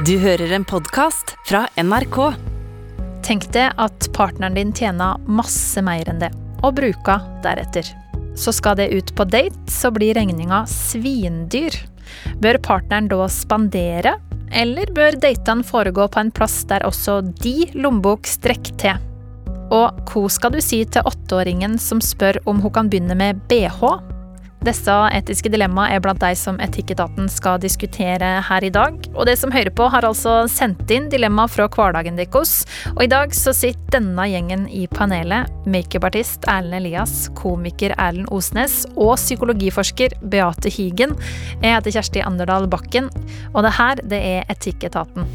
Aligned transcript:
Du 0.00 0.14
hører 0.16 0.48
en 0.56 0.64
podkast 0.64 1.34
fra 1.44 1.66
NRK. 1.76 2.16
Tenk 3.26 3.44
deg 3.52 3.74
at 3.76 4.06
partneren 4.16 4.56
din 4.56 4.70
tjener 4.72 5.20
masse 5.28 5.82
mer 5.84 6.08
enn 6.08 6.22
det, 6.22 6.30
og 6.64 6.78
bruker 6.78 7.20
deretter. 7.44 7.84
Så 8.32 8.54
skal 8.56 8.78
det 8.80 8.88
ut 8.96 9.12
på 9.12 9.26
date, 9.28 9.58
så 9.68 9.90
blir 9.92 10.16
regninga 10.16 10.62
svindyr. 10.64 11.76
Bør 12.40 12.56
partneren 12.64 13.10
da 13.12 13.28
spandere, 13.28 14.14
eller 14.48 14.88
bør 14.96 15.20
datene 15.20 15.68
foregå 15.68 16.08
på 16.08 16.24
en 16.24 16.32
plass 16.32 16.62
der 16.72 16.88
også 16.88 17.20
de 17.44 17.68
lommebok 17.76 18.24
strekker 18.26 18.80
til? 18.80 19.06
Og 19.76 20.08
hva 20.08 20.24
skal 20.32 20.56
du 20.56 20.62
si 20.64 20.80
til 20.88 21.04
åtteåringen 21.04 21.76
som 21.76 22.00
spør 22.00 22.40
om 22.48 22.64
hun 22.64 22.72
kan 22.72 22.88
begynne 22.88 23.18
med 23.20 23.44
bh? 23.52 23.84
Disse 24.62 24.94
etiske 25.10 25.50
dilemma 25.50 25.88
er 25.90 25.98
blant 26.02 26.20
de 26.22 26.30
som 26.38 26.60
Etikketaten 26.62 27.26
skal 27.30 27.58
diskutere 27.62 28.28
her 28.46 28.62
i 28.62 28.70
dag. 28.70 28.94
Og 29.16 29.26
det 29.26 29.34
som 29.40 29.50
hører 29.50 29.72
på, 29.74 29.88
har 29.90 30.06
altså 30.06 30.44
sendt 30.50 30.90
inn 30.94 31.08
dilemma 31.10 31.48
fra 31.50 31.66
hverdagen 31.66 32.20
deres. 32.20 32.60
Og 32.94 33.02
i 33.02 33.10
dag 33.10 33.34
så 33.34 33.54
sitter 33.56 33.98
denne 33.98 34.28
gjengen 34.30 34.68
i 34.70 34.86
panelet. 34.86 35.50
Makeupartist 35.66 36.46
Erlend 36.46 36.78
Elias, 36.78 37.26
komiker 37.38 37.96
Erlend 37.98 38.30
Osnes 38.30 38.84
og 38.94 39.16
psykologiforsker 39.18 40.14
Beate 40.22 40.70
Higen. 40.70 41.18
Jeg 41.58 41.74
heter 41.74 41.98
Kjersti 41.98 42.22
Anderdal 42.22 42.70
Bakken, 42.70 43.10
og 43.50 43.64
det 43.66 43.78
her, 43.80 44.06
det 44.14 44.26
er 44.36 44.52
Etikketaten. 44.52 45.26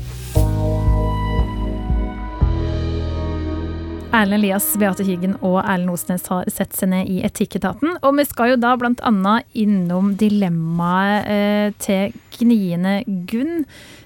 Erlend 4.16 4.38
Elias, 4.38 4.66
Beate 4.80 5.04
Hyggen 5.04 5.34
og 5.44 5.58
Erlend 5.64 5.92
Osnes 5.92 6.28
har 6.32 6.48
sett 6.52 6.76
seg 6.78 6.92
ned 6.94 7.10
i 7.12 7.20
Etikketaten. 7.28 7.98
Og 8.00 8.16
vi 8.18 8.26
skal 8.28 8.54
jo 8.54 8.60
da 8.62 8.74
annet 8.80 9.58
innom 9.58 10.14
dilemmaet 10.20 11.28
eh, 11.28 11.74
til 11.84 12.16
gniende 12.38 13.02
Gunn, 13.28 13.66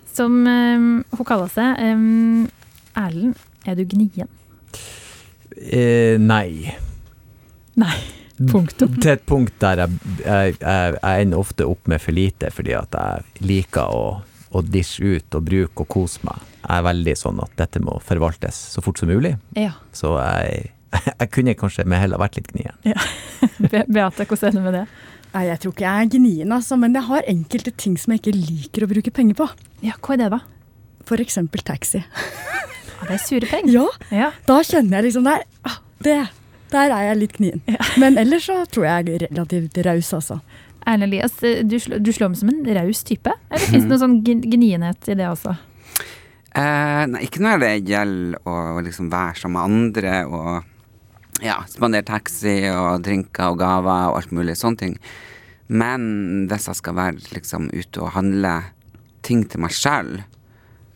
som 0.09 0.41
eh, 0.49 0.87
hun 1.13 1.27
kaller 1.27 1.51
seg. 1.53 1.77
Eh, 1.77 3.03
Erlend, 3.03 3.37
er 3.65 3.77
du 3.77 3.85
gnien? 3.85 4.31
Eh, 5.55 6.17
nei. 6.17 6.73
Nei. 7.77 7.95
Punktum. 8.49 8.95
Til 8.97 9.11
et 9.13 9.25
punkt 9.29 9.53
der 9.61 9.83
jeg, 9.83 9.99
jeg, 10.25 10.55
jeg, 10.57 10.95
jeg 10.97 11.25
ender 11.27 11.43
ofte 11.43 11.67
opp 11.69 11.85
med 11.91 12.01
for 12.01 12.17
lite, 12.17 12.49
fordi 12.49 12.73
at 12.73 12.97
jeg 12.97 13.45
liker 13.45 13.93
å, 13.93 14.05
å 14.51 14.61
dish 14.65 14.99
ut 14.99 15.35
og 15.37 15.45
bruke 15.47 15.85
og 15.85 15.87
kose 15.91 16.19
meg. 16.27 16.39
Jeg 16.61 16.77
er 16.77 16.83
veldig 16.85 17.15
sånn 17.17 17.39
at 17.43 17.53
dette 17.59 17.79
må 17.83 17.97
forvaltes 18.03 18.57
så 18.75 18.83
fort 18.83 18.99
som 19.01 19.09
mulig. 19.11 19.35
Ja. 19.57 19.71
Så 19.95 20.13
jeg, 20.19 20.71
jeg 21.21 21.29
kunne 21.31 21.55
kanskje 21.59 21.85
med 21.87 22.01
hell 22.03 22.15
ha 22.15 22.19
vært 22.21 22.37
litt 22.41 22.51
gnien. 22.51 22.75
Be 23.71 23.85
Beate, 23.87 24.25
hvordan 24.27 24.49
er 24.51 24.57
det 24.59 24.63
med 24.67 24.77
det? 24.79 24.85
Nei, 25.31 25.45
Jeg 25.47 25.61
tror 25.63 25.71
ikke 25.71 25.85
jeg 25.87 26.05
er 26.05 26.09
gnien, 26.17 26.51
altså, 26.51 26.75
men 26.75 26.97
jeg 26.97 27.07
har 27.07 27.27
enkelte 27.31 27.71
ting 27.79 27.93
som 27.97 28.11
jeg 28.11 28.19
ikke 28.19 28.33
liker 28.35 28.83
å 28.83 28.89
bruke 28.91 29.13
penger 29.15 29.37
på. 29.39 29.47
Ja, 29.85 29.95
hva 30.03 30.17
er 30.17 30.25
det, 30.25 30.29
da? 30.33 30.41
For 31.07 31.23
eksempel 31.23 31.63
taxi. 31.65 32.01
Ja, 32.03 33.07
det 33.07 33.15
er 33.15 33.21
sure 33.23 33.47
penger. 33.49 33.77
Ja, 33.79 33.87
Ja. 34.11 34.27
da 34.45 34.59
kjenner 34.67 34.99
jeg 34.99 35.07
liksom 35.07 35.23
der, 35.31 35.47
ah, 35.65 35.79
det, 36.03 36.17
Der 36.71 36.91
er 36.95 37.01
jeg 37.09 37.17
litt 37.19 37.33
gnien. 37.39 37.61
Men 37.99 38.15
ellers 38.19 38.45
så 38.47 38.61
tror 38.71 38.85
jeg 38.87 39.07
jeg 39.07 39.15
er 39.15 39.25
relativt 39.31 39.79
raus, 39.87 40.11
altså. 40.19 40.37
Erlend 40.85 41.07
Elias, 41.09 41.35
eh, 41.45 41.61
du, 41.65 41.77
du 41.77 42.11
slår 42.13 42.33
meg 42.33 42.41
som 42.41 42.51
en 42.53 42.63
raus 42.77 43.03
type. 43.07 43.33
Eller 43.49 43.67
fins 43.67 43.85
det 43.85 43.91
noe 43.91 44.01
sånn 44.01 44.19
gnienhet 44.25 45.11
i 45.11 45.17
det 45.19 45.29
også? 45.29 45.55
Eh, 46.51 47.03
nei, 47.07 47.23
ikke 47.27 47.43
når 47.45 47.61
det 47.63 47.71
gjelder 47.87 48.49
å 48.49 48.83
liksom 48.83 49.11
være 49.11 49.51
med 49.53 49.61
andre 49.61 50.15
og 50.27 51.41
ja, 51.41 51.61
spandere 51.69 52.05
taxi 52.05 52.57
og 52.69 53.05
drinker 53.05 53.53
og 53.53 53.61
gaver 53.61 54.11
og 54.11 54.19
alt 54.19 54.33
mulig 54.35 54.57
sånne 54.59 54.81
ting. 54.81 54.97
Men 55.71 56.49
hvis 56.51 56.67
jeg 56.67 56.81
skal 56.81 56.97
være 56.97 57.31
liksom 57.31 57.69
ute 57.71 58.03
og 58.03 58.13
handle 58.17 58.57
ting 59.23 59.45
til 59.47 59.63
meg 59.63 59.73
sjøl, 59.75 60.17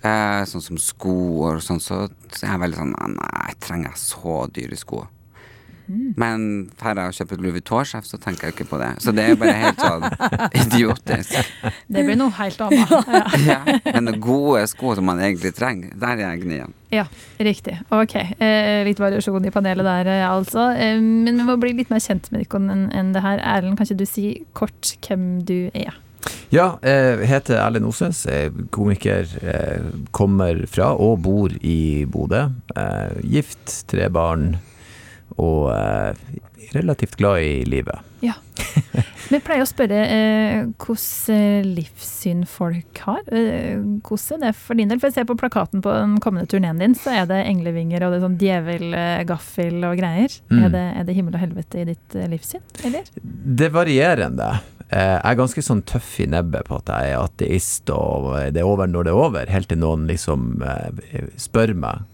eh, 0.04 0.42
sånn 0.50 0.66
som 0.66 0.80
sko 0.82 1.16
og 1.48 1.64
sånn, 1.64 1.80
så, 1.80 2.06
så 2.34 2.44
er 2.44 2.56
jeg 2.56 2.64
veldig 2.66 2.82
sånn 2.82 2.96
Nei, 3.16 3.56
trenger 3.64 3.94
jeg 3.94 4.02
så 4.02 4.40
dyre 4.52 4.80
sko? 4.80 5.06
Men 5.88 6.46
får 6.80 7.00
jeg 7.02 7.18
kjøpt 7.20 7.42
Louis 7.42 7.56
Vuitton-sjef, 7.58 8.08
så 8.10 8.20
tenker 8.22 8.50
jeg 8.50 8.56
ikke 8.56 8.68
på 8.72 8.80
det. 8.82 8.92
Så 9.04 9.14
det 9.16 9.26
er 9.30 9.40
bare 9.40 9.56
helt 9.60 9.84
sånn 9.84 10.06
idiotisk. 10.64 11.52
Det 11.88 12.06
blir 12.08 12.18
noe 12.20 12.34
helt 12.40 12.62
annet. 12.66 12.96
Ja. 12.96 13.22
Ja, 13.46 13.60
men 14.00 14.20
gode 14.24 14.66
sko 14.72 14.96
som 14.98 15.08
man 15.10 15.22
egentlig 15.24 15.54
trenger, 15.58 15.94
der 16.02 16.16
er 16.18 16.24
jeg 16.34 16.46
gnien. 16.46 16.74
Ja, 16.94 17.06
riktig. 17.42 17.76
Ok. 17.94 18.16
Eh, 18.16 18.86
litt 18.88 19.02
variasjon 19.02 19.46
i 19.46 19.52
panelet 19.54 19.86
der, 19.88 20.10
eh, 20.14 20.26
altså. 20.30 20.70
Eh, 20.78 20.98
men 21.02 21.42
vi 21.42 21.48
må 21.48 21.58
bli 21.62 21.74
litt 21.82 21.92
mer 21.94 22.04
kjent 22.04 22.32
med 22.32 22.46
dere 22.46 22.62
enn 22.62 22.88
en 22.96 23.14
det 23.16 23.24
her. 23.26 23.44
Erlend, 23.56 23.78
kan 23.78 23.88
ikke 23.90 24.02
du 24.02 24.10
si 24.10 24.28
kort 24.58 24.96
hvem 25.06 25.30
du 25.46 25.58
er? 25.74 25.94
Ja, 26.54 26.78
jeg 26.82 27.28
heter 27.30 27.60
Erlend 27.62 27.86
Osnes, 27.86 28.24
er 28.30 28.54
komiker, 28.74 29.28
eh, 29.46 29.90
kommer 30.16 30.64
fra 30.72 30.94
og 30.98 31.20
bor 31.26 31.54
i 31.62 32.06
Bodø. 32.10 32.48
Eh, 32.76 33.20
Gift, 33.36 33.84
tre 33.92 34.08
barn 34.10 34.56
og 35.42 35.72
eh, 35.74 36.42
relativt 36.76 37.16
glad 37.20 37.42
i 37.44 37.64
livet. 37.68 38.00
Ja. 38.26 38.34
Vi 39.32 39.40
pleier 39.44 39.64
å 39.64 39.68
spørre 39.70 40.02
eh, 40.06 40.60
hvordan 40.82 41.72
livssyn 41.76 42.44
folk 42.50 43.02
har. 43.08 43.24
Eh, 43.34 43.80
hvordan 44.06 44.46
er 44.46 44.54
det 44.54 44.60
for 44.60 44.78
din 44.78 44.92
del? 44.92 45.02
For 45.02 45.10
jeg 45.10 45.18
ser 45.20 45.30
på 45.30 45.38
plakaten 45.40 45.84
på 45.86 45.94
den 45.94 46.18
kommende 46.24 46.50
turneen 46.52 46.82
din, 46.82 46.96
så 46.98 47.14
er 47.22 47.30
det 47.30 47.42
englevinger 47.50 48.06
og 48.06 48.14
det 48.14 48.20
er 48.20 48.26
sånn 48.28 48.40
djevelgaffel 48.42 49.90
og 49.90 49.98
greier. 50.00 50.38
Mm. 50.52 50.62
Er, 50.62 50.72
det, 50.78 50.86
er 51.02 51.10
det 51.10 51.18
himmel 51.18 51.38
og 51.38 51.44
helvete 51.46 51.84
i 51.84 51.90
ditt 51.92 52.18
eh, 52.18 52.30
livssyn, 52.32 52.64
eller? 52.88 53.12
Det 53.22 53.70
er 53.70 53.76
varierende. 53.76 54.50
Eh, 54.90 55.16
Jeg 55.18 55.32
er 55.32 55.40
ganske 55.42 55.66
sånn 55.66 55.86
tøff 55.90 56.12
i 56.22 56.28
nebbet 56.30 56.68
på 56.70 56.78
at 56.82 56.92
jeg 56.94 57.14
er 57.16 57.24
ateist, 57.24 57.90
og 57.94 58.34
det 58.54 58.62
er 58.62 58.70
over 58.70 58.90
når 58.90 59.08
det 59.08 59.16
er 59.16 59.24
over, 59.28 59.54
helt 59.58 59.72
til 59.72 59.82
noen 59.82 60.06
liksom 60.10 60.62
eh, 60.62 61.32
spør 61.42 61.74
meg 61.74 62.04
eh, 62.04 62.12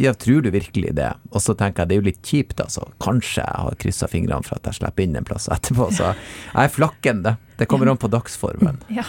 ja, 0.00 0.14
tror 0.14 0.42
du 0.42 0.50
virkelig 0.54 0.94
det? 0.96 1.10
Og 1.34 1.42
så 1.44 1.54
tenker 1.58 1.82
jeg 1.82 1.88
det 1.90 1.96
er 1.96 2.00
jo 2.00 2.06
litt 2.08 2.22
kjipt, 2.26 2.60
altså. 2.64 2.86
Kanskje 3.02 3.42
jeg 3.44 3.64
har 3.66 3.76
kryssa 3.82 4.08
fingrene 4.10 4.46
for 4.46 4.56
at 4.60 4.70
jeg 4.70 4.78
slipper 4.80 5.04
inn 5.04 5.16
en 5.20 5.26
plass 5.28 5.48
etterpå. 5.52 5.90
Så 5.96 6.10
jeg 6.12 6.64
er 6.64 6.72
flakkende. 6.72 7.36
Det 7.60 7.66
kommer 7.68 7.90
an 7.92 8.00
på 8.00 8.08
dagsformen. 8.08 8.78
Ja. 9.00 9.04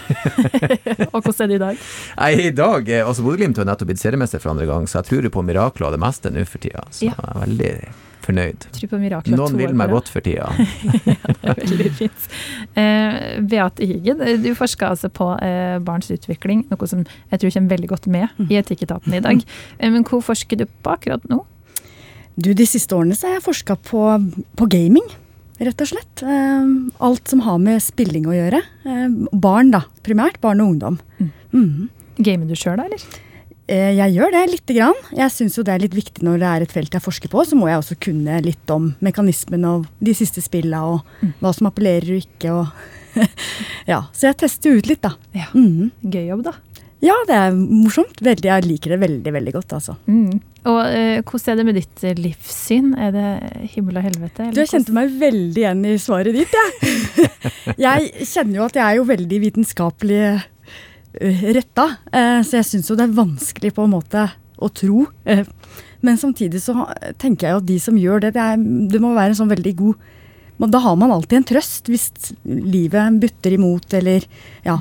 og 1.14 1.24
hvordan 1.24 1.46
er 1.46 1.48
det 1.54 1.56
i 1.56 1.64
dag? 1.64 1.82
Nei, 2.20 2.32
i 2.50 2.52
dag 2.56 2.90
eh, 2.92 3.06
altså 3.08 3.24
Bodø-Glimt 3.26 3.58
har 3.62 3.68
nettopp 3.70 3.90
blitt 3.94 4.02
seriemester 4.04 4.44
for 4.44 4.52
andre 4.54 4.68
gang, 4.70 4.88
så 4.92 5.00
jeg 5.00 5.08
tror 5.10 5.28
jo 5.28 5.32
på 5.34 5.44
mirakler 5.48 5.88
og 5.90 5.96
det 5.96 6.02
meste 6.04 6.32
nå 6.36 6.44
for 6.50 6.62
tida. 6.64 6.84
Så 6.92 7.08
Ja. 7.08 7.16
jeg 7.16 7.32
er 7.36 7.44
veldig 7.46 7.72
fornøyd. 8.26 8.68
Tror 8.76 8.92
på 8.92 9.00
mirakler 9.02 9.38
Noen 9.40 9.56
vil 9.60 9.74
meg 9.78 9.92
godt 9.94 10.10
for 10.14 10.24
tida. 10.26 10.50
ja, 10.58 11.24
Det 11.32 11.54
er 11.54 11.62
veldig 11.62 11.92
fint. 12.02 12.28
Eh, 12.78 13.16
Beate 13.52 13.88
Hygen, 13.90 14.22
eh, 14.26 14.38
du 14.44 14.52
forsker 14.58 14.92
altså 14.94 15.10
på 15.14 15.30
eh, 15.44 15.78
barns 15.86 16.12
utvikling, 16.14 16.66
noe 16.72 16.90
som 16.90 17.06
jeg 17.32 17.42
tror 17.44 17.56
kommer 17.56 17.76
veldig 17.76 17.90
godt 17.94 18.08
med 18.14 18.44
i 18.50 18.60
Etikketaten 18.62 19.16
i 19.18 19.24
dag. 19.24 19.42
Eh, 19.80 19.90
men 19.94 20.06
hvor 20.08 20.22
forsker 20.26 20.62
du 20.62 20.68
på 20.70 20.94
akkurat 20.96 21.26
nå? 21.32 21.42
Du, 22.42 22.54
De 22.58 22.66
siste 22.70 22.96
årene 22.96 23.18
så 23.18 23.28
har 23.28 23.40
jeg 23.40 23.46
forska 23.50 23.76
på, 23.90 24.06
på 24.58 24.68
gaming, 24.72 25.08
rett 25.62 25.82
og 25.84 25.90
slett. 25.92 26.24
Eh, 26.24 26.70
alt 27.04 27.28
som 27.34 27.44
har 27.46 27.60
med 27.62 27.82
spilling 27.84 28.30
å 28.30 28.38
gjøre. 28.38 28.62
Eh, 28.88 29.08
barn, 29.34 29.74
da. 29.76 29.84
Primært. 30.06 30.40
Barn 30.44 30.62
og 30.64 30.76
ungdom. 30.76 31.02
Mhm. 31.52 31.90
Gamer 32.22 32.46
du 32.46 32.54
sjøl, 32.60 32.78
da, 32.78 32.86
eller? 32.86 33.04
Eh, 33.72 33.94
Jeg 33.96 34.16
gjør 34.18 34.34
det 34.36 34.46
lite 34.52 34.76
grann. 34.76 34.98
Jeg 35.16 35.32
syns 35.32 35.56
jo 35.58 35.64
det 35.64 35.76
er 35.76 35.84
litt 35.86 35.96
viktig 35.96 36.26
når 36.28 36.42
det 36.42 36.50
er 36.50 36.66
et 36.66 36.74
felt 36.76 36.98
jeg 36.98 37.04
forsker 37.06 37.32
på, 37.32 37.44
så 37.48 37.56
må 37.56 37.70
jeg 37.72 37.80
også 37.80 38.00
kunne 38.04 38.42
litt 38.44 38.74
om 38.74 38.92
mekanismen 39.04 39.64
av 39.68 39.86
de 40.04 40.16
siste 40.18 40.44
spilla, 40.44 40.84
og 40.84 41.32
hva 41.40 41.54
som 41.56 41.70
appellerer 41.72 42.18
og 42.18 42.26
ikke, 42.26 42.52
og 42.52 42.68
Ja. 43.92 44.06
Så 44.16 44.30
jeg 44.30 44.38
tester 44.40 44.78
ut 44.78 44.88
litt, 44.88 45.02
da. 45.04 45.16
Ja. 45.36 45.50
Mhm. 45.56 45.92
Gøy 46.12 46.28
jobb, 46.30 46.46
da. 46.48 46.54
Ja, 47.02 47.16
det 47.26 47.34
er 47.34 47.56
morsomt. 47.58 48.20
Veldig, 48.22 48.46
jeg 48.46 48.68
liker 48.68 48.94
det 48.94 49.00
veldig, 49.02 49.32
veldig 49.34 49.54
godt, 49.56 49.74
altså. 49.74 49.96
Mm. 50.06 50.36
Og 50.70 50.78
uh, 50.78 51.18
hvordan 51.26 51.50
er 51.50 51.58
det 51.58 51.66
med 51.66 51.78
ditt 51.80 52.04
eh, 52.06 52.20
livssyn? 52.22 52.92
Er 52.94 53.16
det 53.16 53.30
himmel 53.74 53.98
og 53.98 54.06
helvete? 54.06 54.52
Du, 54.54 54.60
jeg 54.62 54.70
kjente 54.70 54.94
meg 54.94 55.16
veldig 55.18 55.64
igjen 55.64 55.82
i 55.90 55.96
svaret 55.98 56.38
ditt, 56.38 56.54
jeg. 56.54 57.32
jeg 57.88 58.28
kjenner 58.30 58.60
jo 58.60 58.68
at 58.68 58.78
jeg 58.78 58.86
er 58.86 59.00
jo 59.00 59.08
veldig 59.10 59.40
vitenskapelig 59.48 60.22
retta, 61.20 61.98
eh, 62.14 62.40
så 62.46 62.60
jeg 62.62 62.66
syns 62.70 62.90
jo 62.92 62.96
det 62.96 63.10
er 63.10 63.18
vanskelig 63.18 63.74
på 63.76 63.84
en 63.86 63.94
måte 63.98 64.30
å 64.62 64.70
tro. 64.74 65.08
eh, 65.26 65.44
Men 66.02 66.18
samtidig 66.18 66.62
så 66.62 66.74
tenker 67.20 67.48
jeg 67.48 67.52
jo 67.54 67.58
at 67.62 67.66
de 67.68 67.80
som 67.80 67.98
gjør 67.98 68.22
det, 68.22 68.34
det, 68.34 68.42
er, 68.42 68.58
det 68.90 69.02
må 69.02 69.14
være 69.14 69.34
en 69.36 69.40
sånn 69.44 69.52
veldig 69.52 69.76
god 69.78 69.96
Da 70.72 70.80
har 70.80 70.96
man 70.96 71.12
alltid 71.12 71.38
en 71.40 71.44
trøst 71.50 71.88
hvis 71.90 72.12
livet 72.46 73.20
butter 73.20 73.52
imot, 73.58 73.94
eller 73.98 74.22
ja. 74.64 74.80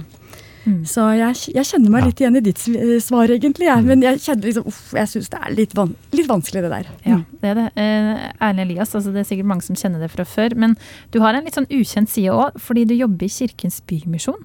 Mm. 0.67 0.82
Så 0.85 1.06
jeg, 1.17 1.55
jeg 1.56 1.65
kjenner 1.65 1.91
meg 1.91 2.03
Ja. 2.03 2.06
litt 2.11 2.21
igjen 2.21 2.37
i 2.37 2.43
ditt 2.44 2.59
svar, 3.00 3.33
egentlig. 3.33 3.65
Jeg. 3.65 3.83
Men 3.88 4.03
jeg 4.05 4.21
kjenner 4.21 4.44
liksom, 4.44 4.67
uff, 4.69 4.91
jeg 4.93 5.09
syns 5.09 5.31
det 5.33 5.38
er 5.41 5.55
litt, 5.56 5.73
van 5.75 5.94
litt 6.12 6.29
vanskelig, 6.29 6.61
det 6.67 6.71
der. 6.75 6.91
Ja, 7.09 7.17
det 7.41 7.49
er 7.49 7.55
det. 7.62 7.67
Eh, 7.81 8.29
Erlend 8.44 8.61
Elias, 8.67 8.93
altså 8.94 9.09
det 9.15 9.23
er 9.25 9.29
sikkert 9.31 9.49
mange 9.49 9.65
som 9.65 9.75
kjenner 9.81 10.05
det 10.05 10.11
fra 10.12 10.26
før. 10.29 10.55
Men 10.55 10.76
du 11.12 11.21
har 11.25 11.33
en 11.35 11.44
litt 11.49 11.56
sånn 11.56 11.69
ukjent 11.73 12.12
side 12.12 12.29
òg, 12.37 12.61
fordi 12.61 12.85
du 12.85 12.94
jobber 12.94 13.25
i 13.25 13.33
Kirkens 13.33 13.81
Bymisjon. 13.88 14.37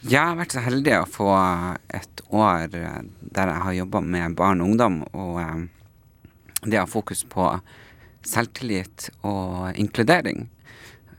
Jeg 0.00 0.20
har 0.20 0.38
vært 0.38 0.54
så 0.56 0.62
heldig 0.64 0.94
å 0.96 1.08
få 1.08 1.28
et 1.92 2.22
år 2.32 2.72
eh, 2.72 3.02
der 3.20 3.50
jeg 3.52 3.64
har 3.66 3.76
jobba 3.76 4.00
med 4.00 4.36
barn 4.38 4.62
og 4.62 4.70
ungdom, 4.70 5.02
og 5.12 5.40
eh, 5.42 5.58
det 6.64 6.78
har 6.80 6.88
fokus 6.88 7.26
på 7.28 7.50
selvtillit 8.24 9.10
og 9.28 9.76
inkludering. 9.80 10.46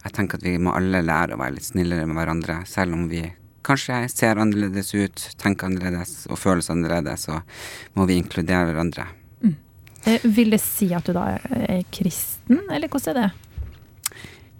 Jeg 0.02 0.16
tenker 0.18 0.42
at 0.42 0.48
vi 0.48 0.56
må 0.58 0.74
alle 0.74 1.04
lære 1.06 1.38
å 1.38 1.42
være 1.42 1.60
litt 1.60 1.70
snillere 1.70 2.08
med 2.10 2.18
hverandre, 2.18 2.62
selv 2.70 2.98
om 2.98 3.06
vi 3.12 3.22
kanskje 3.66 4.02
ser 4.10 4.42
annerledes 4.42 4.90
ut, 4.98 5.28
tenker 5.38 5.70
annerledes 5.70 6.26
og 6.32 6.42
føles 6.42 6.72
annerledes, 6.74 7.28
så 7.30 7.42
må 7.94 8.10
vi 8.10 8.18
inkludere 8.18 8.72
hverandre. 8.72 9.06
Mm. 9.46 9.56
Vil 10.26 10.58
det 10.58 10.62
si 10.64 10.90
at 10.98 11.06
du 11.06 11.14
da 11.14 11.36
er 11.38 11.86
kristen, 11.94 12.64
eller 12.66 12.90
hvordan 12.90 13.14
er 13.14 13.22
det? 13.22 13.48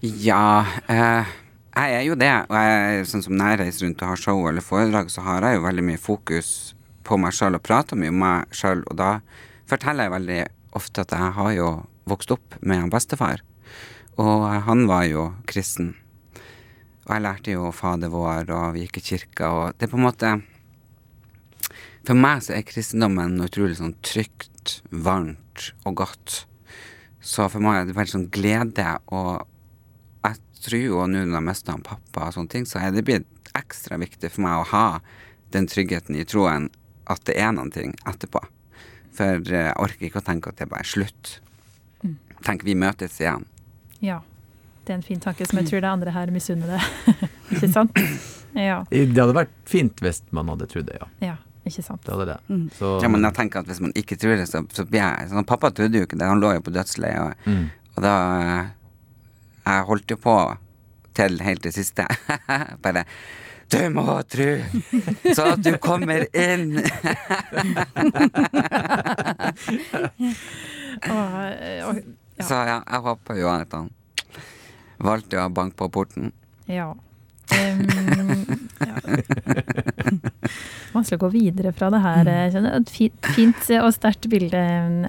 Ja, 0.02 0.66
eh, 0.90 1.34
jeg 1.72 1.96
er 1.96 2.04
jo 2.06 2.18
det. 2.20 2.32
Og 2.50 2.58
jeg, 2.58 3.06
sånn 3.10 3.24
som 3.26 3.38
når 3.38 3.54
jeg 3.54 3.62
reiser 3.62 3.86
rundt 3.86 4.04
og 4.04 4.12
har 4.12 4.20
show 4.20 4.44
eller 4.50 4.66
foredrag, 4.66 5.12
så 5.14 5.24
har 5.26 5.48
jeg 5.48 5.60
jo 5.60 5.66
veldig 5.66 5.86
mye 5.88 6.02
fokus 6.02 6.50
på 7.08 7.18
meg 7.20 7.36
sjøl 7.36 7.58
og 7.58 7.64
prater 7.66 8.00
mye 8.00 8.12
om 8.12 8.20
meg 8.22 8.56
sjøl. 8.56 8.84
Og 8.92 9.00
da 9.00 9.14
forteller 9.70 10.08
jeg 10.08 10.16
veldig 10.18 10.42
ofte 10.78 11.06
at 11.06 11.16
jeg 11.16 11.34
har 11.38 11.56
jo 11.56 11.72
vokst 12.12 12.34
opp 12.36 12.60
med 12.60 12.86
en 12.86 12.94
bestefar. 12.94 13.44
Og 14.20 14.46
han 14.68 14.86
var 14.90 15.08
jo 15.08 15.30
kristen. 15.50 15.94
Og 17.08 17.16
jeg 17.16 17.24
lærte 17.26 17.56
jo 17.56 17.72
Fader 17.74 18.12
vår, 18.14 18.52
og 18.54 18.76
vi 18.76 18.86
gikk 18.86 19.00
i 19.00 19.06
kirka, 19.12 19.52
og 19.52 19.78
det 19.78 19.88
er 19.88 19.92
på 19.92 19.98
en 20.00 20.06
måte 20.06 20.36
For 22.06 22.18
meg 22.18 22.44
så 22.46 22.56
er 22.56 22.66
kristendommen 22.66 23.38
noe 23.38 23.50
utrolig 23.50 23.78
sånn 23.78 23.96
trygt, 24.06 24.82
varmt 24.90 25.72
og 25.86 26.00
godt. 26.02 26.44
Så 27.22 27.46
for 27.54 27.62
meg 27.62 27.80
er 27.80 27.90
det 27.90 27.98
veldig 27.98 28.14
sånn 28.16 28.30
glede, 28.34 28.88
og 29.14 29.46
jeg 30.70 30.92
og 30.94 31.10
nå 31.10 31.26
når 31.26 31.40
jeg 31.40 31.48
mista 31.48 31.78
pappa 31.84 32.28
og 32.28 32.36
sånne 32.38 32.54
ting, 32.54 32.66
så 32.70 32.82
er 32.82 32.94
det 32.96 33.06
blitt 33.08 33.54
ekstra 33.58 33.98
viktig 34.00 34.32
for 34.32 34.46
meg 34.46 34.62
å 34.62 34.68
ha 34.72 34.86
den 35.52 35.68
tryggheten 35.68 36.16
i 36.16 36.26
troen 36.28 36.70
at 37.12 37.24
det 37.28 37.36
er 37.42 37.52
noen 37.56 37.72
ting 37.74 37.96
etterpå. 38.08 38.44
For 39.16 39.42
eh, 39.52 39.68
jeg 39.68 39.80
orker 39.82 40.08
ikke 40.08 40.22
å 40.22 40.28
tenke 40.28 40.52
at 40.52 40.62
det 40.62 40.70
bare 40.72 40.86
er 40.86 40.92
slutt. 40.92 41.40
Tenk, 42.46 42.66
vi 42.66 42.76
møtes 42.78 43.20
igjen. 43.22 43.46
Ja. 44.02 44.22
Det 44.82 44.96
er 44.96 44.98
en 44.98 45.06
fin 45.06 45.20
tanke 45.22 45.46
som 45.46 45.60
jeg 45.62 45.70
tror 45.70 45.84
det 45.84 45.90
andre 45.92 46.14
her 46.16 46.32
misunner 46.34 46.74
deg. 46.74 47.18
ikke 47.54 47.70
sant? 47.70 48.00
Ja. 48.58 48.82
Det 48.90 49.14
hadde 49.14 49.36
vært 49.38 49.54
fint 49.70 50.02
hvis 50.02 50.24
man 50.36 50.50
hadde 50.52 50.68
trodd 50.72 50.90
det, 50.90 50.98
ja. 50.98 51.10
ja. 51.22 51.36
Ikke 51.70 51.84
sant. 51.86 52.02
Det 52.02 52.16
hadde 52.16 52.26
det. 52.32 52.38
Så, 52.80 52.96
Ja, 53.04 53.12
men 53.14 53.22
jeg 53.28 53.38
tenker 53.38 53.62
at 53.62 53.70
hvis 53.70 53.82
man 53.84 53.94
ikke 54.00 54.18
tror 54.18 54.40
det, 54.40 54.48
så, 54.50 54.64
så 54.74 54.88
blir 54.90 55.04
jeg 55.04 55.30
sånn, 55.30 55.46
Pappa 55.48 55.70
trodde 55.78 56.02
jo 56.02 56.08
ikke 56.08 56.18
det, 56.18 56.30
han 56.32 56.42
lå 56.42 56.56
jo 56.58 56.64
på 56.66 56.74
dødsleiet, 56.74 57.22
og, 57.22 57.46
mm. 57.46 57.92
og 57.94 58.02
da 58.08 58.16
Jeg 59.66 59.88
holdt 59.88 60.12
jo 60.12 60.18
på 60.22 60.36
til 61.18 61.42
helt 61.44 61.64
det 61.64 61.74
siste. 61.76 62.08
Bare 62.84 63.06
Du 63.72 63.80
må 63.90 64.22
tru, 64.28 64.60
så 65.32 65.54
at 65.54 65.64
du 65.64 65.78
kommer 65.80 66.26
inn! 66.36 66.76
Eh. 71.02 71.96
Så 72.40 72.54
ja, 72.54 72.82
jeg 72.92 73.00
håper 73.06 73.38
jo 73.40 73.48
at 73.52 73.74
han 73.74 73.90
valgte 75.02 75.40
å 75.42 75.50
banke 75.54 75.78
på 75.78 75.90
porten. 75.94 76.32
Ja. 76.70 76.92
Um, 77.52 77.82
ja. 78.80 78.96
Vanskelig 80.92 81.20
å 81.20 81.24
gå 81.26 81.32
videre 81.34 81.72
fra 81.76 81.90
det 81.94 82.02
her. 82.04 82.28
Et 82.82 82.90
fint, 82.92 83.62
og 83.80 83.92
sterkt 83.96 84.28
bilde, 84.32 84.60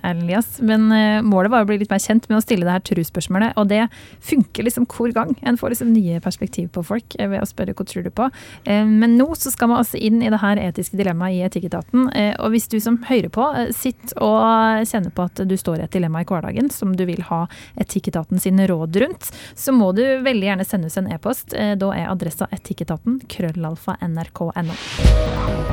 Erlend 0.02 0.22
Elias. 0.22 0.60
Men 0.62 0.86
eh, 0.94 1.22
målet 1.26 1.50
var 1.52 1.64
å 1.64 1.68
bli 1.68 1.78
litt 1.80 1.90
mer 1.90 2.02
kjent 2.02 2.28
med 2.30 2.38
å 2.38 2.42
stille 2.44 2.66
det 2.66 2.74
her 2.76 2.84
trusspørsmålet. 2.86 3.56
Og 3.60 3.68
det 3.70 3.82
funker 4.22 4.66
liksom 4.66 4.86
hver 4.90 5.14
gang. 5.16 5.32
En 5.42 5.58
får 5.60 5.74
liksom 5.74 5.92
nye 5.94 6.20
perspektiv 6.22 6.70
på 6.76 6.84
folk 6.86 7.16
eh, 7.18 7.28
ved 7.32 7.42
å 7.42 7.48
spørre 7.48 7.74
hva 7.76 7.86
tror 7.88 8.06
du 8.06 8.10
på. 8.14 8.28
Eh, 8.64 8.84
Men 8.86 9.16
nå 9.18 9.28
så 9.38 9.52
skal 9.52 9.72
man 9.72 9.82
altså 9.82 9.98
inn 9.98 10.22
i 10.22 10.30
det 10.32 10.40
her 10.42 10.60
etiske 10.62 10.98
dilemmaet 11.00 11.38
i 11.38 11.42
Etikketaten. 11.46 12.08
Og 12.42 12.52
hvis 12.54 12.68
du 12.70 12.78
som 12.82 12.98
hører 13.08 13.30
på 13.32 13.44
sitter 13.74 14.18
og 14.22 14.86
kjenner 14.88 15.12
på 15.14 15.26
at 15.26 15.42
du 15.48 15.54
står 15.58 15.80
i 15.80 15.86
et 15.86 15.94
dilemma 15.94 16.22
i 16.22 16.28
hverdagen 16.28 16.70
som 16.72 16.94
du 16.96 17.04
vil 17.08 17.24
ha 17.28 17.44
Etikketaten 17.80 18.40
sine 18.42 18.68
råd 18.70 19.00
rundt, 19.02 19.30
så 19.58 19.74
må 19.74 19.90
du 19.96 20.02
veldig 20.24 20.48
gjerne 20.50 20.68
sende 20.68 20.90
oss 20.92 20.98
en 21.00 21.10
e-post. 21.12 21.52
Da 21.52 21.92
er 21.96 22.10
adressa 22.12 22.48
etikketaten 22.54 23.20
krøllalfa 23.32 23.98
nrk.no. 24.06 25.71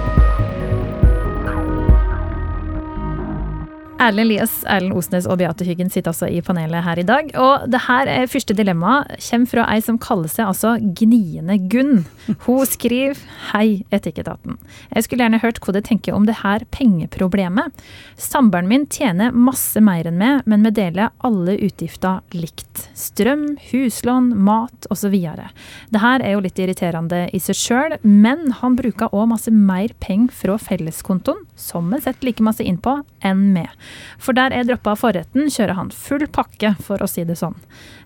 Erlend 3.99 4.29
Elias, 4.29 4.53
Erlend 4.63 4.95
Osnes 4.95 5.25
og 5.27 5.41
Beate 5.41 5.65
Hyggen 5.67 5.89
sitter 5.91 6.13
altså 6.13 6.29
i 6.31 6.39
panelet 6.45 6.85
her 6.85 7.01
i 7.01 7.03
dag. 7.03 7.33
Og 7.35 7.65
det 7.67 7.81
her 7.83 8.07
er 8.07 8.29
første 8.31 8.55
dilemma 8.55 9.01
kommer 9.19 9.49
fra 9.51 9.65
ei 9.73 9.81
som 9.83 9.97
kaller 9.99 10.31
seg 10.31 10.47
altså 10.47 10.77
Gniende 10.79 11.57
Gunn. 11.67 12.05
Hun 12.45 12.63
skriver 12.69 13.19
Hei, 13.49 13.83
Etikketaten. 13.91 14.55
Jeg 14.93 15.03
skulle 15.03 15.25
gjerne 15.25 15.41
hørt 15.43 15.59
hva 15.59 15.75
dere 15.75 15.87
tenker 15.89 16.15
om 16.15 16.27
det 16.29 16.37
her 16.45 16.63
pengeproblemet. 16.71 17.75
Samboeren 18.15 18.69
min 18.71 18.85
tjener 18.87 19.35
masse 19.35 19.83
mer 19.83 20.07
enn 20.07 20.19
meg, 20.21 20.47
men 20.47 20.63
vi 20.63 20.71
deler 20.79 21.11
alle 21.27 21.57
utgifter 21.59 22.23
likt. 22.31 22.85
Strøm, 22.95 23.57
huslån, 23.67 24.31
mat 24.47 24.87
osv. 24.95 25.11
Det 25.11 26.03
her 26.05 26.23
er 26.23 26.37
jo 26.37 26.45
litt 26.47 26.63
irriterende 26.63 27.25
i 27.35 27.43
seg 27.43 27.59
sjøl, 27.59 27.97
men 28.07 28.47
han 28.61 28.79
bruker 28.79 29.11
òg 29.11 29.27
masse 29.33 29.51
mer 29.51 29.91
penger 29.99 30.31
fra 30.39 30.55
felleskontoen, 30.69 31.43
som 31.59 31.91
vi 31.91 31.99
setter 32.05 32.31
like 32.31 32.47
masse 32.47 32.63
inn 32.63 32.79
på, 32.79 32.95
enn 33.27 33.49
meg. 33.57 33.75
For 34.21 34.37
der 34.37 34.53
jeg 34.55 34.67
droppa 34.69 34.95
forretten, 34.99 35.47
kjører 35.51 35.77
han 35.77 35.91
full 35.95 36.25
pakke, 36.33 36.73
for 36.83 37.01
å 37.01 37.07
si 37.09 37.23
det 37.27 37.37
sånn. 37.39 37.57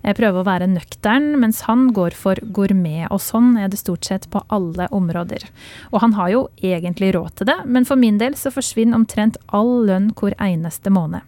Jeg 0.04 0.18
prøver 0.20 0.42
å 0.42 0.48
være 0.48 0.70
nøktern, 0.72 1.34
mens 1.42 1.64
han 1.70 1.90
går 1.96 2.16
for 2.18 2.40
gourmet, 2.56 3.08
og 3.10 3.22
sånn 3.24 3.56
er 3.60 3.72
det 3.72 3.82
stort 3.82 4.06
sett 4.08 4.30
på 4.34 4.44
alle 4.54 4.90
områder. 4.92 5.48
Og 5.92 6.02
han 6.04 6.16
har 6.20 6.34
jo 6.34 6.46
egentlig 6.62 7.14
råd 7.16 7.40
til 7.40 7.52
det, 7.52 7.60
men 7.66 7.88
for 7.90 8.00
min 8.00 8.20
del 8.22 8.38
så 8.40 8.54
forsvinner 8.54 9.00
omtrent 9.00 9.40
all 9.48 9.86
lønn 9.88 10.12
hvor 10.20 10.36
eneste 10.42 10.94
måned. 10.94 11.24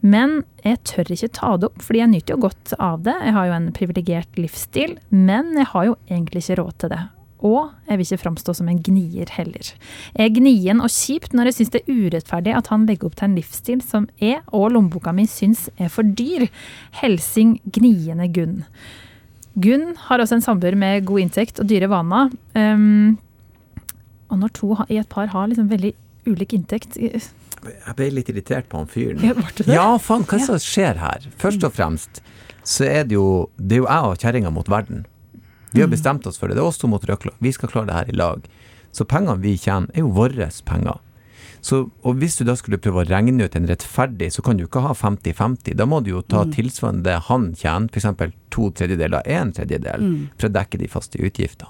Men 0.00 0.40
jeg 0.64 0.80
tør 0.88 1.12
ikke 1.12 1.32
ta 1.36 1.54
det 1.60 1.68
opp, 1.68 1.82
fordi 1.84 2.00
jeg 2.00 2.12
nyter 2.14 2.36
jo 2.36 2.44
godt 2.46 2.74
av 2.80 3.02
det. 3.04 3.16
Jeg 3.20 3.36
har 3.36 3.48
jo 3.48 3.56
en 3.56 3.72
privilegert 3.76 4.40
livsstil, 4.40 4.96
men 5.12 5.52
jeg 5.58 5.68
har 5.74 5.90
jo 5.90 5.96
egentlig 6.08 6.44
ikke 6.46 6.62
råd 6.62 6.76
til 6.80 6.94
det. 6.94 7.02
Og 7.46 7.70
jeg 7.88 7.96
vil 7.98 8.06
ikke 8.06 8.22
framstå 8.24 8.54
som 8.58 8.68
en 8.68 8.80
gnier 8.84 9.30
heller. 9.32 9.72
Jeg 10.16 10.26
er 10.26 10.34
gnien 10.36 10.82
og 10.84 10.92
kjipt 10.92 11.34
når 11.36 11.50
jeg 11.50 11.58
syns 11.58 11.74
det 11.74 11.82
er 11.82 12.00
urettferdig 12.04 12.56
at 12.56 12.70
han 12.72 12.86
legger 12.88 13.08
opp 13.08 13.16
til 13.18 13.30
en 13.30 13.36
livsstil 13.38 13.84
som 13.84 14.08
jeg 14.20 14.42
og 14.52 14.72
lommeboka 14.74 15.14
mi 15.16 15.24
syns 15.30 15.68
er 15.80 15.92
for 15.92 16.04
dyr. 16.04 16.48
Helsing 17.00 17.58
gniende 17.64 18.28
Gunn. 18.34 18.60
Gunn 19.60 19.94
har 20.06 20.22
også 20.22 20.38
en 20.38 20.44
samboer 20.44 20.76
med 20.78 21.04
god 21.08 21.24
inntekt 21.24 21.60
og 21.62 21.68
dyre 21.70 21.88
vaner. 21.90 22.30
Um, 22.54 23.18
og 24.30 24.38
når 24.44 24.54
to 24.54 24.74
i 24.88 25.00
et 25.00 25.10
par 25.10 25.32
har 25.32 25.48
liksom 25.50 25.70
veldig 25.72 25.94
ulik 26.28 26.54
inntekt 26.54 26.98
eh, 27.00 27.30
Jeg 27.64 27.96
ble 27.98 28.10
litt 28.14 28.28
irritert 28.30 28.68
på 28.70 28.78
han 28.78 28.90
fyren. 28.90 29.22
Ja, 29.24 29.34
ble 29.34 29.64
det? 29.64 29.72
Ja, 29.74 29.88
faen, 29.98 30.26
hva 30.28 30.36
er 30.36 30.44
det 30.44 30.48
som 30.52 30.60
skjer 30.62 31.00
her? 31.00 31.26
Først 31.40 31.66
og 31.66 31.74
fremst 31.74 32.22
så 32.70 32.86
er 32.86 33.08
det 33.08 33.16
jo 33.16 33.48
Det 33.56 33.78
er 33.78 33.82
jo 33.82 33.88
jeg 33.88 34.12
og 34.12 34.20
kjerringa 34.22 34.52
mot 34.54 34.68
verden. 34.70 35.06
Vi 35.72 35.80
har 35.80 35.88
Mm. 35.88 35.94
bestemt 35.96 36.26
oss 36.26 36.36
for 36.38 36.48
det. 36.48 36.56
Det 36.56 36.62
er 36.62 36.66
oss 36.68 36.78
to 36.78 36.88
mot 36.88 37.02
røkla. 37.02 37.32
Vi 37.40 37.52
skal 37.52 37.68
klare 37.68 37.86
det 37.86 37.94
her 37.94 38.08
i 38.08 38.16
lag. 38.16 38.42
Så 38.92 39.04
pengene 39.04 39.38
vi 39.40 39.56
tjener, 39.56 39.88
er 39.94 40.00
jo 40.00 40.10
våre 40.10 40.50
penger. 40.64 40.98
Så, 41.62 41.90
og 42.02 42.16
hvis 42.16 42.38
du 42.38 42.44
da 42.44 42.54
skulle 42.56 42.78
prøve 42.78 43.04
å 43.04 43.08
regne 43.08 43.44
ut 43.44 43.54
en 43.54 43.66
rettferdig, 43.68 44.32
så 44.32 44.42
kan 44.42 44.56
du 44.56 44.64
ikke 44.66 44.80
ha 44.80 44.94
50-50. 44.94 45.74
Da 45.76 45.84
må 45.84 46.02
du 46.02 46.10
jo 46.10 46.22
ta 46.22 46.44
tilsvarende 46.44 47.02
det 47.04 47.18
han 47.28 47.52
tjener, 47.54 47.88
f.eks. 47.92 48.32
to 48.50 48.70
tredjedeler, 48.70 49.22
en 49.26 49.52
tredjedel, 49.52 50.28
for 50.38 50.48
å 50.48 50.52
dekke 50.52 50.78
de 50.78 50.88
faste 50.88 51.18
utgiftene. 51.20 51.68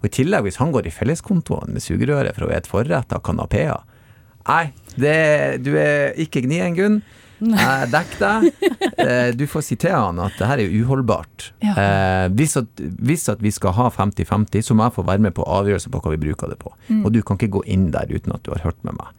Og 0.00 0.04
i 0.04 0.08
tillegg, 0.08 0.44
hvis 0.44 0.56
han 0.60 0.72
går 0.72 0.86
i 0.86 0.90
felleskontoen 0.90 1.72
med 1.72 1.82
sugerøret 1.82 2.34
for 2.36 2.46
å 2.46 2.52
spise 2.52 2.70
forretter 2.70 3.16
og 3.16 3.22
kanapeer 3.24 3.80
Nei, 4.48 4.72
det, 4.96 5.62
du 5.62 5.74
er 5.76 6.14
ikke 6.16 6.40
gnien, 6.42 6.74
Gunn. 6.74 7.02
Jeg 7.40 7.88
dekker 7.92 8.20
deg. 8.20 8.70
Eh, 9.00 9.30
Du 9.38 9.46
får 9.48 9.64
si 9.64 9.76
til 9.80 9.94
han 9.96 10.18
at 10.20 10.36
det 10.38 10.46
her 10.50 10.60
er 10.62 10.74
uholdbart. 10.82 11.50
Ja. 11.64 11.72
Eh, 11.72 12.26
hvis, 12.36 12.56
at, 12.60 12.82
hvis 13.00 13.24
at 13.32 13.40
vi 13.44 13.50
skal 13.54 13.72
ha 13.78 13.88
50-50, 13.94 14.62
så 14.68 14.76
må 14.76 14.84
jeg 14.88 14.96
få 14.98 15.04
være 15.08 15.24
med 15.24 15.34
på 15.36 15.46
avgjørelsen 15.48 15.92
på 15.94 16.02
hva 16.04 16.12
vi 16.14 16.20
bruker 16.26 16.52
det 16.52 16.58
på. 16.60 16.72
Og 17.00 17.10
du 17.14 17.22
kan 17.22 17.38
ikke 17.40 17.54
gå 17.60 17.64
inn 17.72 17.88
der 17.94 18.10
uten 18.12 18.34
at 18.36 18.44
du 18.44 18.52
har 18.52 18.64
hørt 18.68 18.80
med 18.84 18.98
meg. 19.00 19.14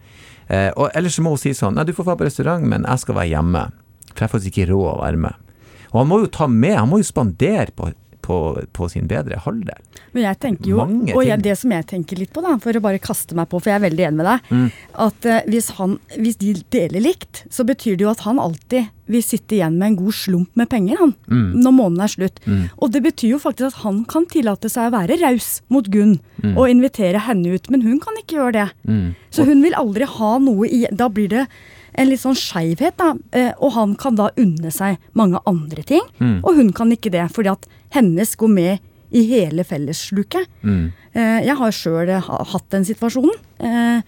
Eh, 0.51 0.69
og 0.75 0.91
ellers 0.97 1.15
så 1.17 1.23
må 1.25 1.33
hun 1.33 1.39
si 1.41 1.53
sånn 1.55 1.77
Nei, 1.79 1.85
du 1.87 1.93
får 1.95 2.09
være 2.11 2.21
på 2.21 2.27
restaurant, 2.29 2.65
men 2.67 2.85
jeg 2.87 2.99
skal 3.05 3.17
være 3.17 3.31
hjemme. 3.33 3.65
For 4.11 4.19
jeg 4.19 4.27
har 4.27 4.33
faktisk 4.35 4.51
ikke 4.57 4.69
råd 4.73 4.89
å 4.91 5.01
være 5.01 5.21
med. 5.25 5.57
Og 5.91 5.97
han 6.01 6.07
må 6.11 6.21
jo 6.23 6.29
ta 6.31 6.47
med, 6.51 6.75
han 6.77 6.89
må 6.91 7.01
jo 7.01 7.07
spandere 7.07 7.71
på, 7.75 7.89
på, 8.21 8.37
på 8.73 8.87
sin 8.91 9.07
bedre 9.09 9.37
halvdel. 9.43 9.79
Men 10.13 10.23
jeg 10.27 10.39
tenker 10.43 10.69
jo, 10.73 10.77
Mange 10.83 11.13
og 11.15 11.23
jeg, 11.25 11.41
det 11.43 11.55
som 11.59 11.71
jeg 11.71 11.85
tenker 11.87 12.19
litt 12.19 12.31
på, 12.35 12.41
da, 12.43 12.57
for 12.61 12.75
å 12.75 12.81
bare 12.83 12.99
kaste 12.99 13.35
meg 13.37 13.47
på, 13.51 13.59
for 13.61 13.71
jeg 13.71 13.79
er 13.79 13.85
veldig 13.89 14.05
enig 14.09 14.19
med 14.21 14.27
deg, 14.29 14.49
Mm. 14.51 14.67
at 15.05 15.25
uh, 15.29 15.37
hvis, 15.47 15.69
han, 15.77 15.97
hvis 16.19 16.37
de 16.41 16.53
deler 16.73 17.01
likt, 17.05 17.43
så 17.49 17.63
betyr 17.67 17.95
det 17.97 18.03
jo 18.05 18.11
at 18.11 18.23
han 18.27 18.39
alltid 18.43 18.89
vil 19.11 19.23
sitte 19.23 19.55
igjen 19.57 19.75
med 19.79 19.87
en 19.91 19.99
god 20.05 20.13
slump 20.15 20.55
med 20.59 20.69
penger, 20.71 20.97
han, 20.99 21.15
Mm. 21.27 21.49
når 21.63 21.75
måneden 21.77 22.03
er 22.05 22.11
slutt. 22.15 22.39
Og 22.79 22.91
det 22.91 23.03
betyr 23.03 23.33
jo 23.35 23.39
faktisk 23.43 23.71
at 23.73 23.81
han 23.83 24.03
kan 24.05 24.25
tillate 24.31 24.69
seg 24.71 24.87
å 24.91 24.95
være 24.95 25.19
raus 25.21 25.61
mot 25.71 25.87
Gunn 25.91 26.19
og 26.55 26.69
invitere 26.71 27.19
henne 27.27 27.55
ut, 27.55 27.69
men 27.71 27.81
hun 27.83 27.99
kan 28.03 28.15
ikke 28.19 28.37
gjøre 28.39 28.53
det. 28.59 28.69
Mm. 28.87 29.13
Så 29.31 29.45
hun 29.47 29.61
vil 29.63 29.75
aldri 29.79 30.07
ha 30.07 30.37
noe 30.39 30.67
i 30.67 30.85
Da 30.91 31.07
blir 31.09 31.29
det 31.31 31.45
en 31.93 32.07
litt 32.07 32.21
sånn 32.21 32.37
skeivhet, 32.39 32.95
da. 32.95 33.09
Eh, 33.35 33.51
og 33.59 33.73
han 33.75 33.95
kan 33.99 34.15
da 34.15 34.29
unne 34.39 34.71
seg 34.71 34.95
mange 35.13 35.41
andre 35.45 35.83
ting, 35.83 36.01
Mm. 36.21 36.39
og 36.43 36.55
hun 36.55 36.71
kan 36.71 36.89
ikke 36.91 37.11
det, 37.11 37.25
fordi 37.35 37.51
at 37.51 37.67
hennes 37.95 38.35
gå 38.39 38.49
med 38.51 38.79
i 39.11 39.25
hele 39.27 39.63
fellessluket. 39.67 40.47
Mm. 40.63 40.91
Eh, 41.13 41.39
jeg 41.43 41.55
har 41.59 41.71
sjøl 41.75 42.11
hatt 42.23 42.69
den 42.71 42.85
situasjonen. 42.87 43.35
Eh, 43.59 44.01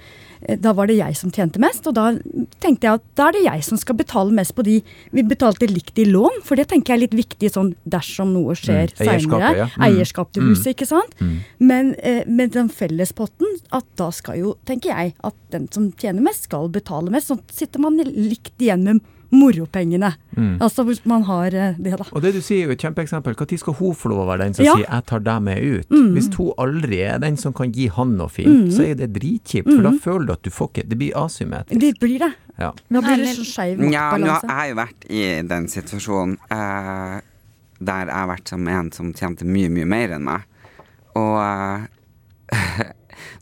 da 0.60 0.74
var 0.76 0.88
det 0.90 0.98
jeg 0.98 1.16
som 1.16 1.32
tjente 1.32 1.60
mest, 1.64 1.86
og 1.88 1.94
da 1.96 2.10
tenkte 2.60 2.84
jeg 2.90 2.98
at 3.00 3.04
da 3.16 3.30
er 3.30 3.36
det 3.38 3.44
jeg 3.46 3.64
som 3.64 3.80
skal 3.80 3.96
betale 3.96 4.36
mest 4.36 4.52
på 4.58 4.64
de 4.68 4.82
Vi 5.16 5.24
betalte 5.24 5.68
likt 5.72 5.96
i 6.00 6.04
lån, 6.04 6.42
for 6.44 6.60
det 6.60 6.66
tenker 6.68 6.94
jeg 6.94 6.98
er 6.98 7.04
litt 7.06 7.16
viktig 7.16 7.52
sånn 7.54 7.70
dersom 7.88 8.34
noe 8.36 8.56
skjer 8.60 8.92
Mm, 8.92 9.06
seinere. 9.06 9.56
ja. 9.56 9.68
Mm. 9.78 9.86
Eierskap 9.88 10.34
til 10.36 10.44
huset, 10.44 10.74
ikke 10.76 10.88
sant. 10.90 11.16
Mm. 11.20 11.38
Men 11.60 11.96
eh, 12.00 12.24
med 12.28 12.52
den 12.52 12.68
fellespotten, 12.70 13.48
at 13.72 13.86
da 13.96 14.10
skal 14.12 14.40
jo, 14.40 14.56
tenker 14.66 14.92
jeg, 14.92 15.16
at 15.24 15.36
den 15.52 15.70
som 15.72 15.92
tjener 15.94 16.22
mest, 16.22 16.44
skal 16.50 16.68
betale 16.68 17.10
mest. 17.12 17.28
Sånn 17.32 17.40
sitter 17.52 17.80
man 17.80 17.98
likt 18.04 18.56
igjen 18.60 18.84
med 18.84 19.00
moropengene. 19.34 20.14
Mm. 20.38 20.58
Altså 20.62 20.84
hvis 20.88 21.02
man 21.10 21.24
har 21.28 21.54
eh, 21.54 21.76
det, 21.78 21.96
da. 22.00 22.06
Og 22.12 22.22
det 22.24 22.34
du 22.36 22.42
sier 22.42 22.64
er 22.64 22.72
jo 22.72 22.76
et 22.78 22.84
kjempeeksempel. 22.86 23.36
Når 23.38 23.58
skal 23.60 23.74
hun 23.80 23.96
få 23.98 24.10
lov 24.12 24.24
å 24.24 24.28
være 24.32 24.46
den 24.46 24.54
som 24.54 24.66
Ja. 24.66 24.76
sier 24.76 24.86
'jeg 24.90 25.06
tar 25.06 25.20
deg 25.20 25.42
med 25.42 25.58
ut'? 25.64 25.90
Mm. 25.90 26.14
Hvis 26.14 26.34
hun 26.36 26.52
aldri 26.58 27.02
er 27.02 27.18
den 27.20 27.38
som 27.38 27.54
kan 27.54 27.72
gi 27.72 27.88
han 27.88 28.18
noe 28.18 28.30
fint, 28.30 28.48
Mm. 28.48 28.72
så 28.72 28.84
er 28.90 28.94
det 28.96 29.14
dritkjipt. 29.14 29.70
For 29.70 29.82
da 29.82 29.90
Mm. 29.92 30.00
føler 30.00 30.26
du 30.28 30.32
at 30.34 30.42
du 30.44 30.50
får 30.50 30.70
ikke 30.72 30.90
Det 30.90 30.98
blir 30.98 31.14
asymmetrisk. 31.16 31.80
Det 31.80 32.00
blir 32.00 32.20
det. 32.20 32.34
Ja. 32.60 32.72
Da 32.92 33.02
blir 33.02 33.18
det 33.18 33.36
så 33.36 33.44
skeiv 33.46 33.92
Ja, 33.92 34.18
nå 34.18 34.28
har 34.28 34.66
jeg 34.68 34.76
jo 34.76 34.82
vært 34.82 35.10
i 35.10 35.42
den 35.48 35.68
situasjonen 35.68 36.38
uh, 36.52 37.22
der 37.84 38.06
jeg 38.06 38.14
har 38.14 38.28
vært 38.28 38.48
som 38.48 38.68
en 38.68 38.92
som 38.92 39.14
tjente 39.14 39.44
mye, 39.44 39.70
mye 39.70 39.86
mer 39.86 40.10
enn 40.12 40.24
meg. 40.24 40.42
Og 41.16 41.38
uh, 41.40 41.88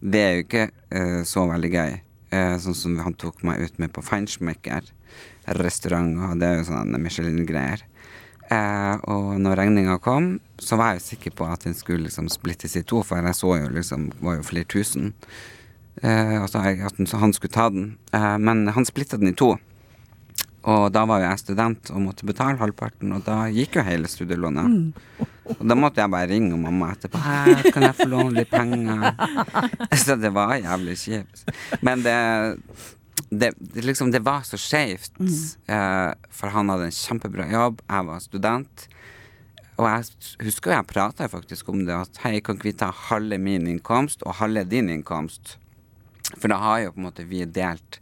det 0.01 0.19
er 0.19 0.35
jo 0.35 0.43
ikke 0.43 0.69
uh, 0.93 1.23
så 1.23 1.47
veldig 1.49 1.71
gøy. 1.71 1.99
Eh, 2.31 2.55
sånn 2.63 2.75
som 2.77 2.97
han 3.03 3.13
tok 3.19 3.43
meg 3.43 3.59
ut 3.59 3.79
med 3.81 3.91
på 3.91 3.99
Feinschmecker 4.07 4.85
restaurant, 5.45 6.11
og 6.27 6.41
det 6.41 6.47
er 6.47 6.59
jo 6.59 6.67
sånne 6.69 6.99
Michelin-greier. 7.01 7.85
Eh, 8.51 8.95
og 9.07 9.37
når 9.39 9.61
regninga 9.61 9.95
kom, 10.03 10.33
så 10.59 10.77
var 10.79 10.91
jeg 10.91 11.01
jo 11.01 11.07
sikker 11.07 11.35
på 11.39 11.47
at 11.47 11.63
den 11.63 11.75
skulle 11.77 12.09
liksom 12.09 12.27
splittes 12.31 12.75
i 12.75 12.83
to, 12.83 12.99
for 13.07 13.23
jeg 13.23 13.37
så 13.37 13.55
jo 13.61 13.71
liksom 13.71 14.09
var 14.19 14.39
jo 14.39 14.47
flere 14.47 14.67
tusen. 14.69 15.13
Eh, 16.01 16.37
altså 16.41 16.63
at 16.63 17.17
han 17.21 17.33
skulle 17.33 17.53
ta 17.53 17.69
den. 17.71 17.93
Eh, 18.13 18.37
men 18.37 18.67
han 18.75 18.87
splitta 18.87 19.19
den 19.21 19.31
i 19.31 19.37
to. 19.37 19.55
Og 20.61 20.91
da 20.93 21.05
var 21.09 21.23
jo 21.23 21.29
jeg 21.29 21.41
student 21.41 21.89
og 21.89 22.03
måtte 22.03 22.27
betale 22.27 22.59
halvparten, 22.59 23.13
og 23.15 23.23
da 23.25 23.47
gikk 23.49 23.79
jo 23.79 23.85
hele 23.85 24.09
studielånet. 24.11 24.91
Og 25.55 25.63
da 25.65 25.77
måtte 25.77 26.03
jeg 26.03 26.11
bare 26.13 26.29
ringe 26.29 26.59
mamma 26.59 26.91
etterpå. 26.93 27.21
Kan 27.73 27.87
jeg 27.87 27.97
få 27.97 28.05
låne 28.11 28.43
litt 28.43 28.51
penger? 28.51 29.09
Så 30.03 30.19
det 30.21 30.29
var 30.35 30.53
jævlig 30.59 30.99
kjipt. 31.01 31.49
Men 31.81 32.05
det, 32.05 32.13
det, 33.31 33.53
det 33.57 33.81
liksom, 33.85 34.11
det 34.11 34.19
var 34.19 34.43
så 34.43 34.57
skeivt. 34.59 35.13
Eh, 35.71 36.11
for 36.29 36.51
han 36.51 36.69
hadde 36.69 36.89
en 36.89 36.95
kjempebra 36.95 37.47
jobb, 37.51 37.79
jeg 37.87 38.07
var 38.09 38.19
student. 38.23 38.85
Og 39.79 39.87
jeg 39.87 40.43
husker 40.45 40.75
jeg 40.75 40.89
prata 40.89 41.29
faktisk 41.31 41.71
om 41.71 41.85
det, 41.87 41.95
at 41.95 42.19
hei, 42.25 42.35
kan 42.43 42.59
ikke 42.59 42.69
vi 42.69 42.75
ta 42.83 42.91
halve 43.07 43.39
min 43.41 43.69
innkomst 43.71 44.25
og 44.27 44.37
halve 44.41 44.65
din 44.67 44.91
innkomst? 44.91 45.55
For 46.35 46.51
da 46.51 46.59
har 46.61 46.83
jo 46.83 46.93
på 46.93 47.01
en 47.01 47.07
måte 47.07 47.25
vi 47.27 47.41
delt 47.47 48.01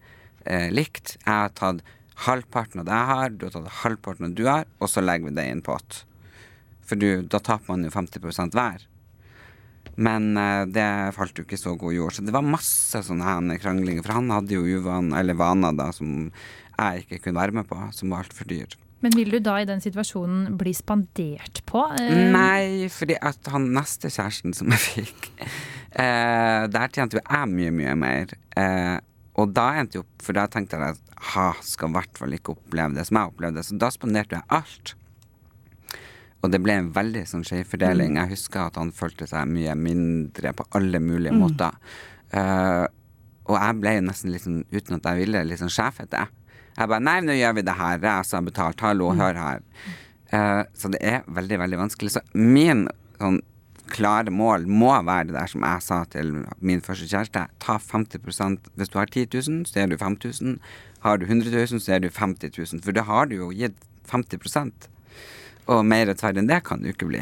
uh, 0.49 0.67
likt. 0.73 1.15
Jeg 1.21 1.29
har 1.29 1.53
tatt 1.55 1.85
halvparten 2.25 2.81
av 2.81 2.89
det 2.89 2.97
jeg 2.97 3.09
har, 3.13 3.31
du 3.31 3.45
har 3.47 3.55
tatt 3.55 3.77
halvparten 3.83 4.27
av 4.27 4.33
det 4.33 4.41
du 4.41 4.49
har, 4.49 4.67
og 4.81 4.91
så 4.91 5.05
legger 5.05 5.29
vi 5.29 5.37
det 5.37 5.45
i 5.47 5.53
en 5.53 5.63
pott. 5.63 6.01
For 6.89 6.99
du, 6.99 7.21
da 7.21 7.39
taper 7.39 7.69
man 7.69 7.85
jo 7.85 7.93
50% 7.93 8.57
hver. 8.57 8.83
Men 9.99 10.31
eh, 10.39 10.65
det 10.71 10.87
falt 11.17 11.37
jo 11.39 11.45
ikke 11.47 11.59
så 11.59 11.75
god 11.79 11.95
jord. 11.95 12.15
Så 12.15 12.25
det 12.25 12.35
var 12.35 12.45
masse 12.45 13.03
sånne 13.05 13.59
kranglinger. 13.59 14.05
For 14.05 14.15
han 14.15 14.31
hadde 14.33 14.55
jo 14.55 14.79
uvan, 14.79 15.11
eller 15.17 15.37
vaner 15.39 15.75
da, 15.75 15.89
som 15.95 16.29
jeg 16.79 17.03
ikke 17.03 17.25
kunne 17.25 17.41
være 17.41 17.59
med 17.59 17.67
på, 17.69 17.79
som 17.95 18.13
var 18.13 18.23
altfor 18.23 18.47
dyr. 18.49 18.77
Men 19.03 19.15
vil 19.15 19.31
du 19.31 19.39
da 19.43 19.55
i 19.61 19.67
den 19.67 19.79
situasjonen 19.83 20.57
bli 20.59 20.73
spandert 20.75 21.61
på? 21.69 21.85
Eh, 21.99 22.25
Nei, 22.33 22.87
fordi 22.91 23.15
at 23.15 23.47
han 23.51 23.69
neste 23.75 24.11
kjæresten 24.11 24.55
som 24.55 24.71
jeg 24.75 24.83
fikk, 24.83 25.29
eh, 26.03 26.65
der 26.71 26.91
tjente 26.91 27.19
jo 27.19 27.23
jeg 27.23 27.51
mye, 27.53 27.75
mye 27.75 27.95
mer. 27.99 28.35
Eh, 28.59 28.97
og 29.39 29.53
da 29.55 29.69
endte 29.79 30.01
jo 30.01 30.03
For 30.19 30.35
da 30.35 30.49
tenkte 30.51 30.75
jeg 30.75 30.97
at 30.97 31.19
ha, 31.33 31.51
skal 31.63 31.91
i 31.91 31.95
hvert 31.95 32.19
fall 32.19 32.33
ikke 32.35 32.57
oppleve 32.57 32.97
det 32.97 33.05
som 33.07 33.21
jeg 33.21 33.31
opplevde. 33.31 33.63
Så 33.63 33.77
da 33.79 33.91
spanderte 33.93 34.39
jeg 34.39 34.47
alt. 34.51 34.95
Og 36.39 36.51
det 36.53 36.61
ble 36.63 36.77
en 36.79 36.91
veldig 36.95 37.25
sånn 37.27 37.43
skjevfordeling. 37.47 38.15
Jeg 38.19 38.33
husker 38.33 38.69
at 38.69 38.77
han 38.79 38.93
følte 38.95 39.27
seg 39.27 39.49
mye 39.51 39.75
mindre 39.75 40.53
på 40.55 40.65
alle 40.77 41.01
mulige 41.03 41.35
måter. 41.35 41.75
Uh, 42.31 42.85
og 43.49 43.57
jeg 43.57 43.79
ble 43.81 43.95
nesten 44.05 44.31
litt 44.31 44.45
sånn, 44.45 44.61
uten 44.71 44.99
at 44.99 45.09
jeg 45.09 45.25
ville, 45.25 45.43
litt 45.49 45.59
sånn 45.59 45.73
sjefete. 45.73 46.27
Jeg 46.77 46.87
bare 46.87 47.03
Nei, 47.03 47.17
nå 47.25 47.35
gjør 47.35 47.57
vi 47.57 47.65
det 47.67 47.75
her. 47.75 47.99
Jeg 48.05 48.29
som 48.29 48.39
har 48.39 48.47
betalt. 48.47 48.85
Hallo, 48.85 49.11
hør 49.19 49.39
her. 49.41 49.63
Uh, 50.31 50.63
så 50.77 50.91
det 50.93 51.01
er 51.03 51.27
veldig, 51.27 51.59
veldig 51.65 51.79
vanskelig. 51.81 52.15
Så 52.15 52.23
min 52.37 52.87
sånn 53.19 53.41
klare 53.89 54.31
mål 54.31 54.67
må 54.69 54.91
være 54.93 55.31
det 55.31 55.35
der 55.35 55.49
som 55.49 55.65
jeg 55.65 55.83
sa 55.83 56.03
til 56.13 56.31
min 56.61 56.83
første 56.85 57.09
kjæreste. 57.09 57.47
Ta 57.59 57.79
50% 57.81 58.69
Hvis 58.77 58.93
du 58.93 58.99
har 58.99 59.09
10 59.09 59.27
000, 59.33 59.65
så 59.67 59.83
er 59.83 59.91
du 59.91 59.97
5000. 59.97 60.59
Har 61.03 61.17
du 61.17 61.25
100 61.25 61.51
000, 61.51 61.81
så 61.81 61.97
er 61.97 61.99
du 62.05 62.09
50 62.09 62.53
000. 62.57 62.83
For 62.85 62.95
da 62.95 63.03
har 63.09 63.25
du 63.25 63.35
jo 63.35 63.51
gitt 63.51 63.75
50 64.07 64.39
Og 65.69 65.83
mer 65.85 66.07
rettferdig 66.09 66.41
enn 66.43 66.49
det 66.49 66.63
kan 66.65 66.81
det 66.81 66.91
jo 66.91 66.97
ikke 66.97 67.09
bli. 67.11 67.21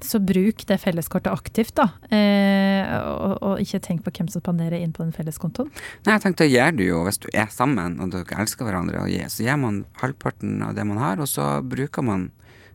Så 0.00 0.16
bruk 0.24 0.62
det 0.64 0.78
felleskortet 0.80 1.28
aktivt, 1.28 1.74
da. 1.76 1.90
Eh, 2.08 2.88
og, 3.04 3.34
og 3.44 3.60
ikke 3.60 3.82
tenk 3.84 4.00
på 4.06 4.12
hvem 4.16 4.30
som 4.32 4.40
spanderer 4.40 4.80
inn 4.80 4.94
på 4.96 5.02
den 5.04 5.12
felleskontoen. 5.12 5.68
Nei, 6.06 6.14
jeg 6.14 6.22
tenkte, 6.24 6.46
da 6.46 6.48
gjør 6.54 6.76
du 6.78 6.84
jo, 6.86 7.02
hvis 7.04 7.20
du 7.20 7.28
er 7.36 7.50
sammen 7.52 7.98
og 8.00 8.14
dere 8.14 8.38
elsker 8.40 8.64
hverandre, 8.64 9.02
og 9.02 9.12
gir, 9.12 9.28
så 9.28 9.44
gir 9.44 9.58
man 9.60 9.82
halvparten 10.00 10.62
av 10.64 10.72
det 10.78 10.86
man 10.88 11.02
har, 11.02 11.20
og 11.20 11.28
så 11.28 11.50
bruker 11.60 12.06
man 12.06 12.30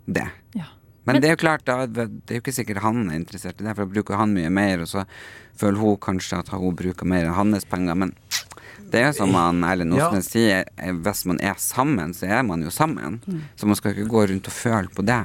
det. 0.06 0.28
Ja. 0.54 0.68
Men, 1.06 1.16
Men- 1.16 1.22
det 1.24 1.32
er 1.32 1.36
jo 1.36 1.42
klart, 1.48 1.66
da, 1.66 1.86
det 1.90 2.06
er 2.30 2.38
jo 2.40 2.44
ikke 2.44 2.54
sikkert 2.60 2.84
han 2.86 3.08
er 3.10 3.18
interessert 3.18 3.58
i 3.62 3.66
det, 3.66 3.74
for 3.74 3.86
da 3.86 3.94
bruker 3.96 4.22
han 4.22 4.34
mye 4.38 4.54
mer, 4.54 4.86
og 4.86 4.90
så 4.94 5.08
føler 5.58 5.82
hun 5.82 5.98
kanskje 6.02 6.44
at 6.44 6.54
hun 6.54 6.78
bruker 6.78 7.10
mer 7.10 7.26
enn 7.26 7.38
hans 7.38 7.66
penger. 7.70 7.98
Men 8.06 8.14
det 8.92 9.02
er 9.02 9.08
jo 9.10 9.16
som 9.20 9.34
han 9.38 9.64
Erlend 9.68 9.96
Ja. 9.98 10.10
Osnes 10.10 10.30
sier, 10.32 10.66
eh, 10.78 10.94
hvis 10.94 11.26
man 11.26 11.40
er 11.42 11.56
sammen, 11.62 12.14
så 12.14 12.28
er 12.28 12.44
man 12.44 12.64
jo 12.64 12.72
sammen. 12.74 13.20
Så 13.56 13.68
man 13.68 13.76
skal 13.76 13.94
ikke 13.94 14.10
gå 14.12 14.26
rundt 14.32 14.48
og 14.48 14.54
føle 14.54 14.90
på 14.96 15.06
det. 15.06 15.24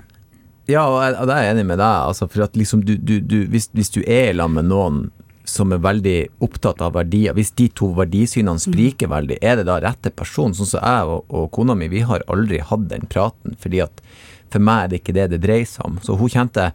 Ja, 0.71 0.85
og 0.87 1.01
jeg, 1.03 1.17
og 1.19 1.29
jeg 1.33 1.47
er 1.47 1.55
enig 1.55 1.67
med 1.67 1.79
deg. 1.83 1.97
Altså, 2.11 2.29
for 2.31 2.45
at 2.47 2.55
liksom 2.59 2.85
du, 2.87 2.97
du, 2.97 3.19
du, 3.21 3.47
hvis, 3.51 3.69
hvis 3.75 3.91
du 3.91 4.03
er 4.07 4.33
lag 4.37 4.51
med 4.53 4.69
noen 4.71 5.11
som 5.51 5.73
er 5.75 5.81
veldig 5.83 6.19
opptatt 6.47 6.83
av 6.85 6.95
verdier, 6.95 7.35
hvis 7.35 7.51
de 7.59 7.67
to 7.75 7.89
verdisynene 7.97 8.61
spriker 8.63 9.11
veldig, 9.11 9.41
er 9.43 9.57
det 9.59 9.67
da 9.67 9.81
rette 9.83 10.13
person? 10.15 10.55
Sånn 10.55 10.69
som 10.77 10.85
jeg 10.85 11.09
og, 11.11 11.25
og 11.27 11.49
kona 11.57 11.75
mi, 11.75 11.89
vi 11.91 12.05
har 12.07 12.23
aldri 12.31 12.61
hatt 12.63 12.87
den 12.93 13.09
praten. 13.11 13.57
fordi 13.59 13.81
at 13.83 14.03
for 14.51 14.63
meg 14.63 14.85
er 14.85 14.89
det 14.93 15.01
ikke 15.01 15.15
det 15.17 15.29
det 15.33 15.41
dreier 15.43 15.67
seg 15.67 15.87
om. 15.87 15.99
Så 16.03 16.15
hun 16.19 16.31
kjente 16.31 16.71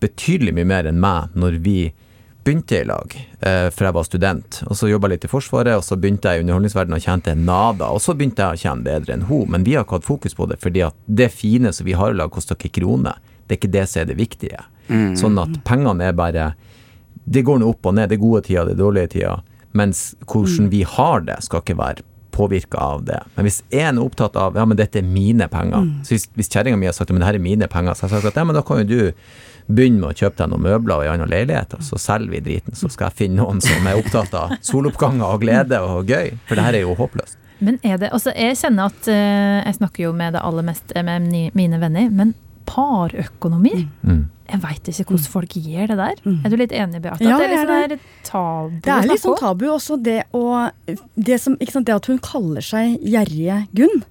betydelig 0.00 0.54
mye 0.56 0.68
mer 0.68 0.88
enn 0.88 1.00
meg 1.00 1.34
når 1.36 1.58
vi 1.64 1.78
begynte 2.50 2.74
jeg 2.74 2.84
i 2.84 2.90
lag, 2.90 3.14
eh, 3.46 3.68
for 3.70 3.86
jeg 3.86 3.94
var 3.94 4.06
student. 4.06 4.60
Og 4.66 4.76
så 4.78 4.90
jobba 4.90 5.08
jeg 5.08 5.14
litt 5.14 5.26
i 5.28 5.30
Forsvaret, 5.30 5.76
og 5.78 5.86
så 5.86 5.98
begynte 6.00 6.32
jeg 6.32 6.40
i 6.40 6.44
underholdningsverdenen 6.44 6.98
og 6.98 7.04
tjente 7.04 7.34
nada. 7.38 7.90
Og 7.94 8.02
så 8.02 8.16
begynte 8.18 8.42
jeg 8.42 8.58
å 8.58 8.62
tjene 8.64 8.86
bedre 8.86 9.14
enn 9.14 9.28
hun, 9.30 9.46
men 9.54 9.66
vi 9.66 9.76
har 9.76 9.86
ikke 9.86 10.00
hatt 10.00 10.08
fokus 10.08 10.34
på 10.34 10.48
det, 10.50 10.58
fordi 10.62 10.82
at 10.88 10.96
det 11.06 11.30
fine 11.30 11.72
som 11.76 11.86
vi 11.86 11.94
har 11.98 12.10
i 12.10 12.18
lag, 12.18 12.32
koster 12.34 12.58
ikke 12.58 12.80
kroner. 12.80 13.22
Det 13.46 13.56
er 13.56 13.60
ikke 13.60 13.74
det 13.78 13.86
som 13.90 14.02
er 14.02 14.10
det 14.10 14.18
viktige. 14.18 14.66
Sånn 15.18 15.38
at 15.38 15.60
pengene 15.62 16.08
er 16.08 16.16
bare 16.18 16.54
Det 17.30 17.44
går 17.46 17.60
nå 17.60 17.68
opp 17.70 17.86
og 17.86 17.94
ned. 17.94 18.08
Det 18.10 18.16
er 18.16 18.22
gode 18.22 18.40
tider, 18.42 18.64
det 18.66 18.72
er 18.74 18.78
dårlige 18.80 19.10
tider. 19.12 19.42
Mens 19.76 20.16
hvordan 20.26 20.70
vi 20.72 20.80
har 20.82 21.20
det, 21.20 21.36
skal 21.46 21.62
ikke 21.62 21.76
være 21.78 22.02
påvirka 22.34 22.78
av 22.78 23.04
det. 23.04 23.20
Men 23.36 23.46
hvis 23.46 23.60
en 23.70 23.98
er 23.98 24.02
opptatt 24.02 24.38
av 24.40 24.56
ja, 24.58 24.64
men 24.66 24.78
dette 24.78 24.98
er 24.98 25.06
mine 25.06 25.46
penger 25.50 25.86
Så 26.06 26.14
Hvis, 26.14 26.26
hvis 26.38 26.50
kjerringa 26.50 26.78
mi 26.80 26.88
har 26.88 26.96
sagt 26.96 27.12
men 27.12 27.22
det 27.22 27.28
her 27.28 27.38
er 27.38 27.44
mine 27.44 27.68
penger, 27.70 27.94
så 27.94 28.06
har 28.06 28.16
jeg 28.16 28.24
sagt 28.24 28.32
at 28.32 28.40
ja, 28.40 28.46
men 28.48 28.56
da 28.56 28.64
kan 28.66 28.82
jo 28.82 28.88
du 28.88 29.12
begynne 29.66 30.00
med 30.00 30.10
å 30.10 30.18
kjøpe 30.22 30.40
deg 30.42 30.52
noen 30.52 30.64
møbler 30.66 30.96
og 30.96 31.04
en 31.06 31.12
annen 31.16 31.30
leilighet, 31.30 31.74
og 31.78 31.84
så 31.86 31.98
selger 32.00 32.34
vi 32.36 32.40
driten. 32.46 32.76
Så 32.78 32.90
skal 32.92 33.10
jeg 33.10 33.18
finne 33.24 33.42
noen 33.42 33.60
som 33.64 33.86
er 33.86 34.00
opptatt 34.00 34.34
av 34.36 34.56
soloppganger 34.70 35.26
og 35.26 35.44
glede 35.44 35.80
og 35.84 36.10
gøy. 36.10 36.34
For 36.48 36.58
det 36.58 36.66
her 36.66 36.78
er 36.80 36.86
jo 36.86 36.96
håpløst. 36.98 37.36
Men 37.60 37.76
er 37.84 37.98
det 38.00 38.08
Altså, 38.16 38.32
jeg 38.32 38.56
kjenner 38.56 38.88
at 38.88 39.08
eh, 39.12 39.58
Jeg 39.66 39.74
snakker 39.76 40.06
jo 40.06 40.12
med 40.16 40.32
det 40.32 40.40
aller 40.40 40.64
meste 40.64 41.02
med 41.04 41.26
mine 41.52 41.80
venner, 41.82 42.08
men 42.10 42.34
parøkonomi 42.70 43.88
Mm. 44.02 44.28
Jeg 44.50 44.58
veit 44.64 44.88
ikke 44.90 45.04
hvordan 45.12 45.30
folk 45.30 45.52
gjør 45.54 45.90
det 45.92 45.96
der. 46.00 46.22
Er 46.44 46.50
du 46.50 46.56
litt 46.58 46.72
enig, 46.74 47.00
Beate? 47.04 47.22
Ja, 47.22 47.36
at 47.36 47.42
det 47.42 47.46
er 47.46 47.52
litt 47.52 47.60
er 47.60 47.68
sånn 47.68 47.90
der 47.92 48.00
tabu 48.26 48.80
Det 48.82 48.94
er 48.94 49.06
litt 49.06 49.22
sånn 49.22 49.36
tabu 49.38 49.66
også, 49.70 49.98
det 50.02 50.16
å 50.34 50.70
Det, 51.14 51.36
som, 51.38 51.54
ikke 51.60 51.76
sant, 51.76 51.86
det 51.86 51.94
at 51.94 52.08
hun 52.10 52.18
kaller 52.18 52.64
seg 52.64 52.96
gjerrige 52.98 53.60
Gunn. 53.78 54.02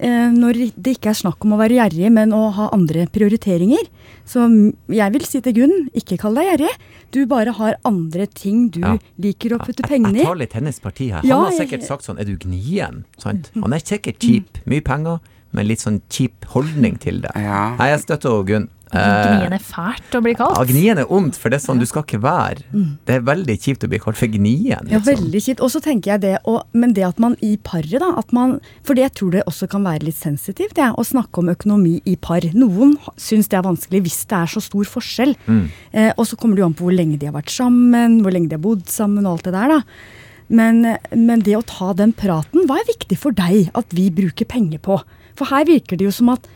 Eh, 0.00 0.30
når 0.32 0.72
det 0.80 0.94
ikke 0.96 1.10
er 1.12 1.18
snakk 1.18 1.44
om 1.44 1.52
å 1.52 1.58
være 1.60 1.76
gjerrig, 1.76 2.08
men 2.10 2.30
å 2.32 2.46
ha 2.56 2.70
andre 2.72 3.02
prioriteringer. 3.12 3.84
Så 4.24 4.46
jeg 4.88 5.12
vil 5.12 5.26
si 5.28 5.40
til 5.44 5.52
Gunn, 5.58 5.90
ikke 5.92 6.16
kall 6.22 6.34
deg 6.38 6.46
gjerrig. 6.48 6.70
Du 7.12 7.26
bare 7.28 7.52
har 7.52 7.76
andre 7.84 8.26
ting 8.26 8.70
du 8.70 8.80
Ja. 8.80 8.96
liker 9.20 9.50
å 9.50 9.58
putte 9.60 9.82
penger 9.86 10.10
i. 10.14 10.18
jeg 10.22 10.24
tar 10.26 10.36
litt 10.36 10.52
hennes 10.54 10.80
parti 10.80 11.10
her. 11.10 11.20
Han 11.20 11.28
Ja, 11.28 11.36
har 11.44 11.50
jeg- 11.52 11.68
sikkert 11.68 11.84
sagt 11.84 12.02
sånn 12.04 12.18
Er 12.18 12.24
du 12.24 12.36
gnien? 12.38 13.04
Sant? 13.18 13.50
Han 13.60 13.72
er 13.74 13.78
sikkert 13.80 14.18
kjip. 14.18 14.46
Mye 14.66 14.80
penger, 14.82 15.20
men 15.56 15.66
litt 15.66 15.82
sånn 15.82 16.02
kjip 16.12 16.46
holdning 16.54 16.98
til 17.02 17.22
det. 17.24 17.32
Ja. 17.38 17.70
Nei, 17.78 17.90
jeg 17.94 18.04
støtter 18.04 18.44
Gunn. 18.46 18.68
Eh, 18.90 18.98
Gnien 18.98 19.52
er 19.54 19.62
fælt 19.62 20.14
å 20.18 20.20
bli 20.24 20.32
kalt. 20.34 20.56
Ja, 20.58 20.66
gnien 20.66 20.98
er 20.98 21.10
ondt, 21.14 21.36
for 21.38 21.52
det 21.52 21.60
er 21.60 21.62
sånn 21.62 21.78
du 21.78 21.86
skal 21.86 22.02
ikke 22.02 22.18
være. 22.24 22.64
Det 23.06 23.14
er 23.14 23.22
veldig 23.26 23.54
kjipt 23.62 23.84
å 23.86 23.90
bli 23.90 24.00
kalt 24.02 24.18
for 24.18 24.32
gnien. 24.32 24.88
Ja, 24.90 24.98
liksom. 24.98 25.06
veldig 25.06 25.42
kjipt. 25.44 25.62
Og 25.62 25.70
så 25.70 25.82
tenker 25.84 26.16
jeg 26.16 26.22
det, 26.24 26.32
og, 26.50 26.64
men 26.74 26.94
det 26.96 27.04
at 27.06 27.20
man 27.22 27.36
i 27.46 27.52
paret, 27.62 28.00
da 28.02 28.10
at 28.18 28.34
man, 28.34 28.58
For 28.86 28.98
jeg 28.98 29.12
tror 29.14 29.30
det 29.36 29.44
også 29.46 29.68
kan 29.70 29.86
være 29.86 30.08
litt 30.08 30.18
sensitivt, 30.18 30.74
det, 30.78 30.88
å 30.90 31.04
snakke 31.06 31.42
om 31.42 31.52
økonomi 31.52 32.00
i 32.08 32.16
par. 32.18 32.42
Noen 32.56 32.96
syns 33.20 33.50
det 33.50 33.60
er 33.60 33.66
vanskelig 33.68 34.02
hvis 34.08 34.24
det 34.30 34.40
er 34.40 34.50
så 34.50 34.64
stor 34.64 34.90
forskjell. 34.96 35.36
Eh, 35.46 36.10
og 36.16 36.26
så 36.26 36.38
kommer 36.40 36.58
det 36.58 36.64
jo 36.64 36.70
an 36.72 36.74
på 36.78 36.88
hvor 36.88 36.96
lenge 36.96 37.20
de 37.20 37.30
har 37.30 37.36
vært 37.36 37.54
sammen, 37.54 38.18
hvor 38.24 38.34
lenge 38.34 38.50
de 38.50 38.58
har 38.58 38.64
bodd 38.64 38.90
sammen 38.90 39.26
og 39.26 39.38
alt 39.38 39.46
det 39.50 39.54
der, 39.54 39.76
da. 39.76 40.26
Men, 40.50 40.82
men 41.14 41.46
det 41.46 41.54
å 41.54 41.62
ta 41.62 41.92
den 41.94 42.10
praten, 42.16 42.66
hva 42.66 42.80
er 42.80 42.88
viktig 42.90 43.14
for 43.22 43.30
deg 43.38 43.70
at 43.78 43.94
vi 43.94 44.08
bruker 44.10 44.48
penger 44.50 44.82
på? 44.82 44.98
For 45.36 45.46
her 45.52 45.64
virker 45.68 45.96
det 46.00 46.04
jo 46.08 46.10
som 46.14 46.28
at 46.34 46.46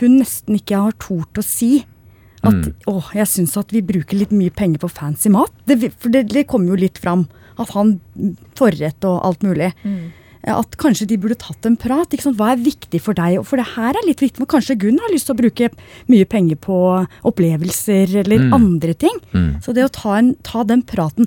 hun 0.00 0.18
nesten 0.20 0.58
ikke 0.58 0.76
har 0.76 0.92
tort 1.00 1.38
å 1.40 1.44
si 1.44 1.84
at 2.44 2.52
Mm. 2.52 2.74
å, 2.86 3.00
jeg 3.14 3.26
syns 3.26 3.56
at 3.58 3.72
vi 3.72 3.80
bruker 3.82 4.14
litt 4.18 4.30
mye 4.30 4.50
penger 4.54 4.78
på 4.78 4.90
fancy 4.92 5.28
mat. 5.32 5.50
Det, 5.66 5.90
for 5.98 6.10
det, 6.12 6.28
det 6.28 6.46
kommer 6.46 6.68
jo 6.76 6.82
litt 6.84 6.98
fram. 6.98 7.26
At 7.58 7.70
han 7.72 8.00
forrett 8.54 9.02
og 9.08 9.24
alt 9.24 9.42
mulig. 9.42 9.72
At 10.46 10.76
kanskje 10.78 11.08
de 11.10 11.16
burde 11.18 11.34
tatt 11.40 11.66
en 11.66 11.74
prat. 11.80 12.06
Ikke 12.12 12.22
sant? 12.28 12.36
Hva 12.38 12.52
er 12.52 12.60
viktig 12.62 13.00
for 13.02 13.14
deg? 13.18 13.40
For 13.48 13.56
det 13.58 13.66
her 13.74 13.96
er 13.98 14.06
litt 14.06 14.20
viktig. 14.22 14.36
For 14.44 14.46
kanskje 14.46 14.76
Gunn 14.78 15.00
har 15.02 15.10
lyst 15.10 15.26
til 15.26 15.34
å 15.34 15.40
bruke 15.40 15.70
mye 16.12 16.28
penger 16.28 16.54
på 16.60 16.76
opplevelser 17.26 18.14
eller 18.22 18.38
Mm. 18.44 18.52
andre 18.54 18.94
ting. 18.94 19.16
Mm. 19.32 19.60
Så 19.64 19.74
det 19.74 19.84
å 19.84 19.90
ta, 19.90 20.18
en, 20.18 20.34
ta 20.42 20.62
den 20.62 20.82
praten 20.82 21.26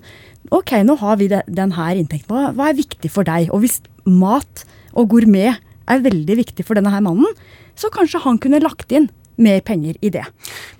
Ok, 0.51 0.71
nå 0.81 0.95
har 0.97 1.17
vi 1.17 1.27
det, 1.27 1.43
den 1.47 1.71
her 1.75 1.93
inntekten. 1.99 2.25
Hva, 2.31 2.53
hva 2.55 2.69
er 2.69 2.73
viktig 2.79 3.11
for 3.11 3.23
deg? 3.23 3.49
Og 3.53 3.59
hvis 3.61 3.81
mat 4.07 4.63
og 4.95 5.09
gourmet 5.11 5.59
er 5.89 6.03
veldig 6.05 6.39
viktig 6.43 6.65
for 6.67 6.79
denne 6.79 6.93
her 6.93 7.03
mannen, 7.05 7.39
så 7.79 7.91
kanskje 7.93 8.21
han 8.25 8.39
kunne 8.41 8.61
lagt 8.63 8.91
inn 8.95 9.09
mer 9.39 9.61
penger 9.65 9.95
i 10.01 10.11
det. 10.13 10.25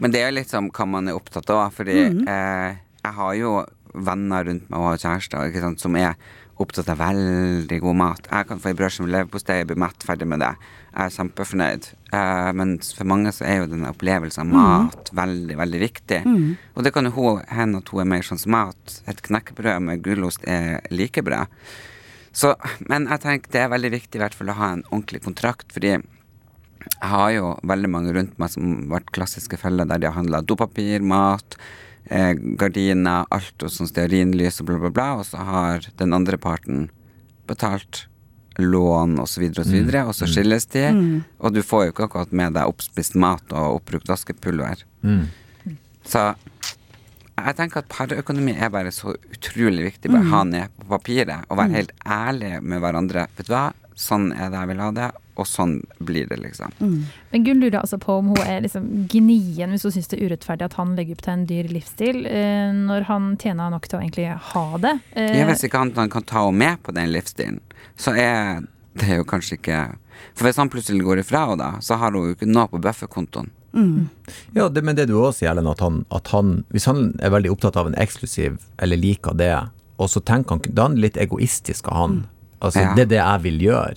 Men 0.04 0.14
det 0.14 0.24
er 0.24 0.36
litt 0.36 0.52
sånn 0.52 0.70
hva 0.76 0.88
man 0.90 1.10
er 1.10 1.18
opptatt 1.18 1.50
av. 1.54 1.72
Fordi 1.76 1.96
eh, 2.10 2.80
jeg 3.04 3.16
har 3.22 3.34
jo 3.40 3.56
venner 3.96 4.46
rundt 4.46 4.68
meg 4.70 4.84
og 4.84 5.00
kjærester 5.02 5.56
sant, 5.64 5.82
som 5.82 5.96
er 5.98 6.18
opptatt 6.60 6.90
av 6.92 7.00
veldig 7.00 7.78
god 7.80 7.96
mat. 7.96 8.26
Jeg 8.28 8.48
kan 8.50 8.60
få 8.60 8.74
ei 8.74 8.76
brødskive 8.76 9.06
med 9.06 9.14
leverpostei 9.16 9.62
bli 9.68 9.78
mett 9.80 10.04
ferdig 10.04 10.28
med 10.28 10.42
det. 10.44 10.50
Jeg 10.90 11.06
er 11.06 11.14
kjempefornøyd. 11.16 11.88
Eh, 12.12 12.50
men 12.60 12.74
for 12.84 13.08
mange 13.08 13.32
så 13.36 13.46
er 13.48 13.62
jo 13.62 13.70
denne 13.72 13.94
opplevelsen 13.94 14.44
av 14.44 14.50
mat 14.58 15.14
veldig, 15.16 15.56
veldig 15.62 15.82
viktig. 15.86 16.20
Og 16.76 16.84
det 16.84 16.92
kan 16.96 17.08
jo 17.08 17.38
hende 17.48 17.80
at 17.80 17.94
hun 17.94 18.04
er 18.04 18.12
mer 18.12 18.28
sånn 18.28 18.42
som 18.42 18.52
meg, 18.58 18.76
at 18.76 19.14
et 19.14 19.24
knekkebrød 19.30 19.88
med 19.88 20.04
gulost 20.04 20.44
er 20.52 20.84
like 20.92 21.24
bra. 21.24 21.46
Så, 22.36 22.54
men 22.92 23.08
jeg 23.10 23.24
tenker 23.24 23.54
det 23.54 23.62
er 23.64 23.74
veldig 23.74 23.92
viktig 23.96 24.20
i 24.20 24.24
hvert 24.24 24.38
fall 24.38 24.52
å 24.54 24.58
ha 24.60 24.72
en 24.76 24.86
ordentlig 24.92 25.24
kontrakt, 25.26 25.72
fordi 25.76 25.96
jeg 25.96 27.12
har 27.12 27.32
jo 27.36 27.54
veldig 27.68 27.90
mange 27.92 28.14
rundt 28.16 28.38
meg 28.40 28.52
som 28.54 28.68
har 28.76 29.00
vært 29.00 29.14
klassiske 29.16 29.60
feller 29.60 29.88
der 29.90 30.02
de 30.02 30.10
har 30.10 30.18
handla 30.18 30.42
dopapir, 30.46 31.04
mat, 31.04 31.58
eh, 32.06 32.34
gardiner, 32.60 33.28
alt 33.34 33.66
og 33.66 33.74
sånn 33.74 33.90
stearinlys 33.90 34.62
og 34.62 34.70
bla, 34.70 34.80
bla, 34.86 34.94
bla, 34.94 35.10
og 35.20 35.28
så 35.28 35.44
har 35.50 35.90
den 36.00 36.16
andre 36.16 36.40
parten 36.42 36.88
betalt 37.50 38.06
lån 38.60 39.20
osv., 39.20 39.24
og 39.24 39.30
så 39.30 39.42
videre, 39.42 39.62
og 39.62 39.66
så 39.66 39.76
videre, 39.76 40.06
og 40.06 40.16
så 40.18 40.28
skilles 40.30 40.66
de, 40.74 40.86
og 41.40 41.56
du 41.56 41.62
får 41.64 41.86
jo 41.86 41.94
ikke 41.94 42.10
akkurat 42.10 42.34
med 42.36 42.58
deg 42.58 42.72
oppspist 42.72 43.16
mat 43.20 43.56
og 43.56 43.80
oppbrukt 43.80 44.10
vaskepulver. 44.12 44.84
Mm. 45.02 45.30
Så 46.06 46.26
jeg 47.46 47.56
tenker 47.58 47.84
at 47.84 47.90
parøkonomi 47.92 48.54
er 48.58 48.70
bare 48.74 48.92
så 48.92 49.14
utrolig 49.16 49.86
viktig. 49.92 50.12
Bare 50.12 50.30
ha 50.32 50.44
ned 50.48 50.70
på 50.80 50.88
papiret 50.98 51.46
og 51.50 51.58
være 51.62 51.76
helt 51.78 51.92
ærlig 52.06 52.62
med 52.62 52.82
hverandre. 52.84 53.28
Vet 53.38 53.48
du 53.50 53.54
hva, 53.54 53.68
sånn 54.00 54.32
er 54.32 54.50
det 54.54 54.60
jeg 54.62 54.70
vil 54.72 54.80
ha 54.84 54.92
det, 54.96 55.10
og 55.40 55.48
sånn 55.48 55.74
blir 56.04 56.28
det, 56.28 56.38
liksom. 56.44 56.74
Men 57.32 57.44
Gunn 57.46 57.62
lurer 57.64 57.80
altså 57.82 57.98
på 58.00 58.18
om 58.20 58.32
hun 58.34 58.42
er 58.44 58.62
liksom 58.66 58.88
gnien 59.12 59.72
hvis 59.72 59.86
hun 59.88 59.94
syns 59.96 60.10
det 60.12 60.18
er 60.20 60.26
urettferdig 60.32 60.66
at 60.68 60.76
han 60.80 60.96
legger 60.98 61.16
opp 61.16 61.22
til 61.24 61.34
en 61.34 61.46
dyr 61.48 61.70
livsstil, 61.72 62.20
eh, 62.28 62.72
når 62.76 63.08
han 63.08 63.30
tjener 63.40 63.72
nok 63.72 63.88
til 63.88 64.00
å 64.00 64.02
egentlig 64.04 64.28
ha 64.54 64.66
det. 64.84 64.96
Eh, 65.16 65.38
Ja, 65.40 65.46
hvis 65.48 65.64
ikke 65.68 65.80
han, 65.84 65.94
han 65.96 66.12
kan 66.12 66.24
ta 66.28 66.44
henne 66.46 66.60
med 66.60 66.84
på 66.84 66.96
den 66.96 67.12
livsstilen, 67.16 67.60
så 68.00 68.16
er 68.20 68.66
det 69.00 69.20
jo 69.22 69.24
kanskje 69.28 69.60
ikke 69.60 69.80
For 70.36 70.44
hvis 70.44 70.58
han 70.60 70.68
plutselig 70.70 71.04
går 71.06 71.22
ifra 71.22 71.46
henne, 71.48 71.58
da, 71.64 71.80
så 71.80 71.96
har 71.96 72.12
hun 72.12 72.26
jo 72.28 72.36
ikke 72.36 72.48
noe 72.50 72.68
på 72.68 72.82
bufferkontoen. 72.84 73.48
Ja, 74.56 74.70
det, 74.70 74.82
men 74.84 74.96
det 74.98 75.08
du 75.10 75.16
også 75.20 75.40
sier, 75.44 75.52
Ellen, 75.52 75.68
at 75.70 75.80
han, 75.80 76.04
at 76.12 76.28
han 76.34 76.64
Hvis 76.74 76.86
han 76.90 77.14
er 77.22 77.30
veldig 77.30 77.52
opptatt 77.54 77.78
av 77.78 77.88
en 77.88 77.98
eksklusiv, 78.02 78.58
eller 78.82 78.98
liker 78.98 79.38
det, 79.38 79.54
og 80.00 80.10
så 80.10 80.22
tenker 80.26 80.58
han 80.58 80.62
Da 80.74 80.84
er 80.86 80.88
han 80.90 81.02
litt 81.02 81.18
egoistisk 81.18 81.88
av 81.92 81.98
han. 81.98 82.16
Altså, 82.62 82.82
Ja. 82.82 82.96
det 82.96 83.02
er 83.08 83.12
det 83.14 83.20
jeg 83.22 83.44
vil 83.44 83.60
gjøre. 83.70 83.96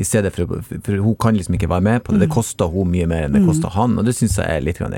I 0.00 0.04
stedet 0.04 0.32
for, 0.32 0.62
for 0.64 0.96
hun 0.96 1.14
kan 1.20 1.36
liksom 1.36 1.54
ikke 1.58 1.68
være 1.68 1.84
med 1.84 2.04
på 2.04 2.12
det. 2.12 2.20
Det 2.24 2.30
koster 2.32 2.70
hun 2.72 2.88
mye 2.90 3.06
mer 3.06 3.26
enn 3.26 3.34
det 3.36 3.42
koster 3.44 3.68
han, 3.74 3.98
og 3.98 4.06
det 4.06 4.14
syns 4.16 4.38
jeg 4.38 4.48
er 4.48 4.60
litt 4.64 4.80
egoistisk. 4.80 4.96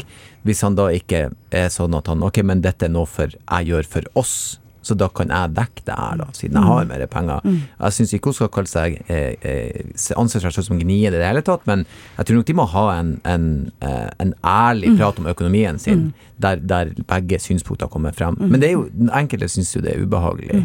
egoistisk. 0.00 0.06
Hvis 0.44 0.62
han 0.62 0.74
da 0.78 0.86
ikke 0.88 1.30
er 1.52 1.68
sånn 1.68 1.94
at 1.98 2.06
han 2.08 2.22
Ok, 2.22 2.42
men 2.42 2.62
dette 2.62 2.86
er 2.88 2.94
noe 2.94 3.06
for 3.06 3.28
jeg 3.28 3.66
gjør 3.68 3.84
for 3.86 4.02
oss, 4.14 4.58
så 4.82 4.96
da 4.96 5.08
kan 5.12 5.32
jeg 5.32 5.54
dekke 5.56 5.84
det 5.86 5.96
her, 5.96 6.20
da, 6.20 6.26
siden 6.36 6.56
jeg 6.56 6.68
har 6.70 6.88
mer 6.88 7.06
penger. 7.12 7.46
Jeg 7.80 7.96
syns 7.96 8.14
ikke 8.16 8.30
hun 8.30 8.38
skal 8.38 8.52
kalle 8.54 8.70
seg 8.70 8.96
eh, 9.12 9.34
eh, 9.44 10.12
anse 10.16 10.40
seg 10.40 10.54
selv 10.54 10.68
som 10.70 10.80
gnier 10.80 11.12
i 11.12 11.20
det 11.20 11.26
hele 11.26 11.44
tatt, 11.46 11.66
men 11.68 11.84
jeg 12.16 12.26
tror 12.26 12.40
nok 12.40 12.48
de 12.48 12.56
må 12.56 12.68
ha 12.74 12.84
en, 12.96 13.14
en, 13.28 13.48
eh, 13.84 14.08
en 14.24 14.34
ærlig 14.46 14.94
prat 14.96 15.20
om 15.20 15.28
økonomien 15.30 15.78
sin, 15.78 16.10
der, 16.40 16.62
der 16.62 16.94
begge 17.08 17.40
synspunkter 17.42 17.90
kommer 17.92 18.16
frem. 18.16 18.38
Men 18.40 18.60
det 18.60 18.70
er 18.70 18.78
jo, 18.78 18.86
den 18.94 19.12
enkelte 19.12 19.50
syns 19.52 19.74
jo 19.76 19.84
det 19.84 19.94
er 19.94 20.06
ubehagelig. 20.06 20.64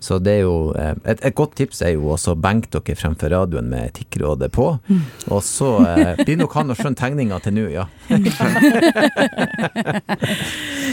Så 0.00 0.18
det 0.22 0.32
er 0.38 0.42
jo 0.44 0.72
eh, 0.76 0.94
et, 1.08 1.22
et 1.24 1.34
godt 1.34 1.54
tips 1.56 1.80
er 1.82 1.94
jo 1.96 2.10
også 2.14 2.34
benk 2.38 2.68
dere 2.70 2.94
fremfor 2.98 3.30
radioen 3.32 3.68
med 3.72 3.88
Etikkrådet 3.90 4.50
på, 4.52 4.66
og 5.32 5.42
så 5.42 5.70
eh, 5.88 6.20
blir 6.24 6.36
nok 6.42 6.52
han 6.54 6.70
å 6.70 6.76
skjønne 6.76 6.96
tegninga 7.00 7.38
til 7.42 7.54
nå, 7.56 7.64
ja. 7.72 7.86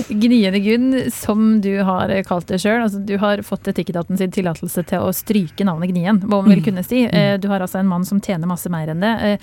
Gniende 0.09 0.59
Gunn, 0.59 1.11
som 1.13 1.61
du 1.61 1.71
har 1.85 2.11
kalt 2.27 2.47
det 2.49 2.59
sjøl. 2.63 2.81
Altså, 2.85 2.99
du 3.05 3.15
har 3.21 3.41
fått 3.45 3.67
Etikketaten 3.69 4.17
sin 4.19 4.31
tillatelse 4.33 4.83
til 4.89 5.03
å 5.05 5.11
stryke 5.15 5.65
navnet 5.67 5.91
Gnien, 5.93 6.19
hva 6.23 6.39
man 6.41 6.49
vil 6.53 6.63
kunne 6.65 6.83
si. 6.85 7.03
Eh, 7.05 7.37
Du 7.43 7.47
har 7.51 7.59
altså 7.63 7.79
en 7.81 7.87
mann 7.89 8.05
som 8.05 8.21
tjener 8.21 8.47
masse 8.49 8.69
mer 8.71 8.87
enn 8.93 9.03
det. 9.03 9.13
Eh, 9.21 9.37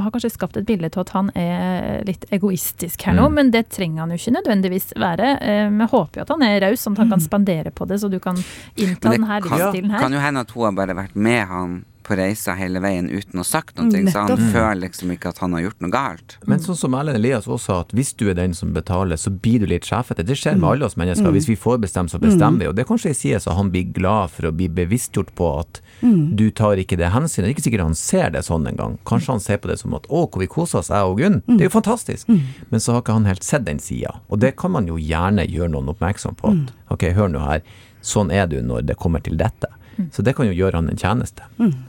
Har 0.00 0.10
kanskje 0.14 0.30
skapt 0.30 0.56
et 0.60 0.66
bilde 0.68 0.88
til 0.94 1.00
at 1.02 1.10
han 1.16 1.30
er 1.34 2.02
litt 2.06 2.24
egoistisk 2.32 3.02
her 3.06 3.14
nå, 3.18 3.26
Mm. 3.26 3.34
men 3.34 3.50
det 3.50 3.64
trenger 3.74 4.00
han 4.04 4.10
jo 4.10 4.16
ikke 4.20 4.34
nødvendigvis 4.36 4.92
være. 4.96 5.30
Eh, 5.42 5.68
Vi 5.70 5.86
håper 5.90 6.20
jo 6.20 6.22
at 6.22 6.28
han 6.34 6.42
er 6.42 6.60
raus, 6.62 6.80
sånn 6.86 6.92
at 6.94 6.98
han 7.04 7.10
kan 7.10 7.20
spandere 7.20 7.70
på 7.74 7.86
det, 7.88 7.98
så 8.00 8.08
du 8.10 8.18
kan 8.20 8.36
innta 8.76 9.10
denne 9.10 9.26
kan, 9.42 9.58
livsstilen 9.58 9.90
her. 9.90 9.98
kan 10.00 10.12
jo 10.12 10.18
hende 10.20 10.40
at 10.46 10.50
hun 10.56 10.64
har 10.70 10.72
bare 10.86 10.94
vært 10.96 11.16
med 11.16 11.46
han 11.48 11.84
på 12.06 12.14
reisa 12.14 12.52
hele 12.54 12.78
veien 12.78 13.08
uten 13.10 13.34
å 13.34 13.42
ha 13.42 13.44
sagt 13.48 13.74
noe, 13.80 13.88
Mm, 13.90 14.06
så 14.12 14.20
han 14.22 14.28
nettopp. 14.30 14.52
føler 14.54 14.80
liksom 14.86 15.10
ikke 15.10 15.26
at 15.32 15.38
han 15.42 15.52
har 15.56 15.62
gjort 15.64 15.80
noe 15.82 15.90
galt. 15.90 16.36
Men 16.46 16.60
sånn 16.62 16.76
som 16.78 16.94
Ellen 16.94 17.16
Elias 17.18 17.48
også 17.50 17.58
sa, 17.64 17.80
at 17.80 17.88
hvis 17.90 18.12
du 18.14 18.28
er 18.30 18.34
den 18.38 18.54
som 18.54 18.70
betaler, 18.72 19.16
så 19.18 19.32
blir 19.34 19.58
du 19.58 19.66
litt 19.66 19.82
sjefete. 19.82 20.22
Det 20.24 20.36
skjer 20.38 20.54
med 20.54 20.70
alle 20.70 20.84
oss 20.86 20.94
mennesker. 20.94 21.32
Hvis 21.34 21.48
vi 21.50 21.56
får 21.58 21.80
bestemme, 21.82 22.06
så 22.08 22.20
bestemmer 22.22 22.60
vi. 22.62 22.68
Og 22.68 22.76
det 22.76 22.84
er 22.84 22.88
kanskje 22.92 23.10
ei 23.10 23.18
side 23.18 23.40
så 23.42 23.56
han 23.58 23.72
blir 23.74 23.90
glad 23.92 24.30
for 24.30 24.46
å 24.46 24.52
bli 24.54 24.68
bevisstgjort 24.68 25.34
på 25.34 25.48
at 25.58 25.80
du 26.38 26.50
tar 26.52 26.76
ikke 26.78 26.94
det 26.96 27.10
hensynet. 27.10 27.42
Det 27.42 27.50
er 27.50 27.54
ikke 27.56 27.66
sikkert 27.66 27.82
han 27.88 27.98
ser 27.98 28.30
det 28.30 28.44
sånn 28.46 28.68
engang. 28.70 28.98
Kanskje 29.04 29.32
han 29.34 29.40
ser 29.40 29.58
på 29.58 29.66
det 29.66 29.80
som 29.80 29.92
at 29.98 30.06
å, 30.06 30.30
hvor 30.30 30.38
vi 30.38 30.46
koser 30.46 30.78
oss, 30.78 30.90
jeg 30.94 31.02
og 31.02 31.18
Gunn. 31.18 31.42
Det 31.48 31.58
er 31.66 31.70
jo 31.70 31.74
fantastisk. 31.80 32.28
Men 32.70 32.78
så 32.78 32.92
har 32.94 33.02
ikke 33.02 33.18
han 33.18 33.24
helt 33.26 33.42
sett 33.42 33.64
den 33.66 33.80
sida. 33.82 34.20
Og 34.30 34.38
det 34.38 34.54
kan 34.56 34.70
man 34.70 34.86
jo 34.86 34.94
gjerne 34.94 35.42
gjøre 35.50 35.72
noen 35.74 35.90
oppmerksom 35.90 36.36
på. 36.38 36.54
At 36.54 36.94
ok, 36.94 37.10
hør 37.18 37.28
nå 37.34 37.42
her, 37.42 37.62
sånn 38.06 38.30
er 38.30 38.46
du 38.50 38.60
når 38.62 38.86
det 38.88 38.98
kommer 39.00 39.24
til 39.24 39.38
dette. 39.40 39.72
Så 40.12 40.22
det 40.22 40.34
kan 40.36 40.46
jo 40.48 40.54
gjøre 40.54 40.76
han 40.76 40.90
en 40.90 40.98
tjeneste. 41.00 41.44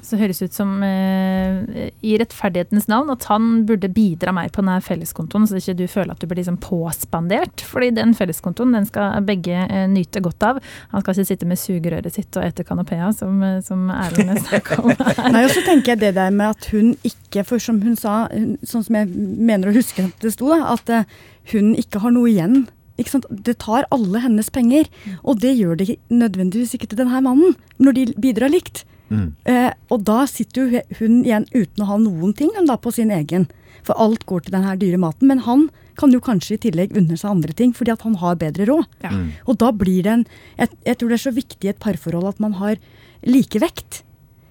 Så 0.06 0.20
høres 0.20 0.40
ut 0.42 0.54
som, 0.56 0.82
eh, 0.84 1.90
i 2.02 2.16
rettferdighetens 2.20 2.88
navn, 2.88 3.10
at 3.12 3.26
han 3.28 3.66
burde 3.68 3.90
bidra 3.92 4.32
mer 4.34 4.50
på 4.50 4.64
denne 4.64 4.80
felleskontoen, 4.82 5.48
så 5.48 5.60
ikke 5.60 5.78
du 5.78 5.88
føler 5.88 6.12
at 6.12 6.20
du 6.20 6.28
blir 6.28 6.40
liksom 6.40 6.60
påspandert. 6.64 7.62
Fordi 7.68 7.92
den 7.96 8.14
felleskontoen 8.16 8.72
den 8.74 8.88
skal 8.88 9.20
begge 9.28 9.68
eh, 9.68 9.88
nyte 9.92 10.24
godt 10.24 10.44
av. 10.44 10.62
Han 10.94 11.04
skal 11.04 11.18
ikke 11.18 11.32
sitte 11.34 11.50
med 11.50 11.60
sugerøret 11.60 12.14
sitt 12.16 12.40
og 12.40 12.48
ete 12.48 12.64
kanapea, 12.68 13.12
som, 13.14 13.44
eh, 13.44 13.60
som 13.62 13.90
Erlend 13.92 14.46
snakka 14.48 14.80
om 14.84 14.96
her. 14.96 15.24
Nei, 15.34 15.44
og 15.44 15.52
så 15.52 15.66
tenker 15.68 15.96
jeg 15.96 16.06
det 16.06 16.16
der 16.16 16.32
med 16.32 16.56
at 16.56 16.72
hun 16.72 16.96
ikke, 17.04 17.44
for 17.44 17.60
som 17.60 17.82
hun 17.84 18.00
sa, 18.00 18.28
sånn 18.64 18.88
som 18.88 19.02
jeg 19.02 19.12
mener 19.12 19.70
å 19.70 19.76
huske 19.76 20.08
at 20.08 20.24
det 20.24 20.32
sto, 20.38 20.54
da, 20.54 20.72
at 20.78 20.90
eh, 20.90 21.20
hun 21.52 21.76
ikke 21.76 22.00
har 22.04 22.16
noe 22.16 22.32
igjen. 22.32 22.68
Ikke 22.98 23.14
sant? 23.14 23.28
Det 23.30 23.58
tar 23.64 23.88
alle 23.94 24.22
hennes 24.24 24.50
penger, 24.54 24.90
og 25.24 25.42
det 25.44 25.56
gjør 25.58 25.78
det 25.80 25.98
nødvendigvis 26.10 26.76
ikke 26.78 26.90
til 26.92 27.02
denne 27.04 27.22
mannen, 27.26 27.58
når 27.78 27.98
de 27.98 28.06
bidrar 28.18 28.54
likt. 28.54 28.84
Mm. 29.10 29.32
Eh, 29.48 29.72
og 29.94 30.04
da 30.08 30.24
sitter 30.28 30.66
jo 30.66 30.82
hun 31.00 31.22
igjen 31.22 31.48
uten 31.54 31.84
å 31.84 31.90
ha 31.92 31.98
noen 32.02 32.34
ting 32.36 32.52
hun 32.58 32.68
da 32.68 32.76
på 32.82 32.92
sin 32.96 33.14
egen. 33.14 33.48
For 33.88 33.96
alt 34.02 34.26
går 34.28 34.46
til 34.46 34.58
den 34.58 34.66
her 34.68 34.80
dyre 34.80 35.00
maten. 35.00 35.30
Men 35.30 35.46
han 35.46 35.68
kan 35.98 36.12
jo 36.14 36.22
kanskje 36.24 36.58
i 36.58 36.64
tillegg 36.68 36.96
unne 36.98 37.18
seg 37.18 37.32
andre 37.32 37.56
ting, 37.58 37.72
fordi 37.74 37.94
at 37.94 38.04
han 38.06 38.18
har 38.22 38.40
bedre 38.42 38.68
råd. 38.70 38.90
Ja. 39.06 39.14
Og 39.48 39.60
da 39.62 39.72
blir 39.74 40.04
det 40.06 40.14
en 40.14 40.26
jeg, 40.58 40.74
jeg 40.86 40.98
tror 40.98 41.14
det 41.14 41.18
er 41.18 41.26
så 41.26 41.38
viktig 41.38 41.70
i 41.70 41.72
et 41.72 41.82
parforhold 41.84 42.34
at 42.34 42.44
man 42.44 42.58
har 42.60 42.82
likevekt. 43.26 44.02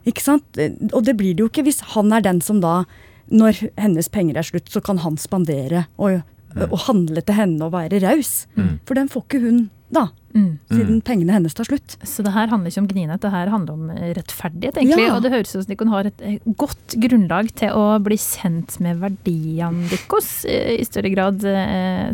Ikke 0.07 0.23
sant? 0.23 0.63
Og 0.93 1.03
det 1.07 1.17
blir 1.19 1.35
det 1.35 1.45
jo 1.45 1.51
ikke 1.51 1.67
hvis 1.67 1.83
han 1.95 2.15
er 2.15 2.25
den 2.25 2.41
som 2.45 2.63
da, 2.63 2.85
når 3.27 3.67
hennes 3.75 4.09
penger 4.13 4.39
er 4.39 4.47
slutt, 4.47 4.71
så 4.71 4.83
kan 4.85 5.03
han 5.03 5.19
spandere 5.19 5.89
og, 5.99 6.23
og 6.57 6.79
handle 6.87 7.23
til 7.23 7.37
henne 7.37 7.67
og 7.67 7.73
være 7.77 8.01
raus. 8.05 8.47
For 8.87 8.95
den 8.99 9.09
får 9.13 9.27
ikke 9.27 9.43
hun 9.47 9.67
da, 9.93 10.09
Mm. 10.37 10.59
siden 10.69 10.99
pengene 11.01 11.33
hennes 11.33 11.55
tar 11.57 11.65
slutt. 11.65 11.95
Så 12.05 12.21
det 12.23 12.35
her 12.35 12.51
handler 12.51 12.69
ikke 12.69 12.83
om 12.83 12.89
gnienhet, 12.91 13.23
det 13.23 13.31
her 13.33 13.49
handler 13.49 13.73
om 13.73 13.91
eh, 13.95 14.11
rettferdighet, 14.19 14.77
egentlig. 14.77 15.07
Ja. 15.07 15.15
Og 15.17 15.23
det 15.25 15.31
høres 15.33 15.55
ut 15.57 15.65
som 15.65 15.79
hun 15.81 15.93
har 15.95 16.11
et 16.11 16.21
eh, 16.21 16.37
godt 16.61 16.97
grunnlag 17.01 17.49
til 17.57 17.73
å 17.73 17.85
bli 18.05 18.19
kjent 18.21 18.77
med 18.85 19.01
verdiene 19.01 19.89
deres 19.89 20.45
eh, 20.45 20.75
i 20.77 20.85
større 20.85 21.15
grad. 21.15 21.41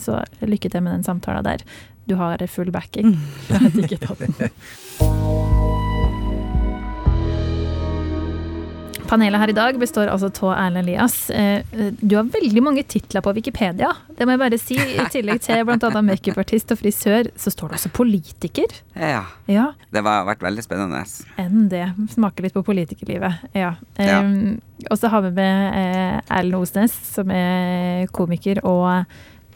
Så 0.05 0.20
lykke 0.46 0.70
til 0.70 0.85
med 0.87 1.00
den 1.00 1.02
samtalen 1.09 1.48
der. 1.48 1.66
Du 2.07 2.14
har 2.20 2.38
full 2.46 2.70
backing. 2.70 3.16
fra 3.48 3.59
Panelet 9.12 9.42
her 9.42 9.51
i 9.53 9.55
dag 9.57 9.77
består 9.77 10.09
altså 10.09 10.31
av 10.48 10.55
Erlend 10.57 10.87
Elias. 10.87 11.16
Eh, 11.31 11.61
du 12.01 12.14
har 12.16 12.31
veldig 12.33 12.62
mange 12.64 12.81
titler 12.88 13.20
på 13.20 13.35
Wikipedia. 13.37 13.90
Det 14.16 14.25
må 14.25 14.33
jeg 14.33 14.40
bare 14.40 14.59
si. 14.61 14.79
I 14.79 15.05
tillegg 15.12 15.42
til 15.44 15.66
bl.a. 15.68 15.90
makeupartist 16.07 16.72
og 16.72 16.79
frisør, 16.81 17.29
så 17.37 17.53
står 17.53 17.75
det 17.75 17.77
også 17.77 17.90
politiker. 17.92 18.72
Ja. 18.96 19.27
Ja, 19.53 19.66
Det 19.92 20.01
har 20.07 20.25
vært 20.25 20.44
veldig 20.46 20.64
spennende. 20.64 21.03
enn 21.37 21.66
det. 21.68 21.85
Smaker 22.14 22.46
litt 22.46 22.57
på 22.57 22.62
politikerlivet. 22.64 23.42
Ja. 23.53 23.75
Ja. 24.01 24.22
Um, 24.25 24.62
og 24.88 24.96
så 24.96 25.11
har 25.12 25.27
vi 25.27 25.35
med 25.37 25.77
eh, 25.77 26.38
Erlend 26.38 26.62
Osnes, 26.62 26.94
som 27.12 27.29
er 27.37 28.07
komiker 28.16 28.62
og 28.64 29.05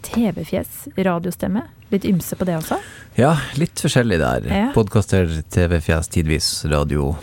TV-fjes, 0.05 0.91
radiostemme. 1.01 1.65
Litt 1.95 2.05
ymse 2.05 2.37
på 2.37 2.45
det 2.45 2.59
også. 2.59 2.77
Ja, 3.17 3.33
litt 3.57 3.81
forskjellig 3.81 4.21
der. 4.21 4.51
Ja. 4.53 4.69
Podkaster, 4.77 5.33
TV-fjes, 5.49 6.13
tidvis 6.13 6.51
radio, 6.69 7.15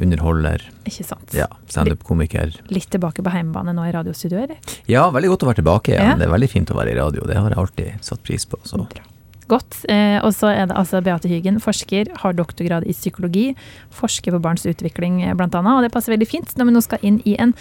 underholder. 0.00 0.64
Ikke 0.88 1.04
sant? 1.06 1.34
Ja, 1.36 1.48
standup-komiker. 1.68 2.54
Litt 2.72 2.88
tilbake 2.92 3.24
på 3.24 3.34
hjemmebane 3.34 3.74
nå 3.76 3.86
i 3.88 3.94
radiostudioet, 3.94 4.44
eller? 4.48 4.76
Ja, 4.90 5.08
veldig 5.12 5.34
godt 5.34 5.46
å 5.46 5.50
være 5.52 5.60
tilbake 5.62 5.94
igjen. 5.94 6.12
Ja. 6.14 6.18
Det 6.20 6.28
er 6.28 6.34
veldig 6.34 6.50
fint 6.52 6.72
å 6.72 6.78
være 6.78 6.94
i 6.94 7.00
radio. 7.00 7.26
Det 7.28 7.38
har 7.38 7.52
jeg 7.52 7.62
alltid 7.64 8.06
satt 8.08 8.22
pris 8.24 8.48
på. 8.48 8.60
Så. 8.68 8.80
Bra. 8.82 9.11
Godt. 9.52 9.82
Eh, 9.92 10.16
og 10.24 10.32
så 10.32 10.48
er 10.52 10.68
det 10.70 10.76
altså 10.78 11.02
Beate 11.04 11.28
Hygen, 11.28 11.58
forsker, 11.60 12.08
har 12.22 12.36
doktorgrad 12.36 12.86
i 12.88 12.94
psykologi. 12.96 13.50
Forsker 13.92 14.32
på 14.32 14.40
barns 14.40 14.64
utvikling, 14.68 15.20
bl.a. 15.20 15.36
blant 15.36 15.56
annet. 15.58 15.74
Og 15.76 15.84
det 15.84 15.92
passer 15.92 16.14
veldig 16.14 16.28
fint 16.30 16.54
når 16.56 16.68
vi 16.68 16.74
nå 16.76 16.82
skal 16.84 17.04
inn 17.04 17.18
i 17.28 17.34
en 17.42 17.52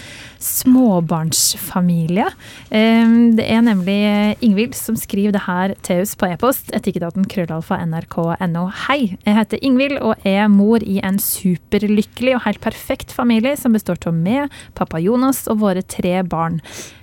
småbarnsfamilie. 0.41 2.29
Eh, 2.71 3.17
det 3.35 3.47
er 3.47 3.65
nemlig 3.65 3.99
Ingvild 4.45 4.77
som 4.77 4.99
skriver 4.99 5.35
det 5.35 5.43
her 5.47 5.75
til 5.83 6.05
oss 6.05 6.15
på 6.15 6.29
e-post. 6.31 6.71
Etikketaten 6.77 7.27
krøllalfa 7.31 7.81
nrk.no. 7.83 8.65
Hei, 8.85 9.17
jeg 9.25 9.37
heter 9.41 9.61
Ingvild 9.65 9.99
og 9.99 10.23
er 10.27 10.47
mor 10.51 10.83
i 10.85 11.01
en 11.03 11.19
superlykkelig 11.21 12.37
og 12.37 12.45
helt 12.47 12.63
perfekt 12.63 13.11
familie 13.15 13.57
som 13.59 13.75
består 13.75 13.99
av 14.07 14.15
meg, 14.15 14.51
pappa 14.77 15.01
Jonas 15.01 15.43
og 15.51 15.59
våre 15.65 15.83
tre 15.83 16.21
barn. 16.23 16.61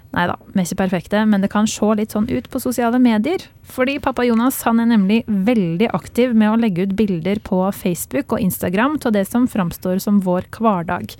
Nei 0.08 0.24
da, 0.24 0.38
vi 0.54 0.62
er 0.62 0.64
ikke 0.64 0.78
perfekte, 0.80 1.20
men 1.28 1.42
det 1.44 1.50
kan 1.52 1.66
se 1.68 1.86
litt 1.98 2.14
sånn 2.14 2.30
ut 2.30 2.46
på 2.48 2.60
sosiale 2.62 2.96
medier. 3.02 3.42
Fordi 3.68 3.98
pappa 4.00 4.24
Jonas 4.24 4.62
han 4.64 4.80
er 4.80 4.88
nemlig 4.88 5.18
veldig 5.28 5.90
aktiv 5.92 6.32
med 6.32 6.48
å 6.48 6.56
legge 6.56 6.86
ut 6.86 6.94
bilder 6.96 7.36
på 7.44 7.58
Facebook 7.76 8.32
og 8.32 8.40
Instagram 8.40 8.96
av 9.04 9.12
det 9.12 9.26
som 9.28 9.44
framstår 9.50 10.00
som 10.00 10.22
vår 10.24 10.48
hverdag. 10.56 11.12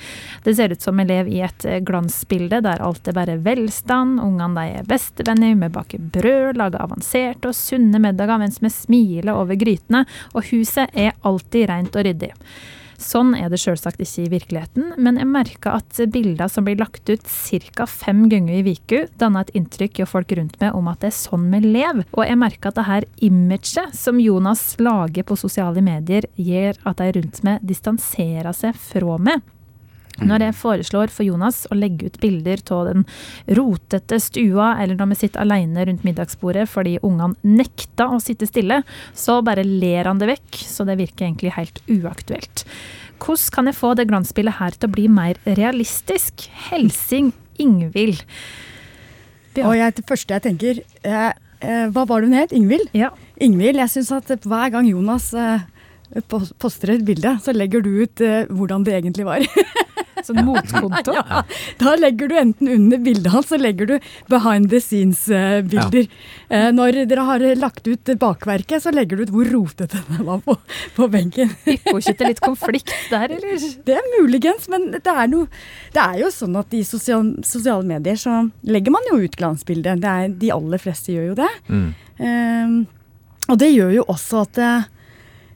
Det 0.47 0.57
ser 0.57 0.73
ut 0.73 0.83
som 0.83 0.97
vi 0.97 1.05
lever 1.05 1.35
i 1.35 1.45
et 1.45 1.69
eh, 1.69 1.83
glansbilde 1.85 2.63
der 2.65 2.81
alt 2.81 3.13
er 3.13 3.19
bare 3.19 3.37
velstand, 3.45 4.23
ungene 4.25 4.57
de 4.57 4.81
er 4.81 4.89
bestevenner, 4.89 5.59
vi 5.61 5.71
baker 5.77 6.09
brød, 6.17 6.57
lager 6.57 6.87
avanserte 6.89 7.53
og 7.53 7.61
sunne 7.61 8.01
middager 8.01 8.41
mens 8.41 8.63
vi 8.65 8.73
smiler 8.73 9.37
over 9.37 9.61
grytene, 9.61 10.07
og 10.33 10.49
huset 10.49 10.89
er 10.97 11.13
alltid 11.29 11.69
rent 11.69 12.01
og 12.01 12.09
ryddig. 12.09 12.33
Sånn 12.99 13.31
er 13.39 13.47
det 13.53 13.61
selvsagt 13.63 14.01
ikke 14.03 14.25
i 14.25 14.31
virkeligheten, 14.33 14.89
men 14.99 15.21
jeg 15.21 15.31
merker 15.31 15.77
at 15.79 16.01
bilder 16.11 16.51
som 16.51 16.67
blir 16.67 16.81
lagt 16.81 17.07
ut 17.07 17.23
ca. 17.23 17.87
fem 17.87 18.25
ganger 18.29 18.59
i 18.59 18.65
viku, 18.67 19.05
danner 19.21 19.47
et 19.47 19.55
inntrykk 19.55 20.03
hos 20.03 20.11
folk 20.17 20.35
rundt 20.35 20.59
meg 20.61 20.75
om 20.75 20.91
at 20.91 21.05
det 21.05 21.13
er 21.13 21.19
sånn 21.19 21.47
vi 21.53 21.63
lever. 21.63 22.09
Og 22.13 22.25
jeg 22.27 22.41
merker 22.41 22.73
at 22.73 22.81
det 22.81 22.89
her 22.89 23.07
imaget 23.23 23.95
som 23.95 24.19
Jonas 24.19 24.65
lager 24.83 25.23
på 25.29 25.39
sosiale 25.39 25.85
medier, 25.85 26.27
gjør 26.35 26.83
at 26.91 26.99
de 26.99 27.13
rundt 27.21 27.45
meg 27.47 27.63
distanserer 27.63 28.51
seg 28.57 28.75
fra 28.75 29.21
meg. 29.23 29.47
Når 30.19 30.43
jeg 30.49 30.57
foreslår 30.59 31.13
for 31.15 31.27
Jonas 31.27 31.63
å 31.71 31.79
legge 31.79 32.09
ut 32.09 32.21
bilder 32.23 32.63
av 32.75 32.89
den 32.91 33.05
rotete 33.59 34.19
stua, 34.23 34.73
eller 34.83 34.99
når 34.99 35.13
vi 35.13 35.19
sitter 35.21 35.45
alene 35.45 35.85
rundt 35.87 36.07
middagsbordet 36.07 36.67
fordi 36.71 36.97
ungene 37.07 37.39
nekta 37.47 38.09
å 38.11 38.21
sitte 38.23 38.49
stille, 38.49 38.81
så 39.15 39.39
bare 39.47 39.67
ler 39.67 40.11
han 40.11 40.19
det 40.19 40.33
vekk, 40.33 40.63
så 40.67 40.87
det 40.89 40.99
virker 40.99 41.29
egentlig 41.29 41.55
helt 41.55 41.83
uaktuelt. 41.87 42.65
Hvordan 43.19 43.55
kan 43.55 43.71
jeg 43.71 43.79
få 43.79 43.93
det 43.99 44.09
glansbildet 44.11 44.59
her 44.59 44.75
til 44.75 44.89
å 44.89 44.95
bli 44.95 45.07
mer 45.11 45.39
realistisk? 45.59 46.49
Helsing 46.69 47.33
Ingvild. 47.59 48.23
Og 49.59 49.75
jeg, 49.75 49.95
det 49.97 50.05
første 50.07 50.37
jeg 50.37 50.45
tenker 50.45 50.79
eh, 51.03 51.33
eh, 51.67 51.87
Hva 51.91 52.05
var 52.07 52.23
det 52.23 52.29
hun 52.29 52.37
het? 52.39 52.55
Ingvild? 52.55 52.93
Ja. 52.95 53.11
Ingvild, 53.43 53.81
jeg 53.83 53.91
syns 53.91 54.13
at 54.15 54.47
hver 54.47 54.71
gang 54.71 54.87
Jonas 54.87 55.33
eh, 55.35 55.65
poster 56.63 56.95
et 56.95 57.05
bilde, 57.07 57.35
så 57.43 57.55
legger 57.55 57.83
du 57.83 57.91
ut 58.05 58.23
eh, 58.25 58.47
hvordan 58.47 58.87
det 58.87 58.95
egentlig 59.01 59.27
var. 59.27 59.43
Sånn 60.27 60.41
motkonto. 60.47 61.15
ja, 61.19 61.43
da 61.81 61.95
legger 61.99 62.31
du 62.31 62.37
enten 62.41 62.71
under 62.75 63.01
bildet 63.03 63.33
hans, 63.33 63.49
så 63.53 63.59
legger 63.61 63.89
du 63.91 63.95
behind 64.31 64.71
the 64.73 64.81
scenes-bilder. 64.83 66.09
Ja. 66.49 66.71
når 66.75 67.03
dere 67.11 67.25
har 67.29 67.45
lagt 67.61 67.87
ut 67.89 68.13
bakverket, 68.19 68.83
så 68.83 68.93
legger 68.95 69.19
du 69.19 69.27
ut 69.27 69.33
hvor 69.35 69.51
rotete 69.53 70.03
det 70.11 70.27
var 70.27 70.43
på, 70.45 70.57
på 70.97 71.09
benken. 71.13 71.53
Vipper 71.67 72.01
ikke 72.01 72.17
til 72.19 72.33
litt 72.33 72.43
konflikt 72.45 72.95
der, 73.13 73.31
eller? 73.39 73.57
Det 73.89 73.95
er 73.97 74.13
muligens, 74.19 74.67
men 74.69 74.91
det 74.93 75.01
er, 75.09 75.29
noe, 75.31 75.49
det 75.95 76.03
er 76.03 76.19
jo 76.23 76.29
sånn 76.33 76.57
at 76.59 76.73
i 76.77 76.83
sosial, 76.87 77.31
sosiale 77.47 77.87
medier 77.87 78.19
så 78.21 78.43
legger 78.69 78.93
man 78.95 79.07
jo 79.11 79.19
ut 79.23 79.37
glansbildet. 79.39 80.05
De 80.41 80.51
aller 80.53 80.83
fleste 80.83 81.15
gjør 81.15 81.31
jo 81.31 81.37
det. 81.39 81.51
Mm. 81.69 81.89
Um, 82.19 82.77
og 83.49 83.61
det 83.63 83.71
gjør 83.73 83.95
jo 83.97 84.05
også 84.13 84.45
at 84.45 84.61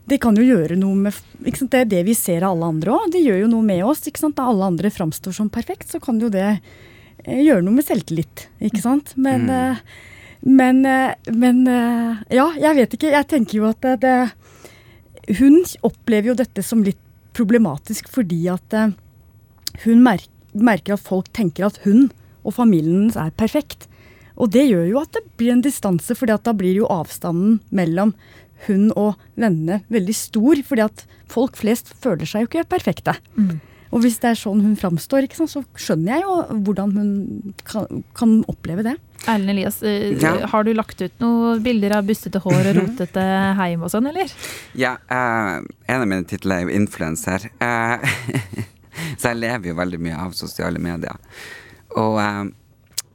det, 0.09 0.19
kan 0.21 0.37
jo 0.37 0.45
gjøre 0.45 0.77
noe 0.79 0.97
med? 0.99 1.19
Det 1.43 1.75
er 1.79 1.85
det 1.89 2.05
vi 2.07 2.15
ser 2.19 2.43
av 2.43 2.57
alle 2.57 2.71
andre 2.75 2.95
òg. 2.97 3.11
Det 3.15 3.23
gjør 3.23 3.43
jo 3.45 3.51
noe 3.53 3.67
med 3.67 3.85
oss. 3.87 4.03
Da 4.03 4.47
alle 4.49 4.65
andre 4.73 4.91
framstår 4.91 5.35
som 5.37 5.51
perfekt, 5.53 5.89
så 5.91 6.01
kan 6.03 6.19
jo 6.21 6.29
det 6.33 6.61
eh, 7.25 7.43
gjøre 7.47 7.63
noe 7.63 7.77
med 7.79 7.87
selvtillit. 7.87 8.49
ikke 8.61 8.83
sant? 8.83 9.15
Men, 9.17 9.47
Mm. 9.47 9.51
eh, 9.51 9.77
men, 10.43 10.87
eh, 10.87 11.15
men 11.33 11.67
Ja, 12.31 12.51
jeg 12.59 12.77
vet 12.77 12.95
ikke. 12.99 13.13
Jeg 13.13 13.29
tenker 13.29 13.55
jo 13.59 13.69
at 13.69 13.81
det, 14.01 14.33
Hun 15.39 15.63
opplever 15.83 16.33
jo 16.33 16.35
dette 16.35 16.63
som 16.63 16.83
litt 16.83 16.99
problematisk 17.33 18.09
fordi 18.11 18.51
at 18.51 18.95
hun 19.85 20.03
merker 20.03 20.95
at 20.95 21.01
folk 21.01 21.31
tenker 21.33 21.65
at 21.67 21.79
hun 21.85 22.11
og 22.45 22.55
familien 22.55 23.05
hennes 23.05 23.17
er 23.17 23.31
perfekt. 23.31 23.87
Og 24.37 24.51
det 24.51 24.65
gjør 24.69 24.87
jo 24.91 25.01
at 25.03 25.13
det 25.15 25.23
blir 25.39 25.53
en 25.55 25.63
distanse, 25.65 26.15
fordi 26.17 26.37
da 26.43 26.55
blir 26.57 26.75
jo 26.75 26.89
avstanden 26.91 27.61
mellom 27.71 28.15
hun 28.69 28.91
og 28.93 29.21
vennene 29.35 29.83
veldig 29.93 30.17
stor. 30.17 30.63
Fordi 30.69 30.87
at 30.87 31.05
folk 31.33 31.59
flest 31.61 31.95
føler 32.03 32.29
seg 32.29 32.45
jo 32.45 32.51
ikke 32.51 32.69
perfekte. 32.73 33.17
Mm. 33.37 33.61
Og 33.93 34.01
hvis 34.01 34.19
det 34.23 34.31
er 34.31 34.39
sånn 34.41 34.63
hun 34.65 34.77
framstår, 34.79 35.27
ikke 35.27 35.43
sant, 35.43 35.53
så 35.53 35.61
skjønner 35.77 36.17
jeg 36.17 36.25
jo 36.25 36.37
hvordan 36.65 36.95
hun 36.97 37.11
kan, 37.69 38.05
kan 38.17 38.39
oppleve 38.49 38.87
det. 38.87 38.95
Erlend 39.29 39.53
Elias, 39.53 39.83
eh, 39.83 40.17
Ja. 40.19 40.47
har 40.49 40.65
du 40.65 40.73
lagt 40.75 41.03
ut 41.03 41.13
noen 41.21 41.63
bilder 41.63 41.99
av 41.99 42.09
bustete 42.09 42.41
hår 42.43 42.71
og 42.71 42.79
rotete 42.81 43.27
heim 43.59 43.85
og 43.85 43.93
sånn, 43.93 44.09
eller? 44.09 44.33
Ja, 44.75 44.97
uh, 45.13 45.61
en 45.87 46.01
av 46.01 46.09
mine 46.09 46.25
titler 46.25 46.57
er 46.57 46.67
jo 46.67 46.81
influenser. 46.81 47.51
Uh, 47.61 48.01
så 49.21 49.31
jeg 49.31 49.43
lever 49.45 49.71
jo 49.71 49.79
veldig 49.79 50.01
mye 50.09 50.19
av 50.25 50.35
sosiale 50.41 50.81
medier. 50.83 51.21
Og 51.95 52.17
uh, 52.17 52.49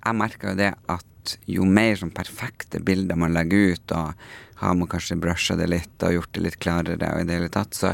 jeg 0.05 0.19
merker 0.21 0.53
jo 0.53 0.59
det 0.61 0.71
at 0.93 1.37
jo 1.49 1.65
mer 1.67 1.97
sånn 1.99 2.13
perfekte 2.15 2.79
bilder 2.79 3.17
man 3.19 3.33
legger 3.35 3.73
ut, 3.73 3.97
og 3.97 4.13
har 4.61 4.77
man 4.77 4.89
kanskje 4.89 5.19
brusha 5.21 5.57
det 5.59 5.69
litt 5.69 6.05
og 6.05 6.15
gjort 6.15 6.33
det 6.35 6.43
litt 6.45 6.59
klarere, 6.63 7.11
og 7.13 7.21
i 7.21 7.27
det 7.29 7.37
hele 7.37 7.49
tatt, 7.53 7.77
så 7.77 7.93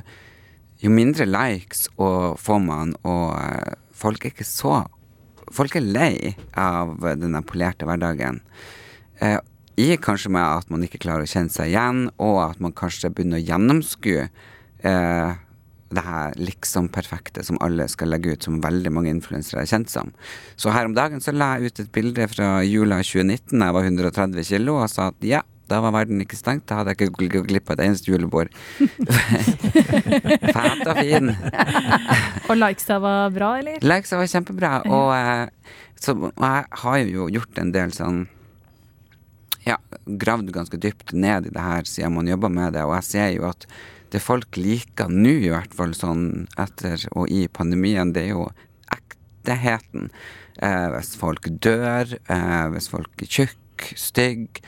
jo 0.84 0.91
mindre 0.91 1.28
likes 1.28 1.88
og 1.95 2.39
får 2.41 2.62
man, 2.63 2.93
og 3.08 3.36
eh, 3.38 3.76
folk 3.95 4.26
er 4.26 4.36
ikke 4.36 4.47
så 4.47 4.84
Folk 5.54 5.76
er 5.78 5.84
lei 5.86 6.32
av 6.58 6.95
denne 7.19 7.43
polerte 7.45 7.86
hverdagen. 7.86 8.39
Eh, 9.21 9.36
I 9.78 9.97
kanskje 10.02 10.32
med 10.34 10.41
at 10.41 10.71
man 10.73 10.82
ikke 10.82 11.02
klarer 11.04 11.28
å 11.28 11.30
kjenne 11.30 11.54
seg 11.54 11.69
igjen, 11.69 12.08
og 12.17 12.39
at 12.47 12.63
man 12.63 12.73
kanskje 12.73 13.12
begynner 13.13 13.38
å 13.38 13.43
gjennomskue 13.43 14.23
eh, 14.23 15.36
det 15.93 16.04
her 16.08 16.34
liksom 16.39 16.89
perfekte 16.93 17.43
som 17.45 17.60
alle 17.62 17.86
skal 17.91 18.10
legge 18.15 18.34
ut, 18.34 18.47
som 18.47 18.62
veldig 18.63 18.95
mange 18.95 19.13
influensere 19.13 19.62
er 19.62 19.69
kjent 19.69 19.91
som. 19.93 20.10
Så 20.58 20.73
her 20.73 20.89
om 20.89 20.95
dagen 20.97 21.21
så 21.21 21.36
la 21.36 21.54
jeg 21.60 21.69
ut 21.69 21.84
et 21.84 21.93
bilde 21.93 22.28
fra 22.32 22.49
jula 22.65 23.04
2019, 23.04 23.60
da 23.60 23.69
jeg 23.69 23.78
var 23.78 23.91
130 23.91 24.49
kilo, 24.49 24.80
og 24.80 24.89
sa 24.89 25.12
at 25.12 25.28
ja, 25.28 25.43
da 25.74 25.80
var 25.84 25.96
verden 25.96 26.22
ikke 26.22 26.38
stengt, 26.38 26.68
da 26.70 26.80
hadde 26.80 26.94
jeg 26.94 27.10
ikke 27.10 27.30
gått 27.40 27.50
glipp 27.50 27.72
av 27.72 27.80
et 27.80 27.88
eneste 27.88 28.12
julebord. 28.12 28.54
Fælt 30.56 30.86
og 30.86 31.00
fin. 31.00 31.34
Og 32.48 32.56
likesa 32.60 33.00
var 33.02 33.34
bra, 33.34 33.56
eller? 33.62 33.80
Likesa 33.82 34.20
var 34.22 34.30
kjempebra, 34.30 34.74
og, 34.86 35.10
eh, 35.18 35.82
så, 35.98 36.16
og 36.20 36.30
jeg 36.38 36.70
har 36.84 37.02
jo 37.08 37.28
gjort 37.40 37.62
en 37.62 37.74
del 37.74 37.94
sånn 37.96 38.24
Ja, 39.64 39.78
gravd 40.04 40.50
ganske 40.52 40.76
dypt 40.76 41.14
ned 41.16 41.48
i 41.48 41.54
det 41.56 41.64
her 41.64 41.88
siden 41.88 42.18
man 42.18 42.28
jobber 42.28 42.52
med 42.52 42.74
det, 42.76 42.84
og 42.84 42.98
jeg 42.98 43.08
ser 43.08 43.30
jo 43.38 43.48
at 43.48 43.68
det 44.14 44.22
folk 44.22 44.60
liker 44.60 45.10
nå, 45.10 45.38
i 45.48 45.50
hvert 45.50 45.74
fall 45.74 45.96
sånn 45.98 46.46
etter 46.60 47.02
og 47.18 47.32
i 47.34 47.48
pandemien, 47.50 48.12
det 48.14 48.28
er 48.28 48.36
jo 48.36 48.44
ekteheten. 48.94 50.12
Eh, 50.62 50.90
hvis 50.94 51.16
folk 51.18 51.48
dør, 51.64 52.12
eh, 52.30 52.66
hvis 52.76 52.92
folk 52.92 53.24
er 53.24 53.32
tjukk, 53.40 53.88
stygg 53.98 54.62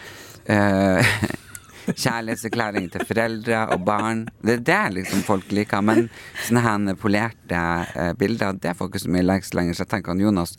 eh, 0.52 1.18
Kjærlighetserklæring 2.02 2.88
til 2.90 3.06
foreldre 3.06 3.60
og 3.76 3.84
barn. 3.86 4.24
Det 4.42 4.56
er 4.58 4.64
det 4.66 4.96
liksom 4.96 5.22
folk 5.28 5.52
liker. 5.54 5.84
Men 5.86 6.08
sånne 6.48 6.64
her 6.66 6.98
polerte 6.98 7.62
eh, 7.94 8.14
bilder, 8.18 8.58
det 8.58 8.74
får 8.78 8.90
ikke 8.90 9.04
så 9.04 9.12
mye 9.14 9.28
likes 9.28 9.54
lenger. 9.54 9.78
Så 9.78 9.86
jeg 9.86 9.94
tenker 9.94 10.16
at 10.16 10.24
Jonas 10.26 10.56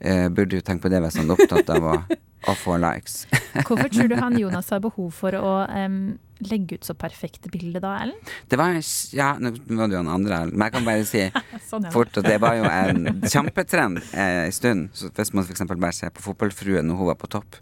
eh, 0.00 0.28
burde 0.28 0.60
jo 0.60 0.64
tenke 0.64 0.86
på 0.86 0.92
det 0.92 1.02
hvis 1.04 1.20
han 1.20 1.30
er 1.30 1.38
opptatt 1.38 1.76
av 1.76 1.92
å 1.92 1.98
å 2.46 2.54
få 2.56 2.78
likes. 2.80 3.26
Hvorfor 3.66 3.90
tror 3.92 4.08
du 4.10 4.16
han 4.18 4.38
Jonas 4.42 4.70
har 4.72 4.82
behov 4.84 5.10
for 5.14 5.34
å 5.34 5.52
um, 5.66 6.16
legge 6.46 6.78
ut 6.78 6.86
så 6.86 6.94
perfekte 6.98 7.50
bilder 7.50 7.82
da, 7.82 7.94
Ellen? 8.04 8.18
Det 8.48 8.58
var 8.60 8.78
Ja, 9.16 9.32
nå 9.40 9.52
var 9.66 9.90
det 9.90 9.98
jo 9.98 10.02
en 10.04 10.12
andre, 10.12 10.40
men 10.52 10.66
jeg 10.68 10.76
kan 10.76 10.86
bare 10.86 11.08
si 11.08 11.24
Sånn, 11.70 11.88
ja. 11.88 11.92
fort 11.94 12.20
at 12.20 12.28
det 12.28 12.38
var 12.42 12.58
jo 12.60 12.68
en 12.70 13.24
kjempetrend 13.24 14.02
eh, 14.12 14.46
stund. 14.54 14.92
Så 14.96 15.10
hvis 15.16 15.34
man 15.34 15.46
f.eks. 15.46 15.66
bare 15.74 15.94
ser 15.96 16.14
på 16.14 16.24
Fotballfruen 16.28 16.86
når 16.88 17.02
hun 17.02 17.10
var 17.12 17.18
på 17.20 17.30
topp, 17.38 17.58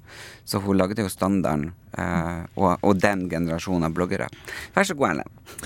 så 0.46 0.60
hun 0.62 0.78
lagde 0.78 1.02
jo 1.02 1.10
standarden, 1.10 1.72
eh, 1.96 2.44
og, 2.54 2.76
og 2.82 3.00
den 3.00 3.26
generasjonen 3.32 3.88
av 3.88 3.96
bloggere. 3.96 4.28
Vær 4.76 4.86
så 4.86 4.98
god, 4.98 5.16
Ellen. 5.16 5.65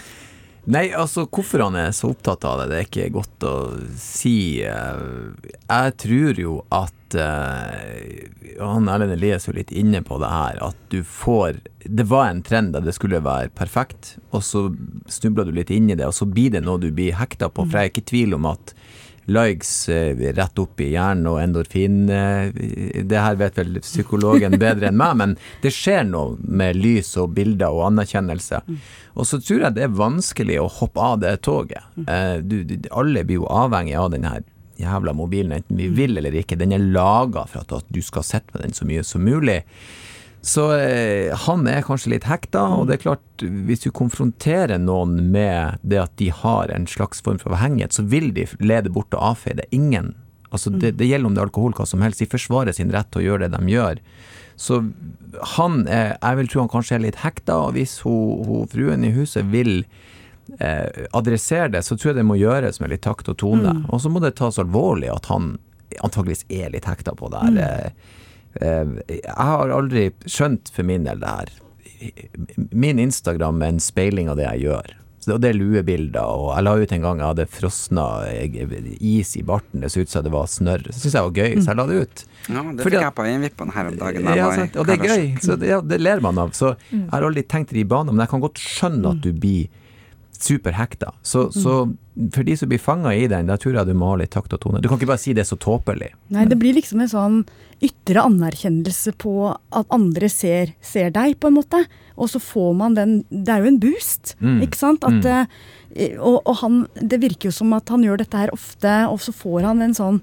Nei, 0.69 0.91
altså 0.93 1.25
hvorfor 1.25 1.63
han 1.65 1.77
er 1.81 1.93
så 1.97 2.11
opptatt 2.13 2.45
av 2.45 2.59
det, 2.61 2.67
det 2.71 2.79
er 2.81 2.89
ikke 2.89 3.07
godt 3.15 3.47
å 3.49 3.55
si. 3.99 4.61
Eh, 4.61 5.55
Jeg 5.71 5.95
tror 6.03 6.41
jo 6.43 6.57
at 6.75 7.17
eh, 7.17 8.29
Han 8.61 8.91
Erlend 8.93 9.17
Elias 9.17 9.49
er 9.49 9.57
litt 9.57 9.73
inne 9.73 10.03
på 10.05 10.19
det 10.21 10.29
her, 10.31 10.61
at 10.69 10.77
du 10.93 11.01
får 11.07 11.63
Det 11.87 12.05
var 12.11 12.29
en 12.29 12.43
trend 12.47 12.75
der 12.77 12.85
det 12.85 12.95
skulle 12.95 13.23
være 13.25 13.49
perfekt, 13.57 14.19
og 14.37 14.45
så 14.45 14.67
snubla 15.11 15.47
du 15.49 15.55
litt 15.57 15.73
inn 15.73 15.89
i 15.91 15.97
det, 15.97 16.07
og 16.07 16.15
så 16.15 16.29
blir 16.29 16.53
det 16.53 16.63
noe 16.67 16.79
du 16.83 16.91
blir 16.93 17.17
hekta 17.17 17.49
på. 17.49 17.65
For 17.65 17.81
jeg 17.81 17.89
er 17.89 17.95
ikke 17.95 18.05
i 18.05 18.11
tvil 18.13 18.37
om 18.37 18.51
at 18.53 18.75
likes 19.31 19.89
eh, 19.89 20.19
rett 20.37 20.59
opp 20.63 20.81
i 20.83 20.91
hjernen 20.93 21.29
og 21.31 21.39
endorfin 21.43 21.99
eh, 22.11 22.51
Det 23.07 23.23
her 23.23 23.39
vet 23.41 23.59
vel 23.61 23.81
psykologen 23.85 24.59
bedre 24.61 24.91
enn 24.91 24.99
meg, 25.01 25.17
men 25.21 25.37
det 25.63 25.73
skjer 25.75 26.05
noe 26.09 26.37
med 26.43 26.79
lys 26.81 27.15
og 27.21 27.35
bilder 27.39 27.71
og 27.71 27.87
anerkjennelse. 27.93 28.63
Og 29.15 29.27
så 29.27 29.41
tror 29.43 29.67
jeg 29.67 29.77
det 29.79 29.87
er 29.87 29.99
vanskelig 29.99 30.61
å 30.63 30.69
hoppe 30.81 31.11
av 31.13 31.21
det 31.25 31.37
toget. 31.47 31.87
Eh, 32.07 32.39
Du, 32.43 32.63
du, 32.65 32.77
alle 32.91 33.25
blir 33.25 33.43
jo 33.43 33.51
avhengig 33.51 33.97
av 33.99 34.11
den 34.15 34.25
her 34.29 34.43
jævla 34.81 35.13
mobilen, 35.13 35.53
enten 35.53 35.77
vi 35.77 35.89
vil 35.93 36.17
eller 36.19 36.35
ikke. 36.41 36.59
Den 36.61 36.73
er 36.73 36.85
laga 36.85 37.47
for 37.51 37.65
at, 37.65 37.89
du 37.93 38.01
skal 38.03 38.25
sitte 38.27 38.55
med 38.55 38.65
den 38.65 38.77
så 38.77 38.89
mye 38.89 39.05
som 39.05 39.25
mulig. 39.25 39.61
Så 40.41 40.71
eh, 40.73 41.37
han 41.37 41.67
er 41.69 41.85
kanskje 41.85 42.15
litt 42.15 42.25
hekta, 42.25 42.63
og 42.79 42.89
det 42.89 42.97
er 42.97 43.03
klart, 43.03 43.45
hvis 43.69 43.85
du 43.85 43.91
konfronterer 43.93 44.81
noen 44.81 45.19
med 45.35 45.81
det 45.85 46.01
at 46.01 46.15
de 46.21 46.31
har 46.33 46.73
en 46.73 46.89
slags 46.89 47.21
form 47.25 47.41
for 47.43 47.53
avhengighet, 47.53 47.93
så 47.93 48.07
vil 48.09 48.31
de 48.37 48.47
lede 48.65 48.93
bort 48.93 49.13
og 49.17 49.35
avfeie 49.35 49.59
det. 49.61 49.69
Ingen. 49.77 50.15
Altså, 50.51 50.73
det, 50.73 50.95
det 50.99 51.11
gjelder 51.11 51.29
om 51.29 51.37
det 51.37 51.43
er 51.45 51.51
alkohol, 51.51 51.75
hva 51.77 51.87
som 51.87 52.01
helst. 52.03 52.23
De 52.23 52.31
forsvarer 52.31 52.75
sin 52.75 52.93
rett 52.95 53.11
til 53.13 53.23
å 53.23 53.27
gjøre 53.29 53.47
det 53.47 53.59
de 53.59 53.75
gjør. 53.75 54.01
Så 54.61 54.81
han 55.57 55.85
er, 55.89 56.17
jeg 56.17 56.39
vil 56.41 56.49
tro 56.53 56.65
han 56.65 56.73
kanskje 56.73 56.97
er 56.99 57.05
litt 57.05 57.21
hekta, 57.23 57.59
og 57.67 57.77
hvis 57.77 58.01
hun, 58.05 58.41
hun 58.49 58.71
fruen 58.73 59.05
i 59.07 59.13
huset 59.15 59.47
vil 59.53 59.85
eh, 60.59 61.07
adressere 61.17 61.71
det, 61.77 61.85
så 61.87 61.97
tror 61.97 62.13
jeg 62.13 62.21
det 62.23 62.29
må 62.29 62.41
gjøres 62.41 62.81
med 62.83 62.93
litt 62.93 63.05
takt 63.07 63.29
og 63.33 63.39
tone. 63.41 63.77
Og 63.89 64.03
så 64.03 64.13
må 64.13 64.25
det 64.25 64.35
tas 64.41 64.61
alvorlig 64.61 65.13
at 65.13 65.31
han 65.33 65.55
antageligvis 66.01 66.45
er 66.53 66.73
litt 66.75 66.89
hekta 66.89 67.15
på 67.19 67.31
det 67.33 67.45
her. 67.45 67.61
Eh, 67.61 67.87
eh, 67.87 68.19
jeg 68.59 69.35
har 69.37 69.75
aldri 69.75 70.09
skjønt 70.27 70.73
for 70.75 70.87
min 70.87 71.05
del 71.07 71.21
det 71.23 71.35
her. 71.35 71.53
Min 72.73 72.99
Instagram 72.99 73.61
er 73.63 73.77
en 73.77 73.85
speiling 73.85 74.31
av 74.33 74.41
det 74.41 74.49
jeg 74.49 74.67
gjør. 74.69 74.97
Så 75.21 75.37
det 75.37 75.51
er 75.51 75.57
luebilder, 75.59 76.25
og 76.25 76.55
jeg 76.55 76.65
la 76.65 76.73
ut 76.81 76.93
en 76.97 77.03
gang 77.05 77.19
jeg 77.21 77.29
hadde 77.29 77.45
frosna 77.53 78.05
is 79.05 79.35
i 79.37 79.43
barten. 79.45 79.83
Det 79.85 79.91
så 79.93 80.01
ut 80.01 80.13
som 80.13 80.25
det 80.25 80.33
var 80.33 80.49
snørr. 80.49 80.87
Det 80.87 80.95
syns 80.97 81.17
jeg 81.19 81.27
var 81.27 81.35
gøy, 81.37 81.59
så 81.61 81.69
jeg 81.69 81.77
la 81.77 81.85
det 81.91 81.99
ut. 82.01 82.23
Ja, 82.49 82.63
det 82.65 82.87
Fordi 82.87 82.97
fikk 82.97 83.05
jeg 83.05 83.15
på 83.19 83.27
øyenvippene 83.29 83.75
her 83.75 83.91
om 83.91 83.99
dagen. 84.01 84.31
Ja, 84.41 84.47
sant, 84.57 84.79
og 84.81 84.89
det 84.89 84.97
er 84.97 85.05
gøy, 85.11 85.27
så 85.45 85.59
det, 85.61 85.69
ja, 85.69 85.83
det 85.85 86.01
ler 86.01 86.25
man 86.25 86.41
av. 86.41 86.55
Så 86.57 86.73
jeg 86.89 87.05
har 87.13 87.29
aldri 87.29 87.45
tenkt 87.45 87.75
det 87.77 87.83
i 87.85 87.87
baner, 87.93 88.17
men 88.17 88.25
jeg 88.25 88.33
kan 88.33 88.45
godt 88.47 88.65
skjønne 88.65 89.13
at 89.13 89.21
du 89.27 89.29
blir 89.37 89.69
superhekta. 90.43 91.13
Så, 91.23 91.49
så 91.53 91.83
for 92.35 92.45
de 92.45 92.57
som 92.57 92.69
blir 92.71 92.81
fanga 92.83 93.13
i 93.17 93.27
den, 93.31 93.49
da 93.49 93.57
tror 93.61 93.77
jeg 93.79 93.89
du 93.89 93.95
må 93.97 94.13
ha 94.13 94.21
litt 94.21 94.33
takt 94.35 94.53
og 94.57 94.61
tone. 94.63 94.81
Du 94.83 94.89
kan 94.89 94.99
ikke 94.99 95.11
bare 95.13 95.23
si 95.23 95.35
det 95.37 95.45
er 95.45 95.51
så 95.51 95.59
tåpelig. 95.61 96.11
Nei, 96.35 96.47
det 96.49 96.59
blir 96.61 96.77
liksom 96.77 97.03
en 97.05 97.13
sånn 97.13 97.37
ytre 97.85 98.25
anerkjennelse 98.29 99.15
på 99.21 99.35
at 99.53 99.93
andre 99.95 100.29
ser, 100.33 100.75
ser 100.85 101.13
deg, 101.17 101.39
på 101.41 101.49
en 101.49 101.59
måte. 101.61 101.83
Og 102.21 102.33
så 102.33 102.41
får 102.43 102.73
man 102.77 102.97
den 102.99 103.13
Det 103.31 103.55
er 103.55 103.65
jo 103.65 103.71
en 103.73 103.81
boost, 103.81 104.35
Mm. 104.41 104.63
ikke 104.65 104.77
sant? 104.79 105.05
At, 105.05 105.25
mm. 105.25 106.19
og, 106.21 106.41
og 106.47 106.57
han 106.63 106.87
Det 106.97 107.21
virker 107.21 107.49
jo 107.49 107.53
som 107.53 107.73
at 107.73 107.89
han 107.89 108.05
gjør 108.05 108.21
dette 108.21 108.37
her 108.37 108.53
ofte, 108.53 108.93
og 109.09 109.21
så 109.21 109.33
får 109.33 109.69
han 109.69 109.83
en 109.83 109.95
sånn 109.97 110.21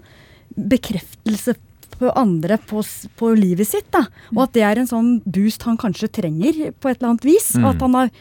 bekreftelse 0.58 1.56
på 1.98 2.12
andre 2.14 2.58
på, 2.70 2.84
på 3.18 3.32
livet 3.38 3.68
sitt, 3.68 3.88
da. 3.94 4.06
Og 4.36 4.44
at 4.46 4.54
det 4.54 4.64
er 4.66 4.82
en 4.82 4.90
sånn 4.90 5.10
boost 5.26 5.66
han 5.66 5.80
kanskje 5.82 6.12
trenger 6.20 6.72
på 6.78 6.92
et 6.92 7.00
eller 7.00 7.14
annet 7.16 7.26
vis. 7.26 7.56
Og 7.58 7.72
at 7.72 7.82
han 7.82 7.98
har 7.98 8.12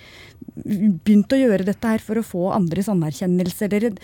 begynt 0.65 1.33
å 1.33 1.39
gjøre 1.39 1.67
dette 1.69 1.91
her 1.91 2.03
for 2.03 2.19
å 2.21 2.25
få 2.25 2.45
andres 2.57 2.89
anerkjennelse, 2.93 3.69
eller 3.69 3.97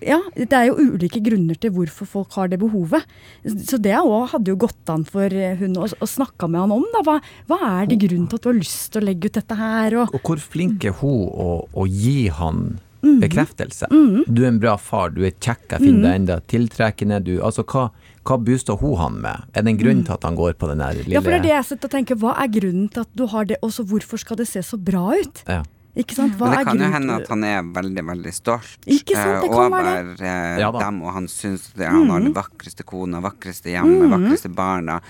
Ja, 0.00 0.18
det 0.36 0.52
er 0.56 0.70
jo 0.70 0.76
ulike 0.94 1.20
grunner 1.24 1.58
til 1.60 1.70
hvorfor 1.76 2.08
folk 2.08 2.32
har 2.38 2.48
det 2.48 2.58
behovet. 2.62 3.04
Så 3.44 3.78
det 3.82 3.92
hadde 3.96 4.48
jo 4.52 4.56
gått 4.56 4.88
an 4.92 5.04
for 5.04 5.28
hun 5.30 5.76
å, 5.76 5.88
å 5.88 6.08
snakke 6.08 6.48
med 6.48 6.60
han 6.64 6.72
om, 6.78 6.86
da. 6.94 7.02
Hva, 7.06 7.18
hva 7.50 7.58
er 7.82 7.90
det 7.92 8.00
grunnen 8.06 8.28
til 8.30 8.40
at 8.40 8.46
du 8.46 8.48
har 8.52 8.60
lyst 8.62 8.92
til 8.92 9.02
å 9.02 9.06
legge 9.10 9.28
ut 9.28 9.36
dette 9.40 9.58
her, 9.58 9.98
og 10.00 10.14
Og 10.16 10.22
hvor 10.22 10.40
flink 10.40 10.84
er 10.88 10.96
hun 11.02 11.28
å, 11.28 11.50
å 11.74 11.86
gi 11.88 12.28
han 12.28 12.78
Mhm. 13.02 13.18
bekreftelse? 13.18 13.88
Du 14.30 14.44
er 14.44 14.48
en 14.52 14.60
bra 14.62 14.76
far, 14.78 15.10
du 15.10 15.24
er 15.26 15.32
kjekk, 15.34 15.64
jeg 15.72 15.80
finner 15.82 16.02
deg 16.06 16.14
enda 16.20 16.36
tiltrekkende. 16.46 17.16
Du, 17.26 17.32
altså, 17.42 17.64
hva, 17.66 17.88
hva 18.22 18.36
booster 18.38 18.76
hun 18.78 18.94
han 19.00 19.16
med? 19.24 19.42
Er 19.58 19.62
det 19.66 19.72
en 19.72 19.80
grunn 19.80 20.04
til 20.06 20.14
at 20.14 20.22
han 20.22 20.36
går 20.38 20.52
på 20.54 20.68
den 20.70 20.78
lille 20.78 21.08
Mhm. 21.10 21.12
Ja, 21.16 21.20
for 21.20 21.30
det 21.34 21.40
er 21.40 21.42
det 21.42 21.50
jeg 21.56 21.64
sitter 21.66 21.88
og 21.90 21.94
tenker. 21.96 22.14
Hva 22.22 22.36
er 22.38 22.46
grunnen 22.54 22.86
til 22.94 23.00
at 23.02 23.08
du 23.18 23.26
har 23.26 23.44
det, 23.44 23.56
og 23.60 23.70
så 23.74 23.82
hvorfor 23.84 24.22
skal 24.22 24.36
det 24.38 24.46
se 24.46 24.60
så 24.62 24.78
bra 24.78 25.18
ut? 25.18 25.42
Ja. 25.48 25.64
Ikke 25.94 26.14
sant? 26.16 26.38
Hva 26.38 26.46
Men 26.48 26.52
det 26.54 26.60
er 26.60 26.64
kan 26.64 26.78
jo 26.80 26.88
hende 26.94 27.16
at 27.20 27.28
han 27.28 27.42
er 27.44 27.62
veldig, 27.68 28.04
veldig 28.08 28.32
stolt 28.32 28.86
Ikke 28.88 29.12
sant, 29.12 29.42
det 29.42 29.50
eh, 29.50 29.52
kan 29.52 29.58
over 29.58 29.82
være 29.84 30.16
det. 30.16 30.60
Ja 30.62 30.70
dem, 30.72 31.02
og 31.02 31.12
han 31.12 31.26
syns 31.28 31.66
det, 31.76 31.86
han 31.86 32.08
har 32.08 32.20
Mhm. 32.20 32.24
den 32.30 32.34
vakreste 32.38 32.82
kona, 32.88 33.20
vakreste 33.20 33.68
hjemmet, 33.74 34.08
vakreste 34.10 34.48
barna, 34.54 35.00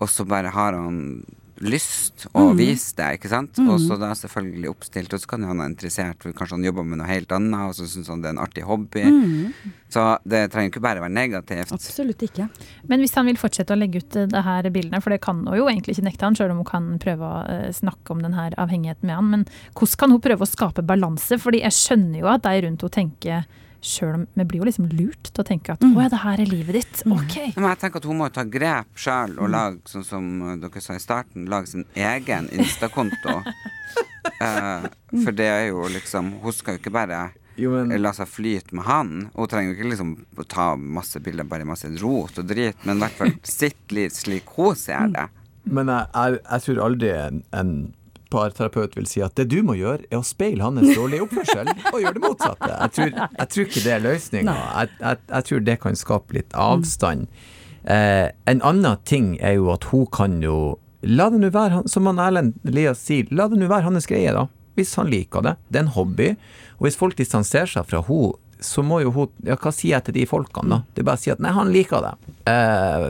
og 0.00 0.08
så 0.08 0.24
bare 0.26 0.48
har 0.50 0.72
han 0.72 1.22
lyst 1.60 2.26
å 2.32 2.48
mm. 2.48 2.56
vise 2.58 2.94
det, 2.96 3.08
ikke 3.18 3.30
sant? 3.30 3.58
Og 3.60 3.76
så 3.82 3.98
da 4.00 4.12
selvfølgelig 4.16 4.70
oppstilt, 4.70 5.12
og 5.12 5.20
så 5.22 5.28
kan 5.30 5.44
han 5.46 5.60
være 5.60 5.72
interessert, 5.74 6.18
for 6.24 6.34
kanskje 6.36 6.56
han 6.56 6.66
jobber 6.66 6.86
med 6.88 7.00
noe 7.02 7.10
helt 7.10 7.32
annet, 7.36 7.68
og 7.68 7.76
så 7.76 7.86
syns 7.90 8.10
han 8.10 8.22
det 8.24 8.30
er 8.30 8.36
en 8.36 8.42
artig 8.42 8.64
hobby. 8.66 9.04
Mm. 9.04 9.72
Så 9.92 10.06
det 10.24 10.46
trenger 10.52 10.72
ikke 10.72 10.84
bare 10.84 11.04
være 11.04 11.12
negativt. 11.12 11.74
Absolutt 11.76 12.24
ikke. 12.24 12.48
Men 12.88 13.04
hvis 13.04 13.14
han 13.18 13.28
vil 13.28 13.40
fortsette 13.40 13.76
å 13.76 13.78
legge 13.78 14.00
ut 14.02 14.18
eh, 14.18 14.28
det 14.32 14.44
her 14.46 14.70
bildene, 14.72 15.02
for 15.04 15.14
det 15.14 15.20
kan 15.24 15.44
hun 15.44 15.58
jo 15.58 15.68
egentlig 15.68 15.96
ikke 15.96 16.06
nekte 16.08 16.28
han, 16.28 16.38
sjøl 16.38 16.54
om 16.54 16.62
hun 16.62 16.70
kan 16.72 16.88
prøve 17.02 17.28
å 17.28 17.42
eh, 17.52 17.68
snakke 17.76 18.14
om 18.14 18.22
den 18.24 18.38
her 18.38 18.56
avhengigheten 18.62 19.10
med 19.10 19.18
han, 19.18 19.32
men 19.34 19.44
hvordan 19.76 20.00
kan 20.00 20.16
hun 20.16 20.24
prøve 20.24 20.46
å 20.46 20.52
skape 20.52 20.86
balanse? 20.88 21.38
Fordi 21.42 21.62
jeg 21.66 21.76
skjønner 21.76 22.22
jo 22.22 22.32
at 22.32 22.46
de 22.46 22.64
rundt 22.64 22.86
henne 22.86 22.96
tenker 23.02 23.44
Sjøl 23.82 24.14
om 24.14 24.24
vi 24.38 24.44
blir 24.46 24.62
jo 24.62 24.66
liksom 24.68 24.86
lurt 24.94 25.32
til 25.32 25.42
å 25.42 25.46
tenke 25.46 25.74
at 25.74 25.82
å 25.82 25.90
ja, 25.96 26.06
det 26.12 26.22
her 26.22 26.42
er 26.44 26.50
livet 26.50 26.78
ditt. 26.78 27.02
Ok. 27.02 27.36
Men 27.56 27.66
jeg 27.72 27.80
tenker 27.82 28.02
at 28.02 28.06
hun 28.06 28.20
må 28.20 28.28
ta 28.30 28.44
grep 28.46 28.94
sjøl 28.94 29.34
og 29.42 29.50
lage, 29.50 29.82
sånn 29.90 30.06
som 30.06 30.28
uh, 30.44 30.54
dere 30.62 30.82
sa 30.84 30.94
i 30.94 31.02
starten, 31.02 31.48
lage 31.50 31.72
sin 31.72 31.86
egen 31.98 32.50
Insta-konto. 32.54 33.40
Eh, 34.22 34.84
for 35.24 35.34
det 35.34 35.46
er 35.50 35.64
jo 35.72 35.82
liksom 35.90 36.28
Hun 36.42 36.54
skal 36.54 36.76
jo 36.76 36.80
ikke 36.80 36.92
bare 36.94 37.16
Jo, 37.58 37.72
men 37.74 37.90
la 37.98 38.12
seg 38.14 38.30
flyte 38.30 38.74
med 38.78 38.86
han. 38.86 39.10
Hun 39.34 39.50
trenger 39.50 39.72
jo 39.72 39.76
ikke 39.76 39.88
liksom 39.90 40.12
å 40.38 40.46
ta 40.46 40.66
masse 40.78 41.18
bilder, 41.22 41.46
bare 41.46 41.66
masse 41.66 41.90
rot 42.00 42.38
og 42.38 42.46
drit, 42.46 42.78
men 42.86 43.00
i 43.00 43.02
hvert 43.02 43.18
fall 43.18 43.34
sitt 43.58 43.94
liv 43.94 44.14
slik 44.14 44.54
hun 44.56 44.78
ser 44.78 45.10
det. 45.12 45.26
Men 45.66 45.90
jeg, 45.90 46.06
jeg, 46.14 46.38
jeg 46.46 46.64
tror 46.66 46.80
aldri 46.86 47.10
en, 47.18 47.42
en 47.58 47.74
parterapeut 48.32 48.96
vil 48.98 49.08
si 49.08 49.22
at 49.24 49.36
det 49.38 49.48
du 49.52 49.60
må 49.66 49.76
gjøre, 49.78 50.06
er 50.10 50.20
å 50.20 50.26
speile 50.26 50.64
hans 50.66 50.94
dårlige 50.96 51.26
oppførsel 51.26 51.70
og 51.92 51.98
gjøre 52.00 52.16
det 52.18 52.24
motsatte. 52.24 52.70
Jeg 52.72 52.94
tror, 52.96 53.10
jeg 53.38 53.50
tror 53.54 53.66
ikke 53.68 53.84
det 53.84 53.96
er 53.96 54.06
løsninga. 54.06 54.54
Jeg, 54.58 54.94
jeg, 55.02 55.20
jeg 55.34 55.48
tror 55.48 55.66
det 55.68 55.76
kan 55.84 55.98
skape 56.00 56.38
litt 56.38 56.56
avstand. 56.68 57.28
Eh, 57.84 58.28
en 58.50 58.62
annen 58.62 59.00
ting 59.08 59.34
er 59.42 59.56
jo 59.58 59.72
at 59.74 59.88
hun 59.90 60.06
kan 60.14 60.40
jo 60.44 60.78
La 61.02 61.24
det 61.34 61.40
nå 61.42 61.48
være, 61.50 61.80
som 61.90 62.06
han 62.06 62.20
Erlend 62.22 62.60
Elias 62.62 63.00
sier, 63.02 63.26
la 63.34 63.48
det 63.50 63.56
nå 63.58 63.66
være 63.66 63.88
hans 63.88 64.06
greie, 64.06 64.30
da. 64.30 64.44
Hvis 64.78 64.92
han 64.94 65.08
liker 65.10 65.42
det. 65.42 65.56
Det 65.66 65.80
er 65.80 65.82
en 65.88 65.96
hobby. 65.96 66.28
Og 66.78 66.86
hvis 66.86 66.98
folk 67.00 67.16
distanserer 67.18 67.66
seg 67.66 67.88
fra 67.90 68.04
henne, 68.06 68.36
så 68.62 68.84
må 68.86 69.00
jo 69.02 69.10
hun 69.16 69.32
Ja, 69.42 69.56
hva 69.58 69.72
sier 69.74 69.96
jeg 69.96 70.06
til 70.06 70.20
de 70.20 70.28
folkene, 70.30 70.76
da? 70.76 70.94
Det 70.94 71.02
er 71.02 71.08
bare 71.08 71.18
å 71.18 71.22
si 71.24 71.32
at 71.34 71.42
nei, 71.42 71.50
han 71.56 71.72
liker 71.74 72.06
det. 72.06 72.12
Eh, 72.52 73.08